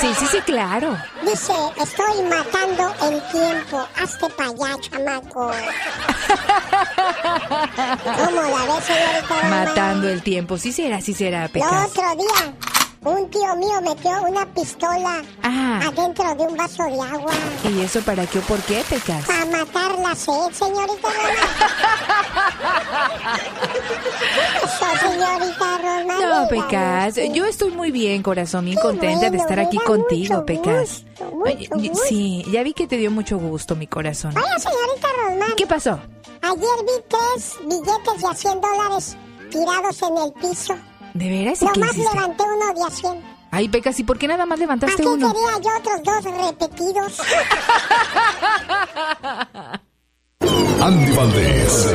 [0.00, 0.96] Sí, sí, sí, claro.
[1.24, 3.86] Dice, estoy matando el tiempo.
[4.00, 5.50] Hazte para allá, chamaco.
[8.04, 9.48] ¿Cómo la ves, señorita?
[9.48, 10.58] Matando el tiempo.
[10.58, 11.88] Sí será, sí será, El Pecas.
[11.88, 12.54] otro día,
[13.02, 15.80] un tío mío metió una pistola Ah.
[15.86, 17.32] adentro de un vaso de agua.
[17.64, 19.24] ¿Y eso para qué o por qué, Pecas?
[19.26, 21.08] Para matar la sed, señorita.
[24.62, 26.20] Eso, señorita Román.
[26.20, 30.46] No, Pecas, yo estoy muy bien, corazón, bien Qué contenta de estar aquí contigo, mucho
[30.46, 31.04] Pecas.
[31.18, 32.04] gusto, mucho Ay, y- gusto.
[32.08, 34.34] Sí, ya vi que te dio mucho gusto, mi corazón.
[34.36, 35.52] Oiga, señorita Román.
[35.56, 35.98] ¿Qué pasó?
[36.42, 39.16] Ayer vi tres billetes de a 100 dólares
[39.50, 40.74] tirados en el piso.
[41.14, 41.62] ¿De veras?
[41.62, 43.40] ¿Y qué Nomás levanté uno de a 100.
[43.52, 45.32] Ay, Pecas, ¿y por qué nada más levantaste Aquí uno?
[45.32, 47.20] quería yo otros dos repetidos.
[50.82, 51.88] Andy Valdés,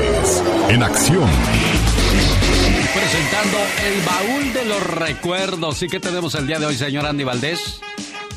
[0.69, 1.27] en acción.
[2.93, 5.81] Presentando el baúl de los recuerdos.
[5.81, 7.81] ¿Y qué tenemos el día de hoy, señor Andy Valdés?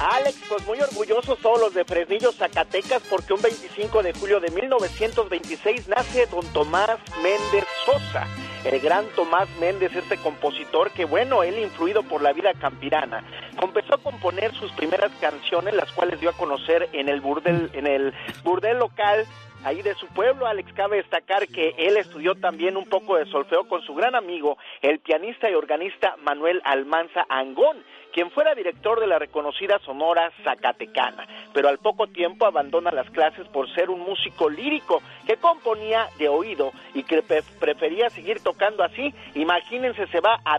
[0.00, 4.50] Alex, pues muy orgullosos todos los de Fresnillo, Zacatecas, porque un 25 de julio de
[4.52, 8.28] 1926 nace don Tomás Méndez Sosa.
[8.64, 13.24] El gran Tomás Méndez, este compositor que, bueno, él influido por la vida campirana,
[13.58, 17.88] comenzó a componer sus primeras canciones, las cuales dio a conocer en el burdel, en
[17.88, 18.14] el
[18.44, 19.26] burdel local
[19.64, 20.46] ahí de su pueblo.
[20.46, 24.58] Alex, cabe destacar que él estudió también un poco de solfeo con su gran amigo,
[24.80, 27.82] el pianista y organista Manuel Almanza Angón,
[28.18, 31.24] quien fuera director de la reconocida Sonora Zacatecana,
[31.54, 36.28] pero al poco tiempo abandona las clases por ser un músico lírico que componía de
[36.28, 39.14] oído y que pre- prefería seguir tocando así.
[39.36, 40.58] Imagínense, se va a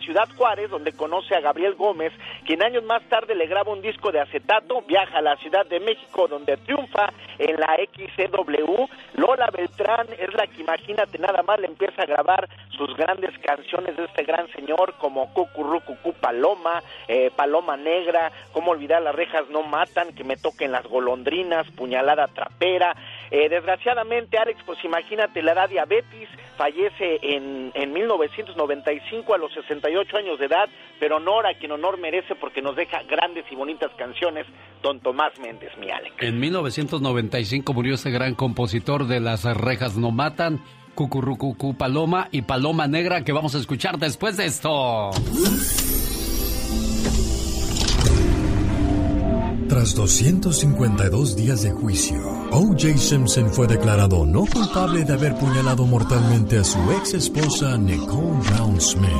[0.00, 2.12] Ciudad Juárez, donde conoce a Gabriel Gómez,
[2.44, 5.80] quien años más tarde le graba un disco de acetato, viaja a la Ciudad de
[5.80, 8.84] México, donde triunfa en la XCW.
[9.14, 12.46] Lola Beltrán es la que, imagínate, nada más le empieza a grabar
[12.76, 16.73] sus grandes canciones de este gran señor, como Cucurrucucú Paloma,
[17.08, 22.26] eh, Paloma Negra, cómo olvidar las rejas no matan, que me toquen las golondrinas, puñalada
[22.28, 22.96] trapera.
[23.30, 30.16] Eh, desgraciadamente, Alex, pues imagínate, le da diabetes, fallece en, en 1995 a los 68
[30.16, 30.68] años de edad,
[31.00, 34.46] pero honor a quien honor merece porque nos deja grandes y bonitas canciones,
[34.82, 36.14] don Tomás Méndez, mi Alex.
[36.20, 40.60] En 1995 murió este gran compositor de Las rejas no matan,
[40.94, 45.10] Cucurrucucú Paloma y Paloma Negra que vamos a escuchar después de esto.
[49.74, 52.22] Tras 252 días de juicio,
[52.52, 52.96] O.J.
[52.96, 58.80] Simpson fue declarado no culpable de haber puñalado mortalmente a su ex esposa Nicole Brown
[58.80, 59.10] Smith.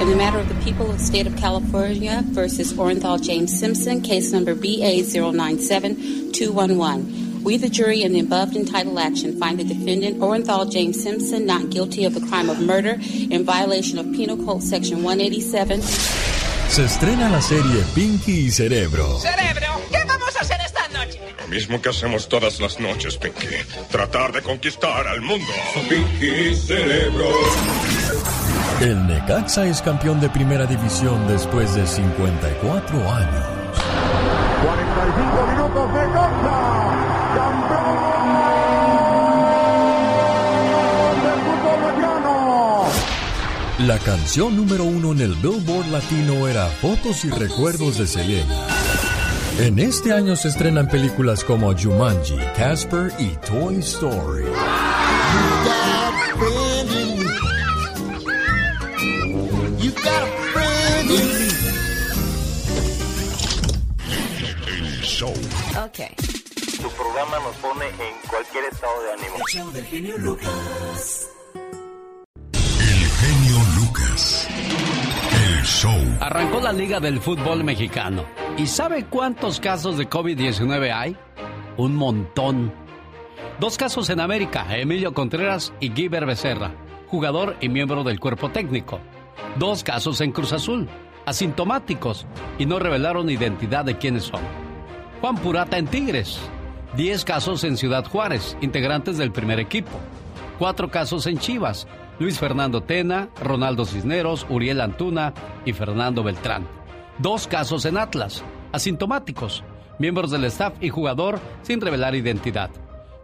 [0.00, 4.00] In the matter of the people of the state of California versus Orenthal James Simpson,
[4.00, 7.42] case number BA097211.
[7.44, 11.68] We, the jury, in the above entitled action, find the defendant, Orenthal James Simpson, not
[11.68, 12.98] guilty of the crime of murder
[13.30, 15.82] in violation of Penal Code Section 187.
[16.68, 19.18] Se estrena la serie Pinky y Cerebro.
[19.18, 21.18] Cerebro, ¿qué vamos a hacer esta noche?
[21.40, 23.46] Lo mismo que hacemos todas las noches, Pinky.
[23.90, 25.52] Tratar de conquistar al mundo.
[25.88, 27.30] Pinky Cerebro.
[28.80, 33.57] El Necaxa es campeón de primera división después de 54 años.
[43.78, 48.66] La canción número uno en el Billboard Latino era Fotos y Recuerdos de Selena.
[49.60, 54.46] En este año se estrenan películas como Jumanji, Casper y Toy Story.
[59.78, 61.48] You got a friend in me.
[64.66, 65.32] El show.
[65.84, 66.00] Ok.
[66.82, 69.36] Tu programa nos pone en cualquier estado de ánimo.
[69.76, 70.16] El genio
[74.18, 75.94] El show.
[76.20, 78.24] Arrancó la Liga del Fútbol Mexicano.
[78.56, 81.16] ¿Y sabe cuántos casos de COVID-19 hay?
[81.76, 82.72] Un montón.
[83.60, 86.72] Dos casos en América, Emilio Contreras y Guiber Becerra,
[87.06, 88.98] jugador y miembro del cuerpo técnico.
[89.56, 90.88] Dos casos en Cruz Azul,
[91.24, 92.26] asintomáticos,
[92.58, 94.40] y no revelaron identidad de quiénes son.
[95.20, 96.40] Juan Purata en Tigres.
[96.96, 100.00] Diez casos en Ciudad Juárez, integrantes del primer equipo.
[100.58, 101.86] Cuatro casos en Chivas.
[102.18, 105.32] Luis Fernando Tena, Ronaldo Cisneros, Uriel Antuna
[105.64, 106.66] y Fernando Beltrán.
[107.18, 109.62] Dos casos en Atlas, asintomáticos,
[109.98, 112.70] miembros del staff y jugador sin revelar identidad.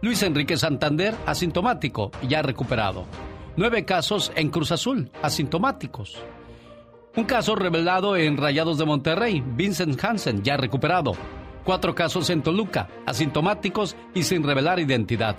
[0.01, 3.05] Luis Enrique Santander, asintomático, ya recuperado.
[3.57, 6.21] Nueve casos en Cruz Azul, asintomáticos.
[7.15, 11.13] Un caso revelado en Rayados de Monterrey, Vincent Hansen, ya recuperado.
[11.63, 15.35] Cuatro casos en Toluca, asintomáticos y sin revelar identidad.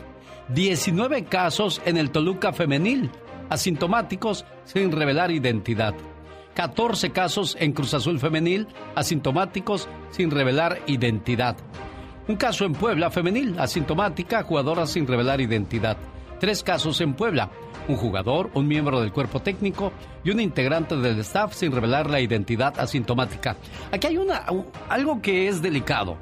[0.48, 3.10] 19 casos en el Toluca femenil,
[3.48, 5.94] asintomáticos sin revelar identidad.
[6.54, 11.56] 14 casos en Cruz Azul femenil, asintomáticos sin revelar identidad.
[12.28, 15.96] Un caso en Puebla femenil, asintomática, jugadora sin revelar identidad.
[16.40, 17.50] Tres casos en Puebla,
[17.88, 19.92] un jugador, un miembro del cuerpo técnico
[20.24, 23.56] y un integrante del staff sin revelar la identidad asintomática.
[23.92, 24.44] Aquí hay una,
[24.88, 26.16] algo que es delicado.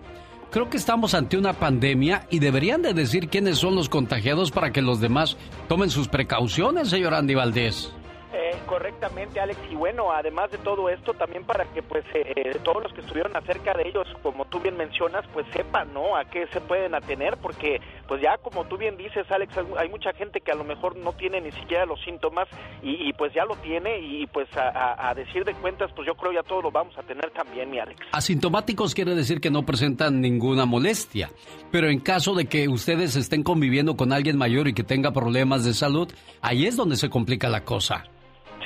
[0.55, 4.70] Creo que estamos ante una pandemia y deberían de decir quiénes son los contagiados para
[4.70, 5.36] que los demás
[5.68, 7.90] tomen sus precauciones, señor Andy Valdés.
[8.36, 9.61] Eh, correctamente, Alex.
[9.70, 13.01] Y bueno, además de todo esto, también para que pues eh, eh, todos los que
[13.01, 16.16] estuvieron acerca de ellos, como tú bien mencionas, pues sepan, ¿no?
[16.16, 20.12] A qué se pueden atener, porque pues ya como tú bien dices, Alex, hay mucha
[20.15, 22.48] gente que a lo mejor no tiene ni siquiera los síntomas
[22.82, 26.43] y, pues ya lo tiene y pues a, decir de cuentas, pues yo creo ya
[26.43, 28.01] todos lo vamos a tener también, mi Alex.
[28.11, 31.31] Asintomáticos quiere decir que no presentan ninguna molestia,
[31.70, 35.65] pero en caso de que ustedes estén conviviendo con alguien mayor y que tenga problemas
[35.65, 36.12] de salud,
[36.43, 38.05] ahí es donde se complica la cosa.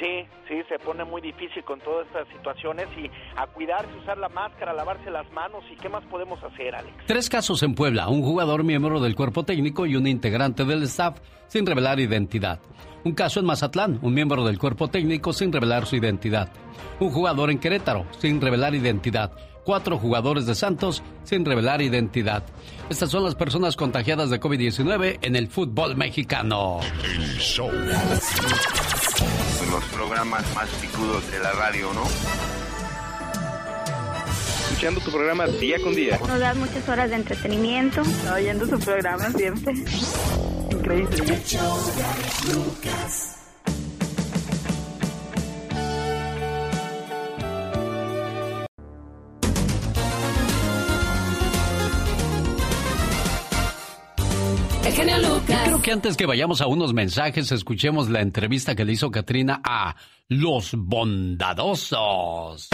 [0.01, 4.29] Sí, sí, se pone muy difícil con todas estas situaciones y a cuidarse, usar la
[4.29, 6.95] máscara, lavarse las manos y qué más podemos hacer, Alex.
[7.07, 11.19] Tres casos en Puebla, un jugador miembro del cuerpo técnico y un integrante del staff
[11.49, 12.61] sin revelar identidad.
[13.05, 16.51] Un caso en Mazatlán, un miembro del cuerpo técnico sin revelar su identidad.
[17.01, 19.33] Un jugador en Querétaro sin revelar identidad.
[19.65, 22.43] Cuatro jugadores de Santos sin revelar identidad.
[22.89, 26.81] Estas son las personas contagiadas de COVID-19 en el fútbol mexicano.
[27.05, 27.71] El show
[29.71, 32.05] los programas más picudos de la radio, ¿no?
[34.65, 36.19] Escuchando tu programa día con día.
[36.27, 38.03] Nos da muchas horas de entretenimiento.
[38.33, 39.75] Oyendo su programa siempre.
[40.71, 41.25] Increíble.
[54.99, 55.05] Yo
[55.65, 59.61] creo que antes que vayamos a unos mensajes, escuchemos la entrevista que le hizo Katrina
[59.63, 59.95] a
[60.27, 62.69] Los Bondadosos.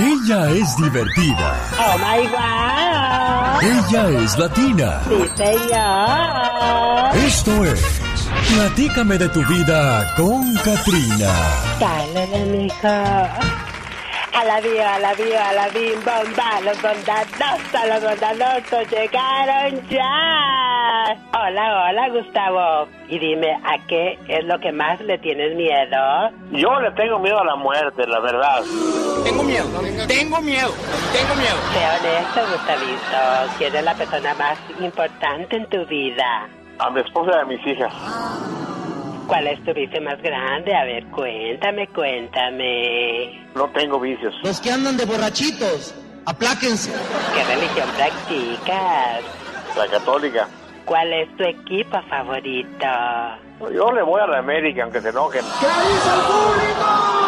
[0.00, 1.56] Ella es divertida.
[1.80, 3.60] Oh my God.
[3.90, 5.02] Ella es latina.
[5.08, 7.16] Sí, señor.
[7.26, 8.00] Esto es.
[8.54, 11.32] Platícame de tu vida con Katrina.
[11.80, 13.67] Dale, mija.
[14.38, 19.88] A la vida, a la vida, a la bim, bomba, los bondadosos, los bondadosos llegaron
[19.88, 21.16] ya.
[21.34, 22.86] Hola, hola, Gustavo.
[23.08, 26.30] Y dime, ¿a qué es lo que más le tienes miedo?
[26.52, 28.62] Yo le tengo miedo a la muerte, la verdad.
[29.24, 29.66] Tengo miedo,
[30.06, 30.70] tengo miedo,
[31.12, 31.56] tengo miedo.
[31.72, 33.58] Sé honesto, Gustavito.
[33.58, 36.48] ¿Quién es la persona más importante en tu vida?
[36.78, 37.92] A mi esposa y a mis hijas.
[39.28, 40.74] ¿Cuál es tu vicio más grande?
[40.74, 43.46] A ver, cuéntame, cuéntame.
[43.54, 44.34] No tengo vicios.
[44.42, 45.94] Los que andan de borrachitos,
[46.24, 46.90] apláquense.
[47.34, 49.20] ¿Qué religión practicas?
[49.76, 50.48] La católica.
[50.86, 52.86] ¿Cuál es tu equipo favorito?
[53.70, 55.42] Yo le voy a la América, aunque se enojen.
[55.60, 57.18] ¿Qué dice el público?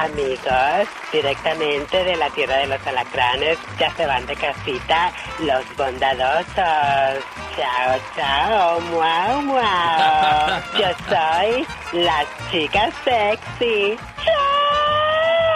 [0.00, 5.12] Amigos, directamente de la tierra de los alacranes, ya se van de casita
[5.44, 7.24] los bondadosos.
[7.54, 10.62] Chao, chao, muau, muau.
[10.78, 11.66] Yo soy
[12.02, 13.98] la chica sexy.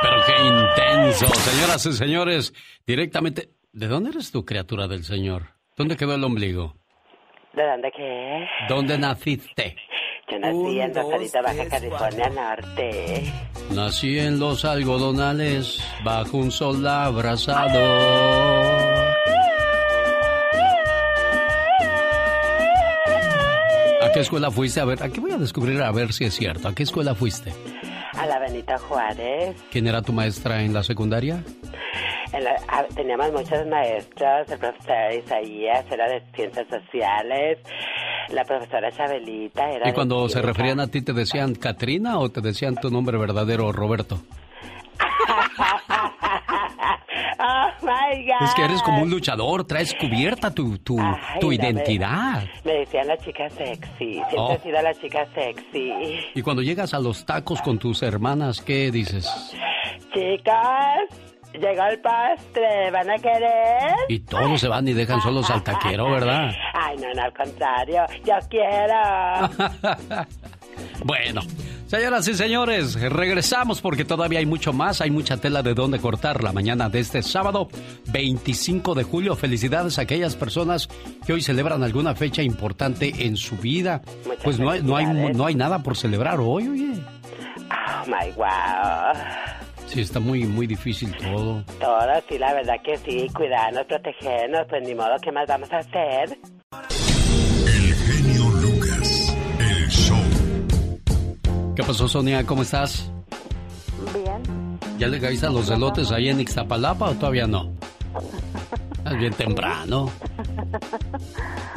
[0.03, 2.53] Pero qué intenso, señoras y señores.
[2.87, 5.55] Directamente, ¿de dónde eres tú, criatura del Señor?
[5.75, 6.75] ¿Dónde quedó el ombligo?
[7.55, 8.47] ¿De dónde qué?
[8.69, 9.77] ¿Dónde naciste?
[10.31, 13.33] Yo nací en Rosarito, Baja California Norte.
[13.71, 17.79] Nací en los algodonales, bajo un sol abrazado.
[24.03, 24.81] ¿A qué escuela fuiste?
[24.81, 26.69] A ver, aquí voy a descubrir a ver si es cierto.
[26.69, 27.53] ¿A qué escuela fuiste?
[28.19, 29.57] A la Benita Juárez.
[29.71, 31.43] ¿Quién era tu maestra en la secundaria?
[32.95, 37.59] teníamos muchos maestros, el profesor Isaías era de ciencias sociales,
[38.31, 39.89] la profesora Chabelita era...
[39.89, 43.71] ¿Y cuando se referían a ti te decían Katrina o te decían tu nombre verdadero
[43.73, 44.21] Roberto?
[47.39, 48.45] Oh my God.
[48.49, 50.99] Es que eres como un luchador, traes cubierta tu, tu,
[51.41, 52.45] tu identidad.
[52.65, 54.53] Me, decían la chica sexy, siempre Oh.
[54.53, 55.93] he sido la chica sexy.
[56.35, 59.29] Y cuando llegas a los tacos con tus hermanas, ¿qué dices?
[60.13, 61.09] Chicas,
[61.53, 63.95] llegó el postre, ¿van a querer?
[64.09, 66.51] Y todos se van y dejan solos al taquero, ¿verdad?
[66.75, 70.25] Ay, no, no, al contrario, yo quiero.
[71.05, 71.41] Bueno,
[71.95, 76.43] señoras y señores, regresamos porque todavía hay mucho más, hay mucha tela de dónde cortar
[76.43, 77.69] la mañana de este sábado
[78.13, 79.37] 25 de julio.
[79.37, 80.89] Felicidades a aquellas personas
[81.25, 84.03] que hoy celebran alguna fecha importante en su vida.
[84.43, 86.95] Pues no hay, no hay, no hay nada por celebrar hoy, oye.
[87.71, 89.15] Oh my wow.
[89.87, 91.63] Sí, está muy, muy difícil todo.
[91.79, 95.79] Todo, sí, la verdad que sí, cuidarnos, protegernos, pues ni modo, ¿qué más vamos a
[95.79, 96.37] hacer?
[101.75, 102.47] ¿Qué pasó, Sonia?
[102.47, 103.11] ¿Cómo estás?
[104.15, 104.79] Bien.
[104.97, 107.73] ¿Ya le caíste a los elotes ahí en Ixtapalapa o todavía no?
[109.05, 110.09] Es bien temprano.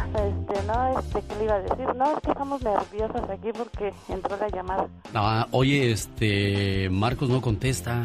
[0.08, 1.96] Este, no, este, ¿qué le iba a decir?
[1.96, 4.88] No, es que estamos nerviosos aquí porque entró la llamada.
[5.14, 8.04] Ah, oye, este, Marcos no contesta.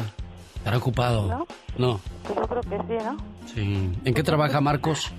[0.55, 1.27] ¿Estará ocupado?
[1.27, 1.47] ¿No?
[1.77, 1.99] No.
[2.23, 3.17] Pues yo creo que sí, ¿no?
[3.53, 3.91] Sí.
[4.03, 5.11] ¿En qué trabaja Marcos?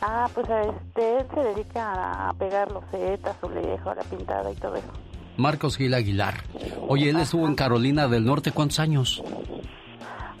[0.00, 4.54] Ah, pues este, él se dedica a pegar los setas, su lejo, la pintada y
[4.56, 5.03] todo eso.
[5.36, 6.44] Marcos Gil Aguilar.
[6.88, 9.22] Oye, él estuvo en Carolina del Norte, ¿cuántos años?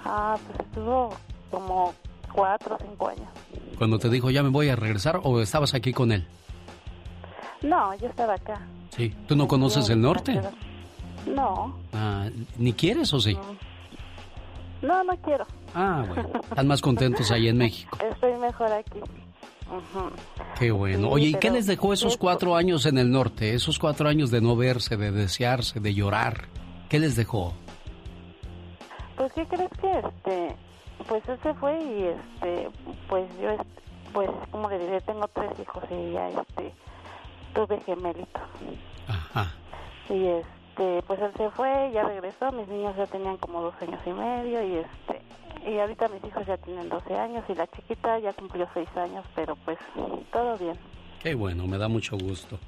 [0.04, 1.14] Ah, pues estuvo
[1.50, 1.94] como
[2.32, 3.28] cuatro o cinco años.
[3.78, 6.26] Cuando te dijo ya me voy a regresar o estabas aquí con él?
[7.62, 8.60] No, yo estaba acá.
[8.90, 9.14] Sí.
[9.26, 10.40] ¿Tú no conoces el norte?
[11.26, 11.76] No.
[11.92, 13.36] Ah, ¿Ni quieres o sí?
[14.82, 15.46] No, no quiero.
[15.74, 16.28] Ah, bueno.
[16.50, 17.96] Están más contentos ahí en México.
[18.12, 19.00] Estoy mejor aquí.
[20.58, 21.08] Qué bueno.
[21.08, 23.54] Oye, ¿y qué les dejó esos cuatro años en el norte?
[23.54, 26.48] Esos cuatro años de no verse, de desearse, de llorar.
[26.88, 27.54] ¿Qué les dejó?
[29.16, 30.56] Pues, ¿qué crees que este?
[31.08, 32.68] Pues él se fue y este,
[33.08, 33.56] pues yo,
[34.12, 36.72] pues, como le diré, tengo tres hijos y ya este,
[37.54, 38.42] tuve gemelitos.
[39.08, 39.52] Ajá.
[40.08, 44.00] Y este, pues él se fue, ya regresó, mis niños ya tenían como dos años
[44.06, 45.22] y medio y este,
[45.66, 49.24] y ahorita mis hijos ya tienen 12 años y la chiquita ya cumplió seis años,
[49.34, 49.78] pero pues
[50.32, 50.76] todo bien.
[51.22, 52.58] Qué bueno, me da mucho gusto.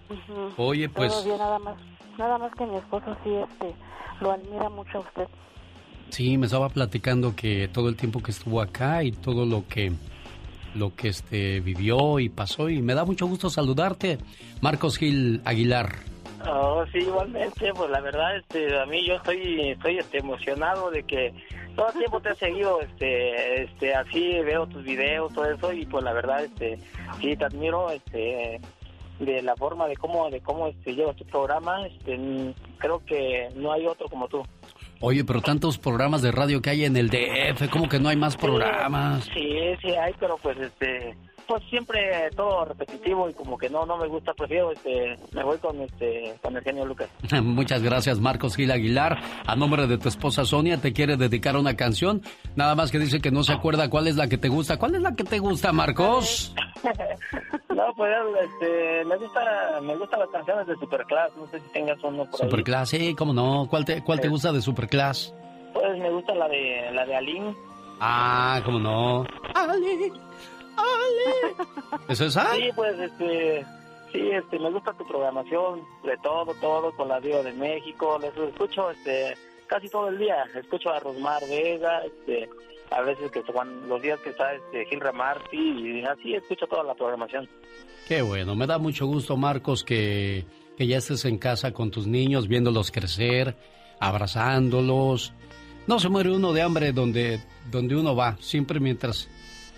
[0.56, 1.76] Oye, pues- Todo bien, nada más,
[2.18, 3.74] nada más que mi esposo sí, este,
[4.20, 5.28] lo admira mucho a usted.
[6.10, 9.92] Sí, me estaba platicando que todo el tiempo que estuvo acá y todo lo que
[10.74, 14.18] lo que este vivió y pasó y me da mucho gusto saludarte,
[14.60, 15.96] Marcos Gil Aguilar.
[16.48, 21.02] Oh, sí, igualmente, pues la verdad, este, a mí yo estoy, estoy este, emocionado de
[21.02, 21.32] que
[21.74, 25.86] todo el tiempo te he seguido, este, este, así veo tus videos, todo eso, y
[25.86, 26.78] pues la verdad, este,
[27.20, 28.60] sí, te admiro, este,
[29.18, 32.18] de la forma de cómo, de cómo, este, llevas tu programa, este,
[32.78, 34.42] creo que no hay otro como tú.
[35.00, 38.16] Oye, pero tantos programas de radio que hay en el DF, ¿cómo que no hay
[38.16, 39.24] más programas?
[39.24, 41.14] Sí, sí hay, pero pues, este,
[41.46, 45.58] pues siempre todo repetitivo y como que no, no me gusta, prefiero, este, me voy
[45.58, 47.08] con, este, con el genio Lucas.
[47.42, 49.18] Muchas gracias, Marcos Gil Aguilar.
[49.46, 52.22] A nombre de tu esposa Sonia, te quiere dedicar una canción.
[52.54, 54.78] Nada más que dice que no se acuerda cuál es la que te gusta.
[54.78, 56.54] ¿Cuál es la que te gusta, Marcos?
[57.76, 58.10] No, pues
[58.42, 62.40] este, me gusta, me gustan las canciones de Superclass, no sé si tengas uno por
[62.40, 62.48] ahí.
[62.48, 63.66] Superclass, sí, cómo no.
[63.68, 65.34] ¿Cuál te, cuál te gusta de Superclass?
[65.74, 67.54] Pues me gusta la de la de Aline.
[68.00, 69.26] Ah, cómo no.
[70.76, 72.54] Ali, ¿Es esa?
[72.54, 73.64] Sí, pues este,
[74.12, 78.36] sí, este, me gusta tu programación de todo, todo con la Diva de México, les
[78.36, 79.36] escucho, este,
[79.66, 82.48] casi todo el día, escucho a Rosmar Vega, este,
[82.90, 86.84] a veces que cuando, los días que está este Gil Ramarty y así escucho toda
[86.84, 87.48] la programación.
[88.06, 90.44] Qué bueno, me da mucho gusto, Marcos, que,
[90.76, 93.56] que ya estés en casa con tus niños, viéndolos crecer,
[93.98, 95.32] abrazándolos.
[95.86, 97.40] No se muere uno de hambre donde,
[97.70, 99.28] donde uno va, siempre mientras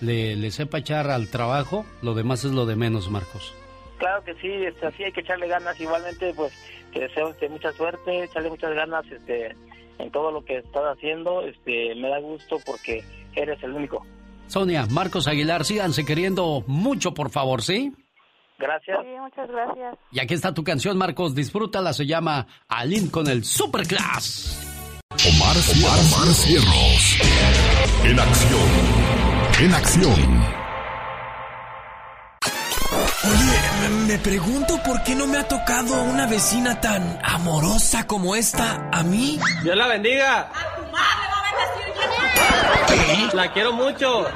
[0.00, 3.54] le, le sepa echar al trabajo, lo demás es lo de menos, Marcos.
[3.98, 5.78] Claro que sí, este, así hay que echarle ganas.
[5.80, 6.52] Igualmente, pues,
[6.92, 9.56] te deseo este, mucha suerte, echarle muchas ganas este,
[9.98, 11.42] en todo lo que estás haciendo.
[11.42, 13.02] Este, me da gusto porque
[13.34, 14.06] eres el único.
[14.46, 17.92] Sonia, Marcos Aguilar, síganse queriendo mucho, por favor, ¿sí?
[18.58, 18.98] Gracias.
[19.02, 19.98] Sí, muchas gracias.
[20.10, 24.64] Y aquí está tu canción, Marcos, disfrútala, se llama Aline con el Superclass.
[25.10, 27.18] Omar, Omar, Omar Cierros.
[28.04, 28.97] En acción.
[29.60, 30.44] En acción.
[33.24, 38.88] Oye, me- pregunto por qué no me ha tocado una vecina tan amorosa como esta
[38.92, 39.38] a mí.
[39.62, 40.50] Dios la bendiga.
[43.32, 44.26] La quiero mucho.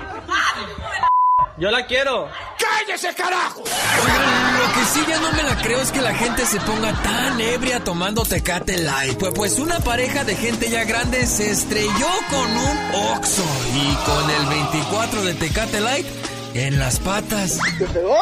[1.58, 2.28] Yo la quiero.
[2.62, 3.62] ¡Cállese, carajo!
[3.62, 6.93] Oigan, lo que sí ya no me la creo es que la gente se ponga
[7.02, 9.18] tan ebria tomando Tecate Light.
[9.18, 13.44] Pues, pues una pareja de gente ya grande se estrelló con un Oxxo
[13.74, 16.06] y con el 24 de Tecate Light
[16.55, 17.59] en las patas.
[17.78, 18.16] ¿Te pegó?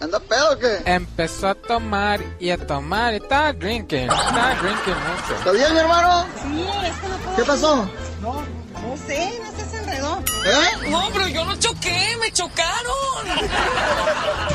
[0.00, 0.78] ¿Anda pedo o qué?
[0.86, 3.14] Empezó a tomar y a tomar.
[3.14, 4.10] Estaba drinking.
[4.10, 5.34] Estaba drinking mucho.
[5.38, 6.26] ¿Está bien, mi hermano?
[6.40, 7.36] Sí, es que no puedo.
[7.36, 7.90] ¿Qué pasó?
[8.22, 10.22] No, no sé, no sé, enredó.
[10.44, 10.88] ¿Eh?
[10.90, 13.50] No, pero yo no choqué, me chocaron.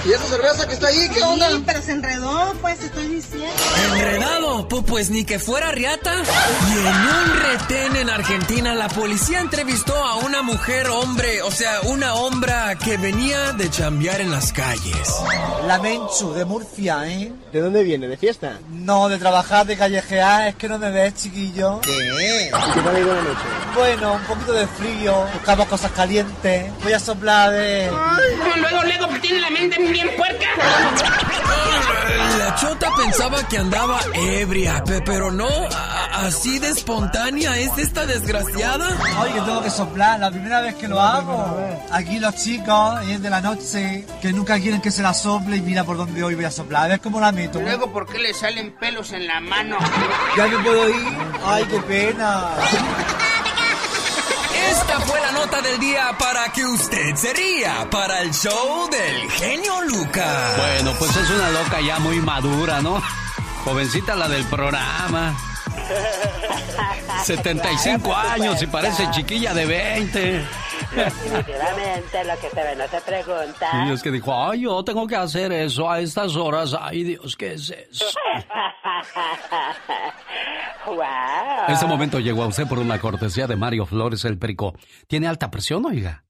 [0.06, 1.50] ¿Y esa cerveza que está ahí, qué onda?
[1.50, 3.48] Sí, pero se enredó, pues, te estoy diciendo.
[3.94, 6.14] Enredado, Pu- pues ni que fuera riata.
[6.14, 11.82] Y en un retén en Argentina, la policía entrevistó a una mujer hombre, o sea,
[11.84, 15.16] una hombra que venía de chambear en las calles.
[15.68, 17.32] La Menchu, de Murcia, ¿eh?
[17.52, 18.08] ¿De dónde viene?
[18.08, 18.60] ¿De fiesta?
[18.70, 21.80] No, de trabajar, de callejear, es que no me ves, chiquillo.
[21.82, 21.92] ¿Qué?
[22.74, 23.42] ¿Qué tal ha ido la noche?
[23.76, 26.72] Bueno, un poquito de frío, buscamos cosas calientes.
[26.84, 27.92] Voy a soplar de...
[28.58, 30.46] Luego, luego, tiene la mente bien puerca.
[32.38, 35.48] La Chota pensaba que andaba ebria, pero no,
[36.14, 38.90] así de espontánea es esta desgraciada.
[39.22, 41.58] Oye, que tengo que soplar, la primera vez que lo hago.
[41.92, 45.58] Aquí los chicos, y es de la noche, que nunca quieren que se la sople
[45.58, 46.84] y mira por dónde hoy voy a soplar.
[46.84, 47.60] A ver cómo la meto.
[47.60, 49.78] Luego, ¿por qué le salen pelos en la mano?
[50.38, 51.18] Ya me puedo ir.
[51.46, 52.50] Ay, qué pena.
[54.72, 59.32] Esta fue la nota del día para que usted se ría para el show del
[59.32, 60.58] genio Lucas.
[60.58, 63.02] Bueno, pues es una loca ya muy madura, ¿no?
[63.64, 65.36] Jovencita la del programa.
[67.24, 70.46] 75 años y parece chiquilla de 20.
[70.96, 73.86] Definitivamente lo que se ve no se pregunta.
[73.88, 76.76] Y es que dijo, ay, yo tengo que hacer eso a estas horas.
[76.80, 78.06] Ay, Dios, ¿qué es eso?
[80.86, 80.96] wow.
[81.68, 84.76] Este momento llegó a usted por una cortesía de Mario Flores el Perico.
[85.08, 86.24] Tiene alta presión, oiga.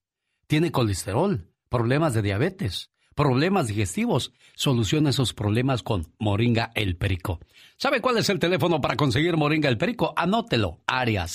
[0.48, 4.34] Tiene colesterol, problemas de diabetes, problemas digestivos.
[4.56, 7.40] Soluciona esos problemas con Moringa el Perico.
[7.78, 10.14] ¿Sabe cuál es el teléfono para conseguir Moringa el Perico?
[10.16, 10.82] Anótelo.
[10.88, 11.28] Área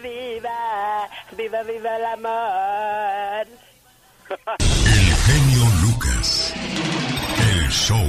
[0.02, 3.47] viva, viva, viva el amor.
[4.59, 6.55] El genio Lucas.
[7.39, 8.06] El show.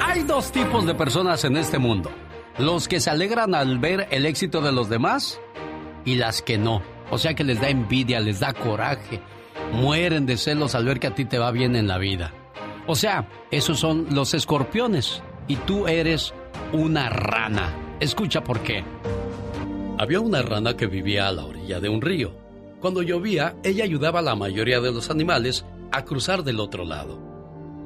[0.00, 2.10] Hay dos tipos de personas en este mundo.
[2.58, 5.40] Los que se alegran al ver el éxito de los demás
[6.04, 6.82] y las que no.
[7.10, 9.20] O sea que les da envidia, les da coraje.
[9.72, 12.32] Mueren de celos al ver que a ti te va bien en la vida.
[12.86, 15.22] O sea, esos son los escorpiones.
[15.48, 16.34] Y tú eres
[16.72, 17.74] una rana.
[18.00, 18.84] Escucha por qué.
[19.98, 22.32] Había una rana que vivía a la orilla de un río.
[22.80, 27.18] Cuando llovía, ella ayudaba a la mayoría de los animales a cruzar del otro lado.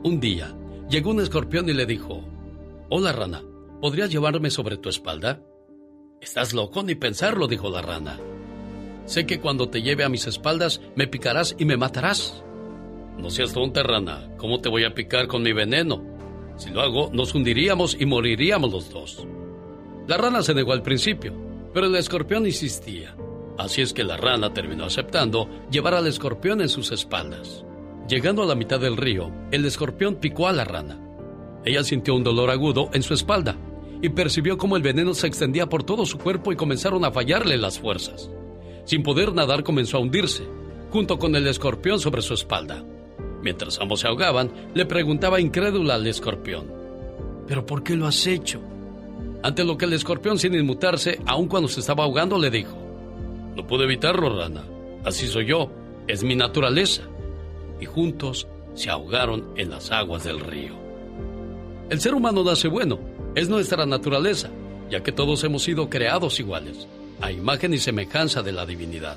[0.02, 0.54] Un día,
[0.88, 2.24] llegó un escorpión y le dijo,
[2.88, 3.42] Hola rana,
[3.80, 5.40] ¿podrías llevarme sobre tu espalda?
[6.20, 8.18] Estás loco ni pensarlo, dijo la rana.
[9.04, 12.44] Sé que cuando te lleve a mis espaldas me picarás y me matarás.
[13.20, 14.30] No seas tonta, rana.
[14.38, 16.02] ¿Cómo te voy a picar con mi veneno?
[16.56, 19.26] Si lo hago, nos hundiríamos y moriríamos los dos.
[20.06, 21.34] La rana se negó al principio,
[21.74, 23.14] pero el escorpión insistía.
[23.58, 27.64] Así es que la rana terminó aceptando llevar al escorpión en sus espaldas.
[28.08, 30.98] Llegando a la mitad del río, el escorpión picó a la rana.
[31.64, 33.56] Ella sintió un dolor agudo en su espalda
[34.00, 37.58] y percibió cómo el veneno se extendía por todo su cuerpo y comenzaron a fallarle
[37.58, 38.30] las fuerzas.
[38.84, 40.44] Sin poder nadar comenzó a hundirse,
[40.90, 42.82] junto con el escorpión sobre su espalda.
[43.42, 46.70] Mientras ambos se ahogaban, le preguntaba incrédula al escorpión,
[47.46, 48.60] ¿pero por qué lo has hecho?
[49.42, 52.76] Ante lo que el escorpión, sin inmutarse, aun cuando se estaba ahogando, le dijo,
[53.56, 54.64] No pude evitarlo, rana.
[55.04, 55.70] Así soy yo.
[56.06, 57.02] Es mi naturaleza.
[57.80, 60.74] Y juntos se ahogaron en las aguas del río.
[61.88, 62.98] El ser humano nace bueno.
[63.34, 64.50] Es nuestra naturaleza,
[64.90, 66.86] ya que todos hemos sido creados iguales,
[67.20, 69.16] a imagen y semejanza de la divinidad.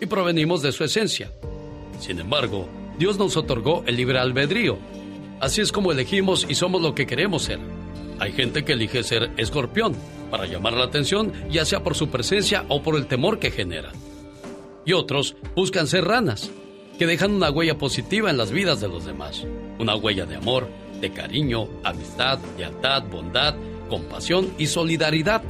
[0.00, 1.32] Y provenimos de su esencia.
[2.00, 2.68] Sin embargo,
[2.98, 4.78] Dios nos otorgó el libre albedrío.
[5.40, 7.58] Así es como elegimos y somos lo que queremos ser.
[8.20, 9.94] Hay gente que elige ser escorpión
[10.30, 13.92] para llamar la atención, ya sea por su presencia o por el temor que genera.
[14.84, 16.50] Y otros buscan ser ranas,
[16.98, 19.44] que dejan una huella positiva en las vidas de los demás.
[19.78, 20.68] Una huella de amor,
[21.00, 23.54] de cariño, amistad, lealtad, bondad,
[23.88, 25.42] compasión y solidaridad.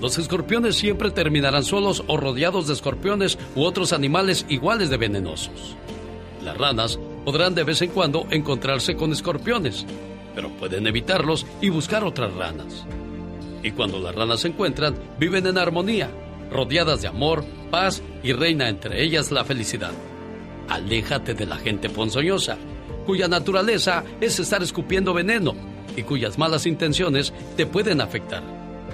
[0.00, 5.76] Los escorpiones siempre terminarán solos o rodeados de escorpiones u otros animales iguales de venenosos.
[6.42, 9.86] Las ranas podrán de vez en cuando encontrarse con escorpiones,
[10.34, 12.86] pero pueden evitarlos y buscar otras ranas.
[13.62, 16.10] Y cuando las ranas se encuentran, viven en armonía,
[16.50, 19.92] rodeadas de amor, paz y reina entre ellas la felicidad.
[20.68, 22.56] Aléjate de la gente ponzoñosa,
[23.04, 25.54] cuya naturaleza es estar escupiendo veneno
[25.96, 28.42] y cuyas malas intenciones te pueden afectar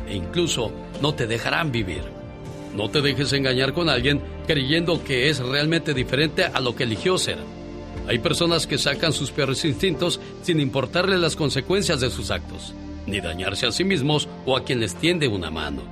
[0.08, 2.02] e incluso no te dejarán vivir.
[2.76, 7.16] No te dejes engañar con alguien creyendo que es realmente diferente a lo que eligió
[7.16, 7.38] ser.
[8.06, 12.74] Hay personas que sacan sus peores instintos sin importarle las consecuencias de sus actos,
[13.06, 15.82] ni dañarse a sí mismos o a quien les tiende una mano.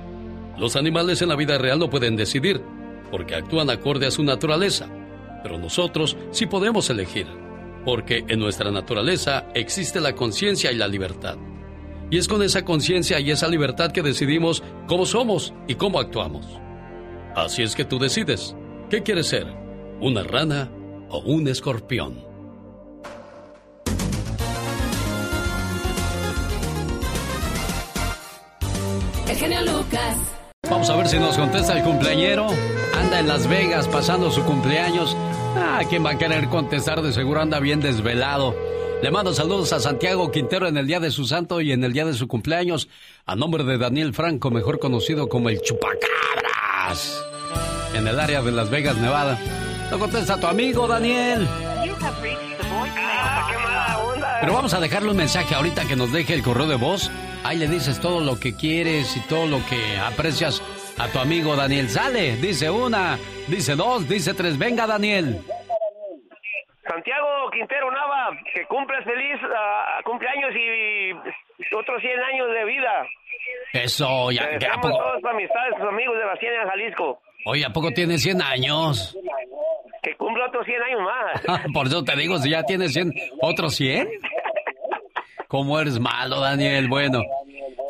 [0.59, 2.61] Los animales en la vida real no pueden decidir,
[3.09, 4.87] porque actúan acorde a su naturaleza,
[5.41, 7.25] pero nosotros sí podemos elegir,
[7.83, 11.37] porque en nuestra naturaleza existe la conciencia y la libertad.
[12.11, 16.45] Y es con esa conciencia y esa libertad que decidimos cómo somos y cómo actuamos.
[17.35, 18.55] Así es que tú decides,
[18.89, 19.45] ¿qué quieres ser?
[19.99, 20.71] ¿Una rana
[21.09, 22.23] o un escorpión?
[29.27, 30.17] El genio Lucas.
[30.69, 32.47] Vamos a ver si nos contesta el cumpleañero.
[32.95, 35.13] Anda en Las Vegas pasando su cumpleaños.
[35.57, 37.01] Ah, ¿quién va a querer contestar?
[37.01, 38.55] De seguro anda bien desvelado.
[39.03, 41.91] Le mando saludos a Santiago Quintero en el día de su santo y en el
[41.91, 42.87] día de su cumpleaños,
[43.25, 45.59] a nombre de Daniel Franco, mejor conocido como el
[47.95, 49.39] En el área de Las Vegas, Nevada.
[49.89, 51.47] No contesta tu amigo, Daniel.
[54.41, 57.09] Pero vamos a dejarle un mensaje ahorita que nos deje el correo de voz.
[57.43, 60.61] Ahí le dices todo lo que quieres y todo lo que aprecias
[60.99, 61.89] a tu amigo Daniel.
[61.89, 63.17] Sale, dice una,
[63.47, 64.57] dice dos, dice tres.
[64.57, 65.41] Venga, Daniel.
[66.87, 73.07] Santiago Quintero Nava, que cumples feliz uh, cumpleaños y otros 100 años de vida.
[73.83, 74.97] Eso, ya, Te a poco.
[74.97, 77.19] todas tus amistades, tus amigos de la de Jalisco.
[77.47, 79.17] Oye, ¿a poco tiene 100 años?
[80.01, 81.63] Que cumpla otros 100 años más.
[81.73, 83.11] Por eso te digo, si ya tienes 100,
[83.41, 84.07] ¿otros 100?
[85.47, 86.87] ¿Cómo eres malo, Daniel?
[86.87, 87.21] Bueno,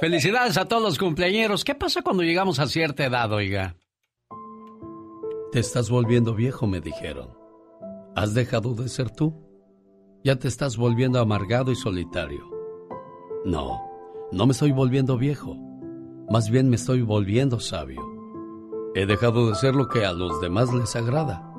[0.02, 1.64] felicidades a todos los cumpleañeros.
[1.64, 3.76] ¿Qué pasa cuando llegamos a cierta edad, oiga?
[5.52, 7.30] Te estás volviendo viejo, me dijeron.
[8.16, 9.34] ¿Has dejado de ser tú?
[10.24, 12.44] Ya te estás volviendo amargado y solitario.
[13.46, 13.80] No,
[14.32, 15.56] no me estoy volviendo viejo.
[16.30, 18.02] Más bien me estoy volviendo sabio.
[18.96, 21.52] He dejado de ser lo que a los demás les agrada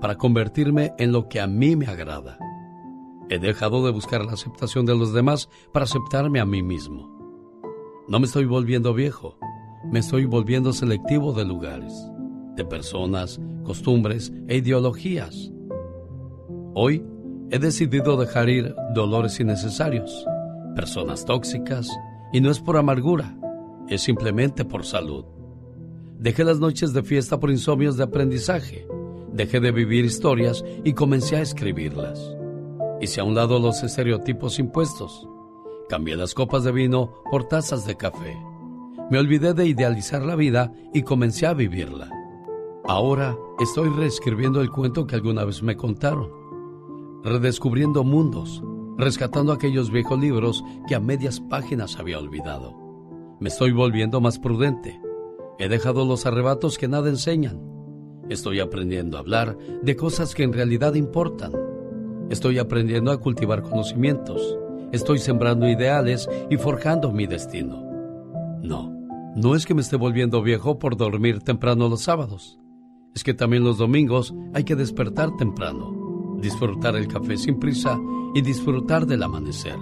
[0.00, 2.38] para convertirme en lo que a mí me agrada.
[3.30, 7.08] He dejado de buscar la aceptación de los demás para aceptarme a mí mismo.
[8.08, 9.38] No me estoy volviendo viejo,
[9.90, 11.94] me estoy volviendo selectivo de lugares,
[12.56, 15.50] de personas, costumbres e ideologías.
[16.74, 17.06] Hoy
[17.50, 20.26] he decidido dejar ir dolores innecesarios,
[20.76, 21.88] personas tóxicas,
[22.32, 23.36] y no es por amargura,
[23.90, 25.24] es simplemente por salud.
[26.18, 28.86] Dejé las noches de fiesta por insomnios de aprendizaje,
[29.32, 32.36] dejé de vivir historias y comencé a escribirlas.
[33.00, 35.26] Hice a un lado los estereotipos impuestos.
[35.88, 38.36] Cambié las copas de vino por tazas de café.
[39.10, 42.10] Me olvidé de idealizar la vida y comencé a vivirla.
[42.84, 46.30] Ahora estoy reescribiendo el cuento que alguna vez me contaron,
[47.24, 48.62] redescubriendo mundos,
[48.98, 52.79] rescatando aquellos viejos libros que a medias páginas había olvidado.
[53.40, 55.00] Me estoy volviendo más prudente.
[55.58, 57.58] He dejado los arrebatos que nada enseñan.
[58.28, 61.52] Estoy aprendiendo a hablar de cosas que en realidad importan.
[62.28, 64.58] Estoy aprendiendo a cultivar conocimientos.
[64.92, 67.82] Estoy sembrando ideales y forjando mi destino.
[68.62, 68.92] No,
[69.34, 72.58] no es que me esté volviendo viejo por dormir temprano los sábados.
[73.14, 77.98] Es que también los domingos hay que despertar temprano, disfrutar el café sin prisa
[78.34, 79.78] y disfrutar del amanecer.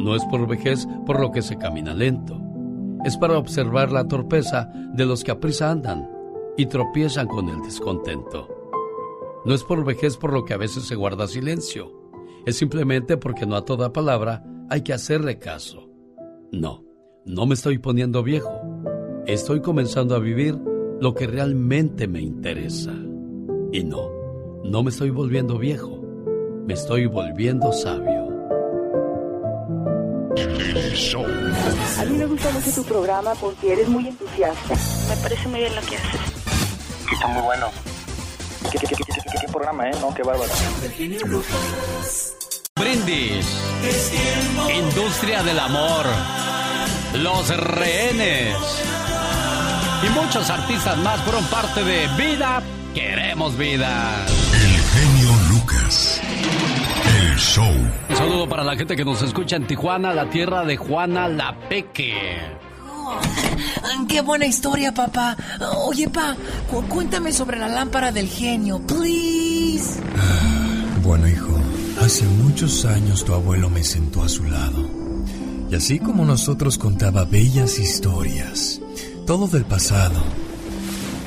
[0.00, 2.47] No es por vejez por lo que se camina lento.
[3.04, 6.08] Es para observar la torpeza de los que a prisa andan
[6.56, 8.48] y tropiezan con el descontento.
[9.44, 11.92] No es por vejez por lo que a veces se guarda silencio.
[12.44, 15.88] Es simplemente porque no a toda palabra hay que hacerle caso.
[16.52, 16.84] No,
[17.24, 18.60] no me estoy poniendo viejo.
[19.26, 20.58] Estoy comenzando a vivir
[21.00, 22.92] lo que realmente me interesa.
[23.72, 24.10] Y no,
[24.64, 26.02] no me estoy volviendo viejo.
[26.66, 28.17] Me estoy volviendo sabio.
[32.00, 34.74] A mí me gusta mucho tu programa porque eres muy entusiasta.
[35.08, 36.20] Me parece muy bien lo que haces.
[37.12, 37.66] Está muy bueno.
[38.70, 39.92] ¿Qué, qué, qué, qué- qué- qué programa, eh?
[40.00, 40.50] No, qué bárbaro.
[42.76, 43.46] Brindis.
[44.74, 46.06] Industria del amor.
[47.14, 48.54] Los rehenes.
[50.06, 52.62] Y muchos artistas más fueron parte de Vida.
[52.94, 54.24] Queremos vida.
[54.54, 56.20] El genio Lucas.
[57.18, 57.72] El show.
[58.10, 61.56] Un saludo para la gente que nos escucha en Tijuana, la tierra de Juana la
[61.68, 62.14] Peque.
[64.08, 65.36] ¡Qué buena historia, papá!
[65.86, 66.36] Oye, pa,
[66.70, 70.00] cu- cuéntame sobre la lámpara del genio, please.
[71.02, 71.58] Bueno, hijo,
[72.00, 74.88] hace muchos años tu abuelo me sentó a su lado.
[75.70, 78.80] Y así como nosotros contaba bellas historias,
[79.26, 80.22] todo del pasado.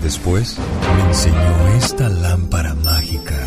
[0.01, 0.57] Después
[0.95, 3.37] me enseñó esta lámpara mágica.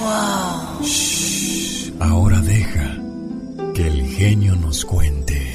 [0.00, 0.84] ¡Wow!
[0.84, 2.96] Shh, ahora deja
[3.74, 5.54] que el genio nos cuente.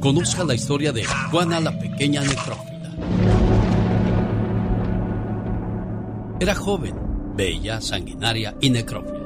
[0.00, 2.76] Conozca la historia de Juana la Pequeña Necrófila.
[6.38, 6.94] Era joven,
[7.34, 9.16] bella, sanguinaria y necrófila.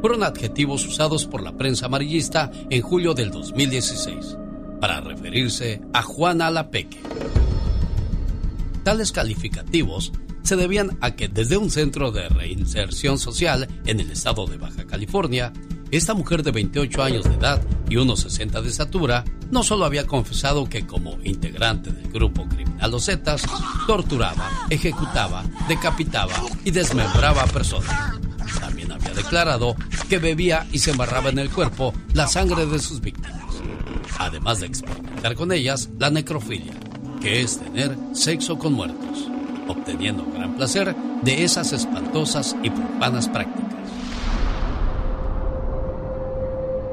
[0.00, 4.36] Fueron adjetivos usados por la prensa amarillista en julio del 2016
[4.80, 7.00] para referirse a Juana la Peque.
[8.82, 14.46] Tales calificativos se debían a que desde un centro de reinserción social en el estado
[14.46, 15.52] de Baja California,
[15.92, 20.06] esta mujer de 28 años de edad y unos 60 de estatura no solo había
[20.06, 23.42] confesado que como integrante del grupo criminal Los Zetas,
[23.86, 26.34] torturaba, ejecutaba, decapitaba
[26.64, 28.14] y desmembraba a personas.
[28.58, 29.76] También había declarado
[30.08, 33.54] que bebía y se embarraba en el cuerpo la sangre de sus víctimas,
[34.18, 36.72] además de experimentar con ellas la necrofilia,
[37.22, 39.28] que es tener sexo con muertos,
[39.68, 43.72] obteniendo gran placer de esas espantosas y profanas prácticas.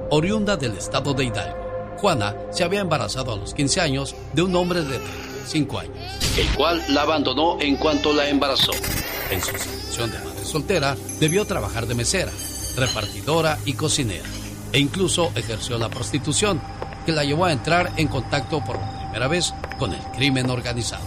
[0.10, 1.57] oriunda del estado de Hidalgo.
[1.97, 5.97] Juana se había embarazado a los 15 años de un hombre de 35 años,
[6.38, 8.72] el cual la abandonó en cuanto la embarazó.
[9.31, 12.31] En su situación de madre soltera, debió trabajar de mesera,
[12.76, 14.26] repartidora y cocinera,
[14.72, 16.61] e incluso ejerció la prostitución,
[17.06, 21.03] que la llevó a entrar en contacto por primera vez con el crimen organizado.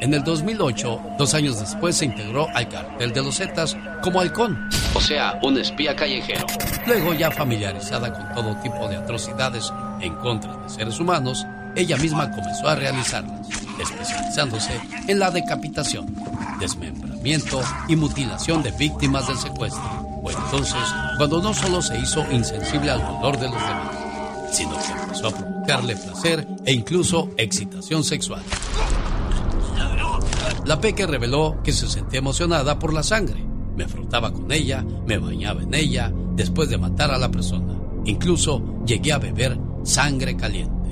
[0.00, 4.68] En el 2008, dos años después, se integró al cartel de los Zetas como halcón,
[4.94, 6.46] o sea, un espía callejero.
[6.86, 11.46] Luego, ya familiarizada con todo tipo de atrocidades en contra de seres humanos,
[11.76, 13.46] ella misma comenzó a realizarlas,
[13.78, 14.72] especializándose
[15.06, 16.06] en la decapitación,
[16.58, 19.82] desmembramiento y mutilación de víctimas del secuestro.
[20.22, 20.82] Fue entonces
[21.18, 23.99] cuando no solo se hizo insensible al dolor de los demás,
[24.52, 28.42] sino que empezó a provocarle placer e incluso excitación sexual.
[30.64, 33.44] La Peque reveló que se sentía emocionada por la sangre.
[33.76, 37.78] Me frotaba con ella, me bañaba en ella, después de matar a la persona.
[38.04, 40.90] Incluso llegué a beber sangre caliente.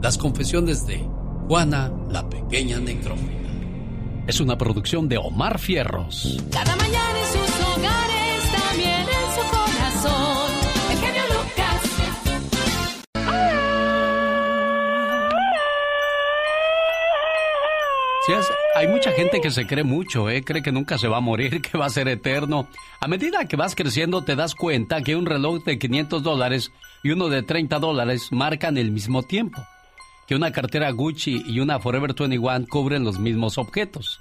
[0.00, 1.04] Las confesiones de
[1.48, 3.38] Juana, la pequeña necrófila.
[4.26, 6.38] Es una producción de Omar Fierros.
[6.52, 9.07] Cada mañana en sus hogares, también
[18.74, 20.44] Hay mucha gente que se cree mucho, ¿eh?
[20.44, 22.68] cree que nunca se va a morir, que va a ser eterno.
[23.00, 26.70] A medida que vas creciendo te das cuenta que un reloj de 500 dólares
[27.02, 29.62] y uno de 30 dólares marcan el mismo tiempo.
[30.26, 34.20] Que una cartera Gucci y una Forever 21 cubren los mismos objetos.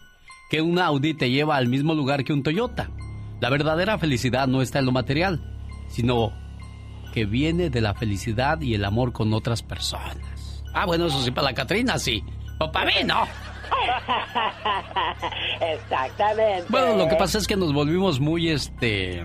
[0.50, 2.90] Que un Audi te lleva al mismo lugar que un Toyota.
[3.42, 5.42] La verdadera felicidad no está en lo material,
[5.90, 6.32] sino
[7.14, 10.64] que viene de la felicidad y el amor con otras personas.
[10.74, 12.24] Ah, bueno, eso sí, para la Catrina sí.
[12.58, 13.26] Para mí no.
[15.62, 16.66] Exactamente.
[16.70, 19.24] Bueno, lo que pasa es que nos volvimos muy, este...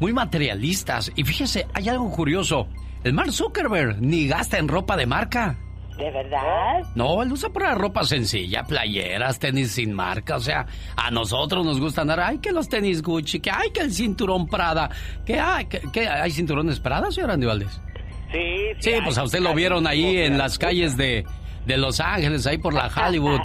[0.00, 1.10] Muy materialistas.
[1.16, 2.68] Y fíjese, hay algo curioso.
[3.02, 5.58] El Mark Zuckerberg ni gasta en ropa de marca.
[5.96, 6.84] ¿De verdad?
[6.94, 10.36] No, él usa pura ropa sencilla, playeras, tenis sin marca.
[10.36, 10.64] O sea,
[10.94, 14.46] a nosotros nos gusta andar, ay, que los tenis Gucci, que ay, que el cinturón
[14.46, 14.88] Prada,
[15.26, 17.80] que ay, que, que- hay cinturones Prada, señor Andy Valdés.
[18.30, 21.24] Sí, Sí, pues a usted lo vieron ahí en las calles de,
[21.66, 23.40] de Los Ángeles, ahí por la Hollywood,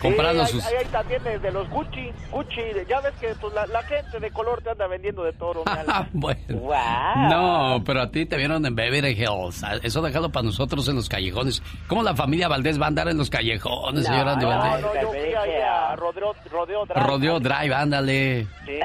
[0.00, 0.64] comprando sí, sus...
[0.66, 3.82] Ahí, ahí también de, de los Gucci, Gucci, de- ya ves que pues, la, la
[3.84, 5.32] gente de color te anda vendiendo de
[5.66, 6.08] Alex.
[6.12, 6.40] bueno.
[6.48, 7.28] Wow.
[7.30, 9.62] No, pero a ti te vieron en Beverly Hills.
[9.82, 11.62] Eso déjalo para nosotros en los callejones.
[11.86, 14.80] ¿Cómo la familia Valdés va a andar en los callejones, señor Andy no, Valdés?
[14.82, 17.00] no, yo fui a Rodeo, Rodeo Drive.
[17.06, 18.46] Rodeo Drive, ándale.
[18.66, 18.78] Sí.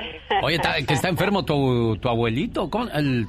[0.43, 2.87] Oye, está- que está enfermo tu, tu abuelito, ¿cómo?
[2.89, 3.27] El,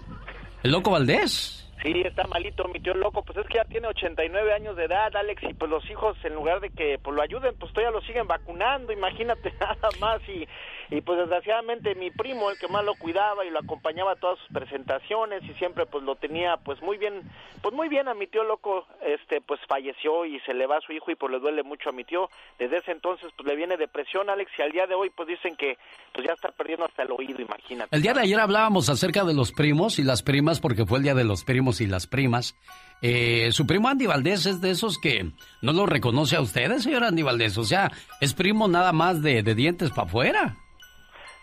[0.62, 1.57] el loco Valdés.
[1.82, 5.14] Sí, está malito mi tío loco, pues es que ya tiene 89 años de edad,
[5.14, 8.04] Alex, y pues los hijos en lugar de que pues lo ayuden, pues todavía lo
[8.04, 10.48] siguen vacunando, imagínate nada más y
[10.90, 14.38] y pues desgraciadamente mi primo, el que más lo cuidaba y lo acompañaba a todas
[14.38, 17.22] sus presentaciones y siempre pues lo tenía pues muy bien,
[17.62, 20.80] pues muy bien a mi tío loco, este pues falleció y se le va a
[20.80, 22.30] su hijo y pues le duele mucho a mi tío.
[22.58, 25.56] Desde ese entonces pues le viene depresión, Alex, y al día de hoy pues dicen
[25.56, 25.76] que
[26.12, 27.94] pues ya está perdiendo hasta el oído, imagínate.
[27.94, 31.04] El día de ayer hablábamos acerca de los primos y las primas, porque fue el
[31.04, 32.56] día de los primos y las primas.
[33.02, 35.30] Eh, su primo Andy Valdés es de esos que
[35.62, 37.58] no lo reconoce a ustedes, señor Andy Valdés.
[37.58, 40.56] O sea, es primo nada más de, de dientes para afuera.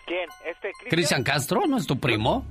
[0.06, 0.30] ¿Quién?
[0.45, 2.45] Este Cristian Castro, ¿no es tu primo?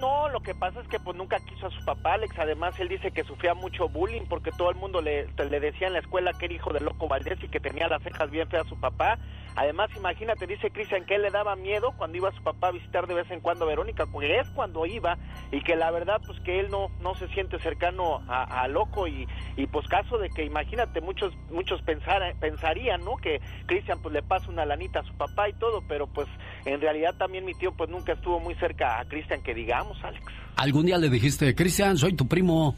[0.00, 2.36] No, lo que pasa es que pues nunca quiso a su papá, Alex.
[2.38, 5.92] Además, él dice que sufría mucho bullying porque todo el mundo le, le decía en
[5.92, 8.66] la escuela que era hijo del loco Valdés y que tenía las cejas bien feas
[8.66, 9.18] a su papá.
[9.54, 12.72] Además, imagínate, dice Cristian que él le daba miedo cuando iba a su papá a
[12.72, 15.16] visitar de vez en cuando a Verónica, porque es cuando iba
[15.50, 19.06] y que la verdad pues que él no no se siente cercano a, a loco
[19.06, 19.26] y,
[19.56, 23.16] y pues caso de que imagínate muchos muchos pensar, pensarían, ¿no?
[23.16, 26.28] Que Cristian pues le pasa una lanita a su papá y todo, pero pues
[26.66, 30.24] en realidad también mi tío pues nunca estuvo muy cerca a Cristian que digamos, Alex.
[30.56, 32.76] Algún día le dijiste, Cristian, soy tu primo.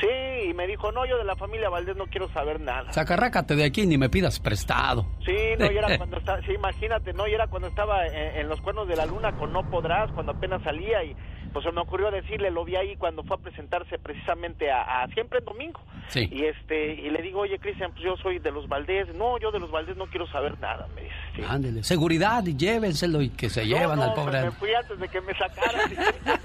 [0.00, 2.92] Sí, y me dijo, no, yo de la familia Valdés no quiero saber nada.
[2.92, 5.06] Sacarrácate de aquí ni me pidas prestado.
[5.24, 8.48] Sí, no, y era cuando estaba, sí, imagínate, no, y era cuando estaba en, en
[8.48, 11.14] los cuernos de la luna con No Podrás, cuando apenas salía y
[11.52, 15.08] pues se me ocurrió decirle, lo vi ahí cuando fue a presentarse precisamente a, a
[15.08, 15.80] siempre en domingo.
[16.08, 16.28] Sí.
[16.30, 19.50] Y este, y le digo, oye Cristian, pues yo soy de los Valdés, no, yo
[19.50, 21.14] de los Valdés no quiero saber nada, me dice.
[21.36, 21.42] sí.
[21.48, 24.42] Ándele, seguridad y llévenselo y que se llevan No, al no, pobre.
[24.42, 25.90] Me fui antes de que me sacaran.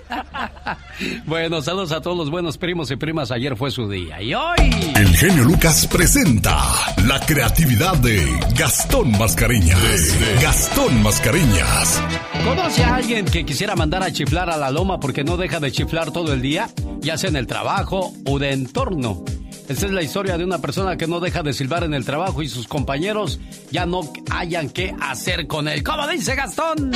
[1.25, 3.31] Bueno, saludos a todos los buenos primos y primas.
[3.31, 4.21] Ayer fue su día.
[4.21, 4.55] Y hoy.
[4.95, 6.57] El genio Lucas presenta
[7.05, 8.25] la creatividad de
[8.57, 10.19] Gastón Mascareñas.
[10.19, 12.01] De Gastón Mascareñas.
[12.43, 15.71] ¿Conoce a alguien que quisiera mandar a chiflar a la loma porque no deja de
[15.71, 16.69] chiflar todo el día?
[16.99, 19.23] Ya sea en el trabajo o de entorno.
[19.67, 22.41] Esta es la historia de una persona que no deja de silbar en el trabajo
[22.41, 24.01] y sus compañeros ya no
[24.31, 25.83] hayan qué hacer con él.
[25.83, 26.91] ¿Cómo dice Gastón?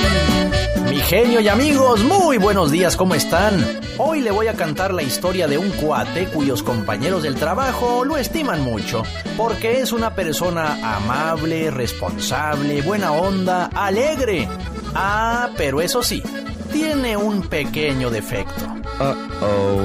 [0.89, 3.53] Mi genio y amigos, muy buenos días, ¿cómo están?
[3.97, 8.15] Hoy le voy a cantar la historia de un cuate cuyos compañeros del trabajo lo
[8.15, 9.03] estiman mucho,
[9.35, 14.47] porque es una persona amable, responsable, buena onda, alegre.
[14.95, 16.23] Ah, pero eso sí,
[16.71, 18.65] tiene un pequeño defecto.
[18.99, 19.81] Uh-oh.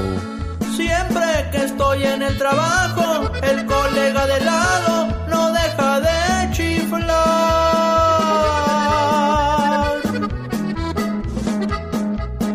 [0.76, 7.06] Siempre que estoy en el trabajo, el colega de lado no deja de chiflar.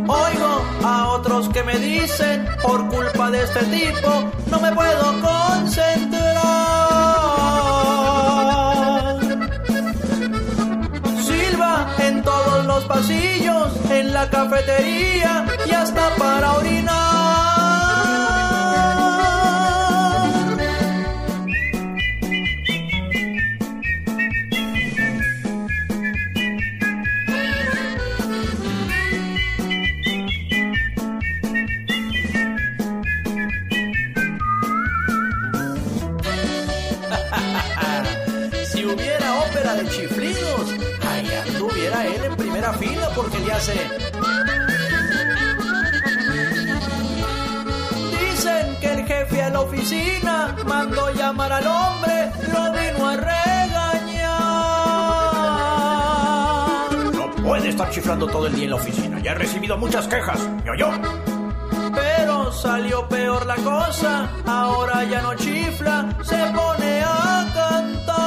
[0.07, 6.31] Oigo a otros que me dicen, por culpa de este tipo, no me puedo concentrar.
[11.23, 13.30] Silva en todos los pasillos,
[14.01, 16.80] en la cafetería y hasta para orinar.
[43.15, 43.73] Porque le hace.
[48.19, 54.51] Dicen que el jefe a la oficina mandó llamar al hombre, lo vino a regañar.
[57.13, 59.19] No puede estar chiflando todo el día en la oficina.
[59.19, 60.39] Ya he recibido muchas quejas.
[60.65, 60.91] Yo, yo.
[61.93, 68.20] Pero salió peor la cosa, ahora ya no chifla, se pone a cantar.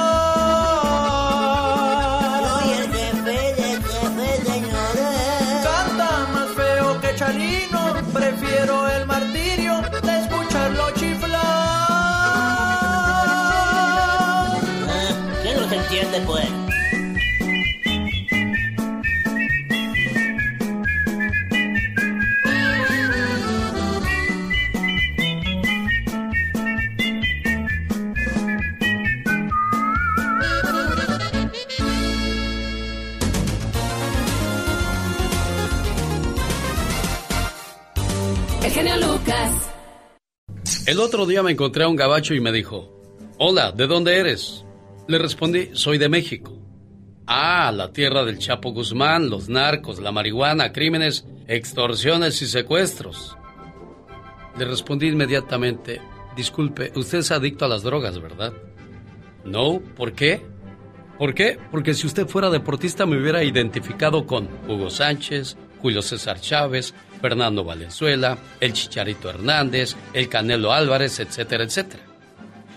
[40.94, 42.88] El otro día me encontré a un gabacho y me dijo,
[43.36, 44.64] Hola, ¿de dónde eres?
[45.08, 46.56] Le respondí, soy de México.
[47.26, 53.36] Ah, la tierra del Chapo Guzmán, los narcos, la marihuana, crímenes, extorsiones y secuestros.
[54.56, 56.00] Le respondí inmediatamente,
[56.36, 58.52] disculpe, usted es adicto a las drogas, ¿verdad?
[59.44, 60.42] No, ¿por qué?
[61.18, 61.58] ¿Por qué?
[61.72, 66.94] Porque si usted fuera deportista me hubiera identificado con Hugo Sánchez, Julio César Chávez,
[67.24, 72.02] Fernando Valenzuela, el Chicharito Hernández, el Canelo Álvarez, etcétera, etcétera.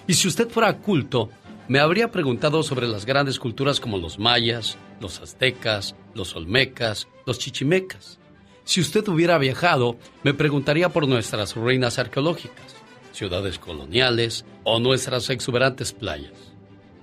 [0.07, 1.29] Y si usted fuera culto,
[1.67, 7.39] me habría preguntado sobre las grandes culturas como los mayas, los aztecas, los olmecas, los
[7.39, 8.19] chichimecas.
[8.63, 12.73] Si usted hubiera viajado, me preguntaría por nuestras ruinas arqueológicas,
[13.11, 16.53] ciudades coloniales o nuestras exuberantes playas.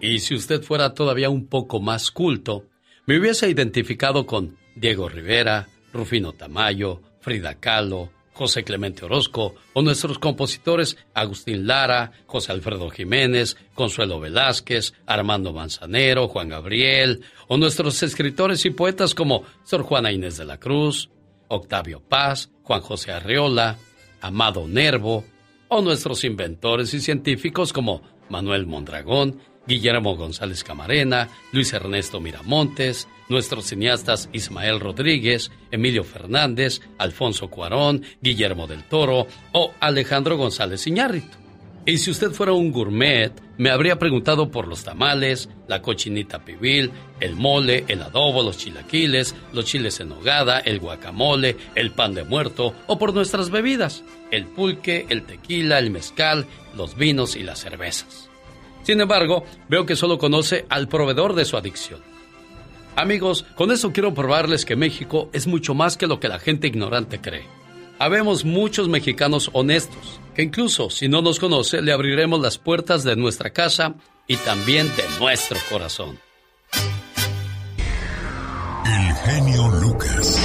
[0.00, 2.64] Y si usted fuera todavía un poco más culto,
[3.04, 10.18] me hubiese identificado con Diego Rivera, Rufino Tamayo, Frida Kahlo, José Clemente Orozco o nuestros
[10.18, 18.66] compositores Agustín Lara, José Alfredo Jiménez, Consuelo Velázquez, Armando Manzanero, Juan Gabriel o nuestros escritores
[18.66, 21.08] y poetas como Sor Juana Inés de la Cruz,
[21.48, 23.78] Octavio Paz, Juan José Arreola,
[24.20, 25.24] Amado Nervo
[25.68, 33.66] o nuestros inventores y científicos como Manuel Mondragón, Guillermo González Camarena, Luis Ernesto Miramontes, nuestros
[33.66, 41.44] cineastas Ismael Rodríguez, Emilio Fernández, Alfonso Cuarón, Guillermo del Toro o Alejandro González Iñárritu.
[41.86, 46.90] Y si usted fuera un gourmet, me habría preguntado por los tamales, la cochinita pibil,
[47.20, 52.24] el mole, el adobo, los chilaquiles, los chiles en nogada, el guacamole, el pan de
[52.24, 57.60] muerto o por nuestras bebidas, el pulque, el tequila, el mezcal, los vinos y las
[57.60, 58.30] cervezas.
[58.82, 62.13] Sin embargo, veo que solo conoce al proveedor de su adicción.
[62.96, 66.68] Amigos, con eso quiero probarles que México es mucho más que lo que la gente
[66.68, 67.44] ignorante cree.
[67.98, 73.16] Habemos muchos mexicanos honestos, que incluso si no nos conoce, le abriremos las puertas de
[73.16, 73.94] nuestra casa
[74.26, 76.18] y también de nuestro corazón.
[78.84, 80.43] El genio Lucas.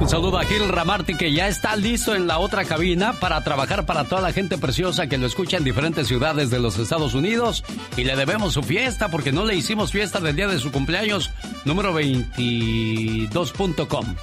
[0.00, 3.86] Un saludo a Gil Ramarti que ya está listo en la otra cabina para trabajar
[3.86, 7.64] para toda la gente preciosa que lo escucha en diferentes ciudades de los Estados Unidos
[7.96, 11.30] y le debemos su fiesta porque no le hicimos fiesta del día de su cumpleaños
[11.64, 14.14] número 22.com.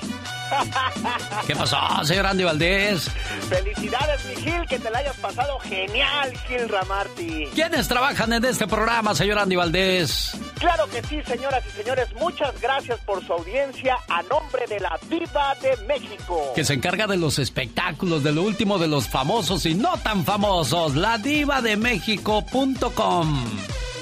[1.48, 3.10] ¿Qué pasó, señor Andy Valdés?
[3.50, 7.48] Felicidades, mi Gil, que te la hayas pasado genial, Gil Ramarty.
[7.54, 10.34] ¿Quiénes trabajan en este programa, señor Andy Valdés?
[10.60, 12.08] Claro que sí, señoras y señores.
[12.20, 16.52] Muchas gracias por su audiencia a nombre de la Viva de México.
[16.56, 20.24] Que se encarga de los espectáculos, de lo último de los famosos y no tan
[20.26, 20.96] famosos.
[20.96, 23.46] La diva de México.com.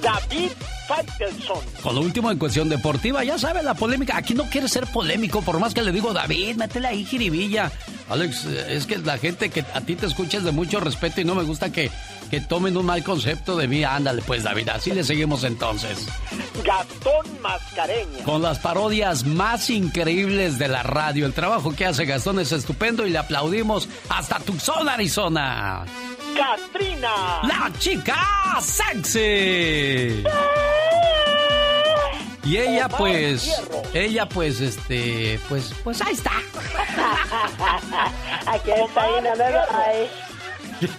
[0.01, 0.51] David
[0.89, 1.59] Faitelson.
[1.83, 4.17] Con lo último en cuestión deportiva, ya sabe la polémica.
[4.17, 7.71] Aquí no quiere ser polémico, por más que le digo, David, métele ahí, jiribilla.
[8.09, 11.25] Alex, es que la gente que a ti te escucha es de mucho respeto y
[11.25, 11.91] no me gusta que,
[12.31, 13.83] que tomen un mal concepto de mí.
[13.83, 16.07] Ándale, pues, David, así le seguimos entonces.
[16.65, 18.23] Gastón Mascareña.
[18.25, 21.27] Con las parodias más increíbles de la radio.
[21.27, 25.85] El trabajo que hace Gastón es estupendo y le aplaudimos hasta Tucson, Arizona.
[26.35, 27.41] Katrina.
[27.43, 28.17] La chica
[28.59, 30.23] sexy.
[32.49, 33.61] Y ella pues,
[33.93, 36.31] ella pues, este, pues, pues ahí está.
[38.47, 40.09] Aquí está ahí.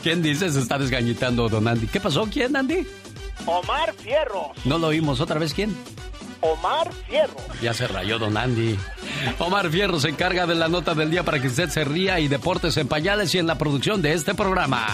[0.00, 1.88] ¿Quién dice se está desgañitando, don Andy?
[1.88, 2.28] ¿Qué pasó?
[2.30, 2.86] ¿Quién, Andy?
[3.46, 4.52] Omar Fierros.
[4.64, 5.18] No lo oímos.
[5.18, 5.76] ¿Otra vez quién?
[6.40, 7.42] Omar Fierros.
[7.60, 8.78] Ya se rayó don Andy.
[9.40, 12.28] Omar Fierro se encarga de la nota del día para que usted se ría y
[12.28, 14.86] deportes en pañales y en la producción de este programa.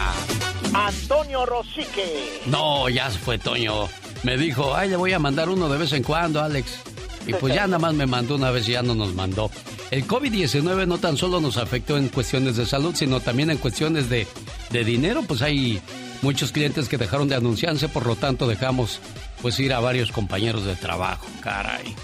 [0.73, 2.41] Antonio Rosique.
[2.47, 3.91] No, ya fue Toño.
[4.23, 6.81] Me dijo, ay, le voy a mandar uno de vez en cuando, Alex.
[7.27, 9.51] Y pues ya nada más me mandó una vez y ya no nos mandó.
[9.91, 14.09] El COVID-19 no tan solo nos afectó en cuestiones de salud, sino también en cuestiones
[14.09, 14.27] de,
[14.71, 15.23] de dinero.
[15.27, 15.81] Pues hay
[16.23, 19.01] muchos clientes que dejaron de anunciarse, por lo tanto dejamos
[19.43, 21.27] pues ir a varios compañeros de trabajo.
[21.41, 21.95] Caray.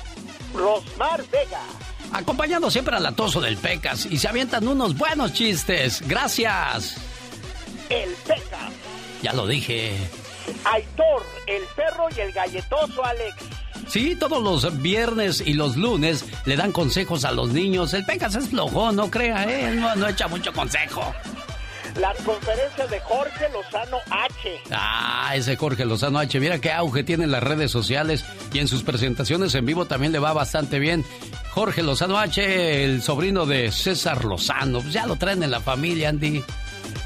[0.55, 1.63] Rosmar Vega.
[2.13, 6.03] Acompañando siempre al atoso del Pecas y se avientan unos buenos chistes.
[6.07, 6.97] Gracias.
[7.89, 8.73] El Pecas.
[9.23, 9.97] Ya lo dije.
[10.65, 13.37] Aitor, el perro y el galletoso Alex.
[13.89, 17.93] Sí, todos los viernes y los lunes le dan consejos a los niños.
[17.95, 19.75] El Pecas es flojo, no crea, ¿eh?
[19.75, 21.13] No, no echa mucho consejo.
[22.01, 24.61] Las conferencias de Jorge Lozano H.
[24.71, 26.41] Ah, ese Jorge Lozano H.
[26.41, 30.13] Mira qué auge tiene en las redes sociales y en sus presentaciones en vivo también
[30.13, 31.05] le va bastante bien.
[31.51, 34.81] Jorge Lozano H, el sobrino de César Lozano.
[34.81, 36.43] Pues ya lo traen en la familia, Andy.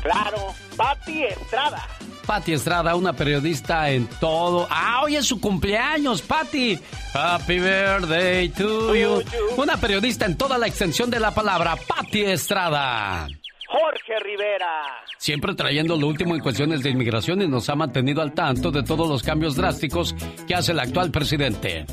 [0.02, 1.88] Claro, Patti Estrada.
[2.26, 4.66] Patti Estrada, una periodista en todo.
[4.70, 6.78] Ah, hoy es su cumpleaños, Patti.
[7.14, 9.22] Happy birthday to you.
[9.56, 13.28] Una periodista en toda la extensión de la palabra, Patti Estrada.
[13.68, 14.82] Jorge Rivera.
[15.18, 18.82] Siempre trayendo lo último en cuestiones de inmigración y nos ha mantenido al tanto de
[18.82, 20.14] todos los cambios drásticos
[20.46, 21.86] que hace el actual presidente.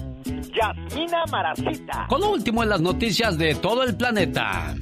[0.56, 2.06] Yasmina Maracita.
[2.08, 4.76] Con lo último en las noticias de todo el planeta.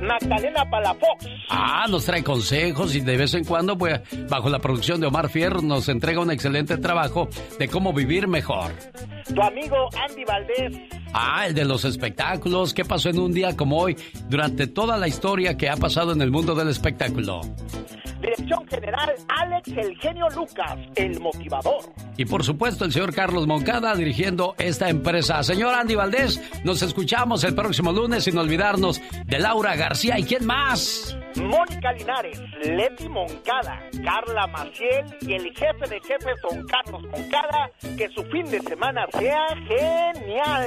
[0.00, 1.26] Magdalena Palafox.
[1.48, 5.28] Ah, nos trae consejos y de vez en cuando, pues, bajo la producción de Omar
[5.28, 7.28] Fierro, nos entrega un excelente trabajo
[7.58, 8.72] de cómo vivir mejor.
[9.34, 10.76] Tu amigo Andy Valdés.
[11.12, 12.74] Ah, el de los espectáculos.
[12.74, 13.96] ¿Qué pasó en un día como hoy
[14.28, 17.40] durante toda la historia que ha pasado en el mundo del espectáculo?
[18.20, 21.80] Dirección General Alex El Genio Lucas, el motivador.
[22.16, 25.42] Y por supuesto el señor Carlos Moncada dirigiendo esta empresa.
[25.42, 30.46] Señor Andy Valdés, nos escuchamos el próximo lunes sin olvidarnos de Laura García y quién
[30.46, 31.16] más.
[31.36, 37.70] Mónica Linares, Leti Moncada, Carla Maciel y el jefe de jefes Don Carlos Moncada.
[37.96, 40.66] Que su fin de semana sea genial.